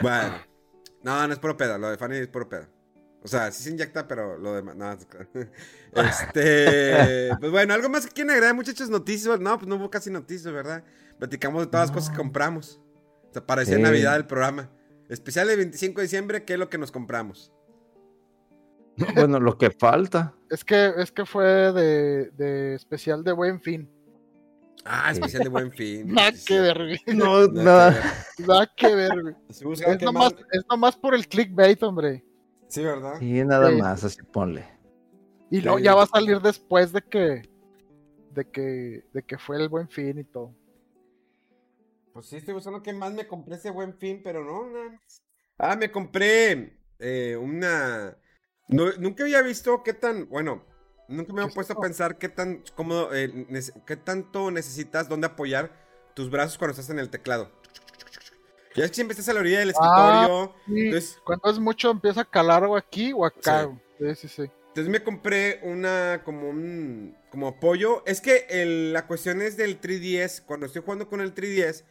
[0.00, 0.34] Bueno.
[1.02, 1.76] No, no es puro pedo.
[1.76, 2.66] Lo de Fanny es puro pedo.
[3.22, 4.76] O sea, sí se inyecta, pero lo demás.
[4.76, 4.90] No.
[5.94, 7.36] Este.
[7.38, 8.88] Pues bueno, algo más que quieren agregar, muchachos.
[8.88, 9.38] Noticias.
[9.40, 10.84] No, pues no hubo casi noticias, ¿verdad?
[11.18, 12.80] Platicamos de todas las cosas que compramos.
[13.28, 13.82] O sea, parecía Sí.
[13.82, 14.70] Navidad el programa.
[15.08, 17.52] Especial del 25 de diciembre, ¿qué es lo que nos compramos?
[19.16, 20.34] Bueno, lo que falta.
[20.50, 23.90] Es que, es que fue de, de especial de buen fin.
[24.84, 26.06] Ah, especial de buen fin.
[26.14, 26.60] Nada Sí, que sí.
[26.60, 27.00] ver, güey.
[27.16, 27.92] No, Nada nada.
[28.36, 28.48] que ver.
[28.48, 29.34] Nada que ver, güey.
[29.48, 32.24] Es nomás, más- es nomás por el clickbait, hombre.
[32.68, 33.20] Sí, ¿verdad?
[33.20, 33.76] Y nada Sí.
[33.76, 34.64] más, así ponle.
[35.50, 35.84] Y luego Sí.
[35.84, 37.48] ya va a salir después de que,
[38.32, 40.54] de que, de que fue el buen fin y todo.
[42.14, 44.98] Pues sí, estoy buscando qué más me compré ese buen fin, pero no.
[45.58, 48.16] Ah, me compré eh, una.
[48.68, 50.28] No, nunca había visto qué tan.
[50.28, 50.64] Bueno,
[51.08, 53.12] nunca me ¿Qué había es puesto a pensar qué tan cómodo.
[53.12, 53.32] eh,
[53.84, 55.72] qué tanto necesitas dónde apoyar
[56.14, 57.50] tus brazos cuando estás en el teclado.
[58.76, 60.54] Ya es que siempre estás a la orilla del Ah, escritorio.
[60.66, 63.68] Sí, Entonces, cuando es mucho empieza a calar o aquí o acá.
[63.98, 64.06] Sí.
[64.06, 64.50] Sí, sí, sí.
[64.68, 68.04] Entonces me compré una como un como apoyo.
[68.06, 70.42] Es que el- la cuestión es del 3DS.
[70.44, 71.84] Cuando estoy jugando con el 3DS,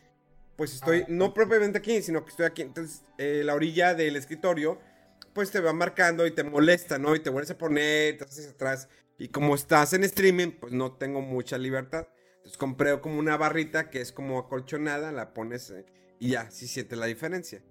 [0.55, 2.61] pues estoy Ah, no propiamente aquí, sino que estoy aquí.
[2.61, 4.79] Entonces eh, la orilla del escritorio,
[5.33, 7.15] pues te va marcando y te molesta, ¿no?
[7.15, 8.87] Y te vuelves a poner, te haces atrás.
[9.17, 12.07] Y como estás en streaming, pues no tengo mucha libertad.
[12.37, 15.85] Entonces compré como una barrita que es como acolchonada, la pones eh,
[16.19, 17.63] y ya, sí sientes la diferencia.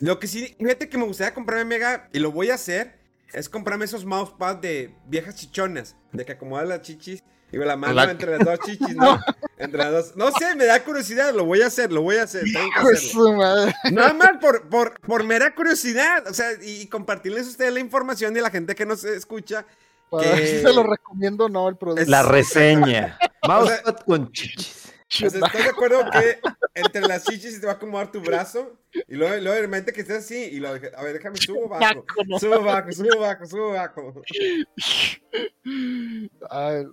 [0.00, 2.98] Lo que sí, fíjate que me gustaría comprarme Mega, y lo voy a hacer,
[3.32, 7.22] es comprarme esos mousepads de viejas chichonas, de que acomodan las chichis
[7.52, 9.20] y me la mano La- entre las dos chichis, ¿no?
[9.58, 10.16] Entre las dos.
[10.16, 12.94] No sé, me da curiosidad, lo voy a hacer, lo voy a hacer, tengo que
[12.96, 13.72] hacerlo.
[13.92, 17.80] Nada más por, por, por mera curiosidad, o sea, y, y compartirles a ustedes la
[17.80, 19.64] información y a la gente que nos escucha.
[20.10, 22.10] Para que- si se lo recomiendo o no el producto.
[22.10, 23.18] La reseña.
[23.46, 24.80] Mousepad con chichis.
[25.06, 26.40] O sea, ¿Estás de acuerdo que
[26.74, 28.80] entre las chichis se te va a acomodar tu brazo?
[29.06, 32.04] Y luego, luego de repente que estés así, y lo, a ver, déjame, subo bajo,
[32.40, 34.22] subo bajo, subo bajo, subo bajo.
[36.50, 36.86] Ay,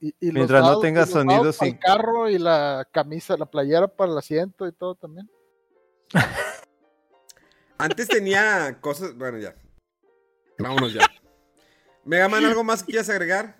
[0.00, 1.66] y, y los Mientras no tenga y sonido, sí.
[1.66, 5.30] El carro y la camisa, la playera para el asiento y todo también.
[7.78, 9.54] Antes tenía cosas, bueno, ya.
[10.58, 11.06] Vámonos ya.
[12.04, 13.56] Mega Man, ¿algo más que quieras agregar?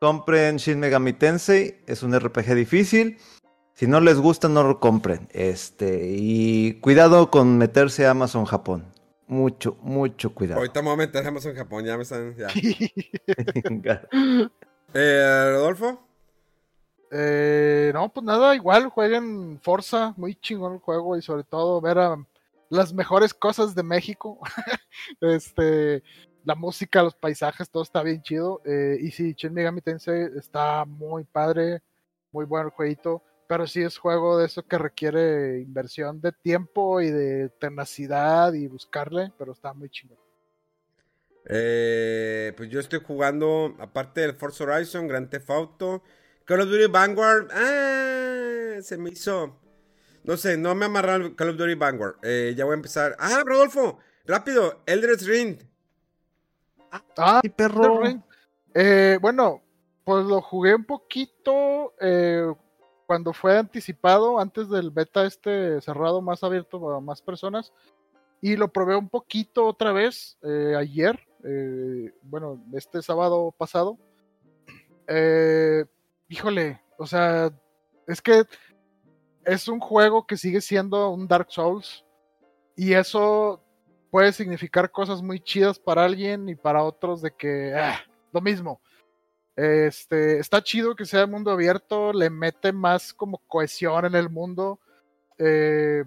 [0.00, 3.18] Compren Shin Megami Tensei, es un RPG difícil.
[3.74, 5.28] Si no les gusta, no lo compren.
[5.32, 8.92] Este, y cuidado con meterse a Amazon Japón.
[9.28, 10.60] Mucho, mucho cuidado.
[10.60, 12.48] Ahorita me voy a meter Amazon Japón, ya me están, ya.
[14.94, 16.00] Eh, Rodolfo.
[17.10, 21.98] Eh, no, pues nada, igual jueguen Forza, muy chingón el juego y sobre todo ver
[21.98, 22.16] a
[22.70, 24.38] las mejores cosas de México.
[25.20, 26.02] este,
[26.44, 28.62] la música, los paisajes, todo está bien chido.
[28.64, 31.82] Eh, y sí, Shin Megami Tensei está muy padre,
[32.32, 37.00] muy bueno el jueguito, pero sí es juego de eso que requiere inversión de tiempo
[37.00, 40.18] y de tenacidad y buscarle, pero está muy chingón.
[41.46, 46.02] Eh, pues yo estoy jugando, aparte del Forza Horizon, Grand Theft Auto,
[46.44, 47.48] Call of Duty Vanguard.
[47.52, 49.58] Ah, se me hizo.
[50.24, 52.16] No sé, no me amarraron el Call of Duty Vanguard.
[52.22, 53.16] Eh, ya voy a empezar.
[53.18, 55.58] Ah, Rodolfo, rápido, Eldritch Ring.
[57.16, 58.02] Ah, Sí, perro.
[58.74, 59.62] Eh, bueno,
[60.04, 62.52] pues lo jugué un poquito eh,
[63.08, 67.72] cuando fue anticipado, antes del beta este cerrado, más abierto a más personas.
[68.42, 73.98] Y lo probé un poquito otra vez eh, ayer, eh, bueno, este sábado pasado.
[75.10, 75.86] Eh,
[76.28, 77.50] híjole, o sea,
[78.06, 78.44] es que
[79.46, 82.04] es un juego que sigue siendo un Dark Souls.
[82.76, 83.64] Y eso
[84.10, 88.00] puede significar cosas muy chidas para alguien y para otros de que ah,
[88.32, 88.82] lo mismo.
[89.58, 94.78] Este, está chido que sea mundo abierto, le mete más como cohesión en el mundo.
[95.36, 96.04] Eh,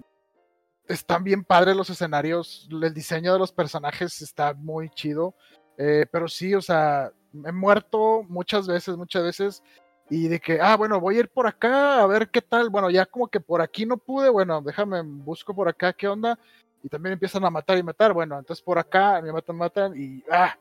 [0.87, 5.35] están bien padres los escenarios, el diseño de los personajes está muy chido.
[5.77, 7.11] Eh, pero sí, o sea,
[7.45, 9.63] he muerto muchas veces, muchas veces.
[10.09, 12.69] Y de que, ah, bueno, voy a ir por acá a ver qué tal.
[12.69, 16.39] Bueno, ya como que por aquí no pude, bueno, déjame, busco por acá qué onda
[16.81, 18.13] y también empiezan a matar y matar.
[18.13, 20.55] Bueno, entonces por acá me matan, matan y ah.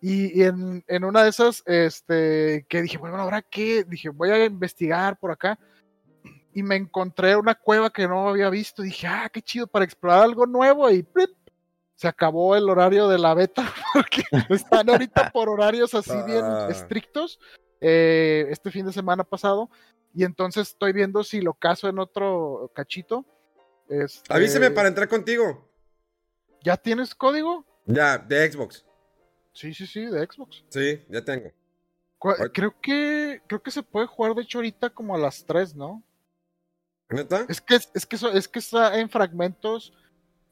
[0.00, 4.30] Y, y en, en una de esas, este, que dije, bueno, ahora qué, dije, voy
[4.30, 5.58] a investigar por acá.
[6.52, 8.82] Y me encontré una cueva que no había visto.
[8.82, 10.90] Dije, ah, qué chido para explorar algo nuevo.
[10.90, 11.30] Y ¡plip!
[11.94, 16.68] se acabó el horario de la beta, porque están ahorita por horarios así bien Ah.
[16.70, 17.38] estrictos.
[17.80, 19.70] eh, este fin de semana pasado.
[20.14, 23.24] Y entonces estoy viendo si lo caso en otro cachito.
[23.88, 25.70] Este, Avíseme para entrar contigo.
[26.62, 27.64] ¿Ya tienes código?
[27.84, 28.84] Ya, de Xbox.
[29.56, 30.62] Sí, sí, sí, de Xbox.
[30.68, 31.50] Sí, ya tengo.
[32.52, 36.02] Creo que creo que se puede jugar de hecho ahorita como a las 3, ¿no?
[37.08, 37.46] ¿Neta?
[37.48, 39.92] Es que es que es que está en fragmentos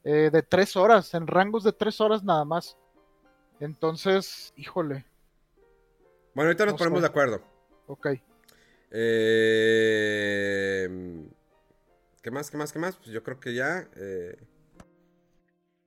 [0.05, 2.76] eh, de 3 horas, en rangos de 3 horas nada más.
[3.60, 5.05] Entonces, híjole,
[6.35, 7.02] Bueno, ahorita nos No ponemos sé.
[7.02, 7.43] de acuerdo.
[7.86, 8.06] ok.
[9.66, 10.89] Eh,
[12.22, 12.51] ¿Qué más?
[12.51, 12.72] ¿Qué más?
[12.72, 12.97] ¿Qué más?
[12.97, 13.86] Pues yo creo que ya.
[13.97, 14.36] eh,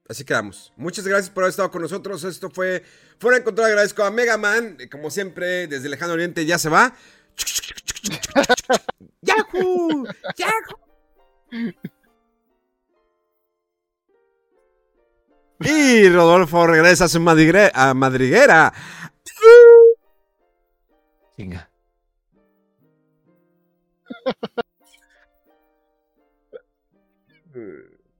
[0.09, 0.71] Así quedamos.
[0.77, 2.23] Muchas gracias por haber estado con nosotros.
[2.23, 2.83] Esto fue
[3.19, 3.67] Fuera de Control.
[3.67, 4.77] Agradezco a Mega Man.
[4.89, 6.95] Como siempre, desde Lejano Oriente ya se va.
[9.21, 10.05] ¡Yahoo!
[10.37, 11.73] ¡Yahoo!
[15.59, 17.71] Y Rodolfo regresa a su madriguera.
[17.73, 18.73] A madriguera.
[21.35, 21.69] Chinga.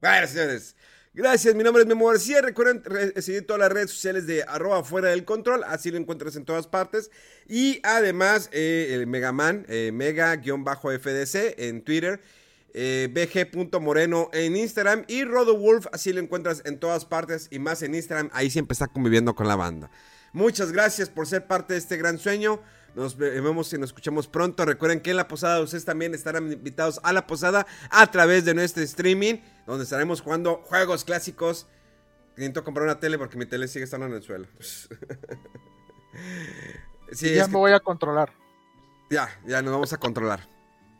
[0.00, 0.76] Bueno, señores.
[1.18, 2.40] Gracias, mi nombre es Memo García.
[2.40, 5.64] Recuerden re- seguir todas las redes sociales de arroba fuera del control.
[5.66, 7.10] Así lo encuentras en todas partes.
[7.48, 12.20] Y además, eh, el Megaman, eh, mega-fdc en Twitter.
[12.72, 15.04] eh, bg.moreno en Instagram.
[15.08, 17.48] Y RodoWolf, así lo encuentras en todas partes.
[17.50, 18.30] Y más en Instagram.
[18.32, 19.90] Ahí siempre está conviviendo con la banda.
[20.32, 22.60] Muchas gracias por ser parte de este gran sueño.
[22.94, 24.64] Nos ve- vemos y nos escuchamos pronto.
[24.64, 28.54] Recuerden que en la posada ustedes también estarán invitados a la posada a través de
[28.54, 29.36] nuestro streaming,
[29.66, 31.66] donde estaremos jugando juegos clásicos.
[32.36, 34.46] Necesito comprar una tele porque mi tele sigue estando en el suelo.
[37.12, 38.32] sí, ya me que- voy a controlar.
[39.10, 40.48] ya, ya nos vamos a controlar.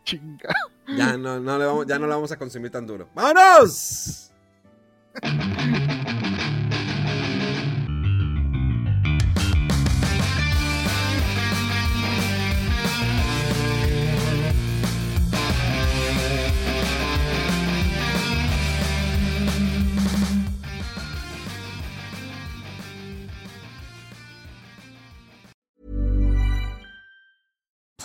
[0.04, 0.54] Chinga.
[0.96, 3.08] Ya no, no le vamos, ya no la vamos a consumir tan duro.
[3.14, 4.30] ¡Vámonos!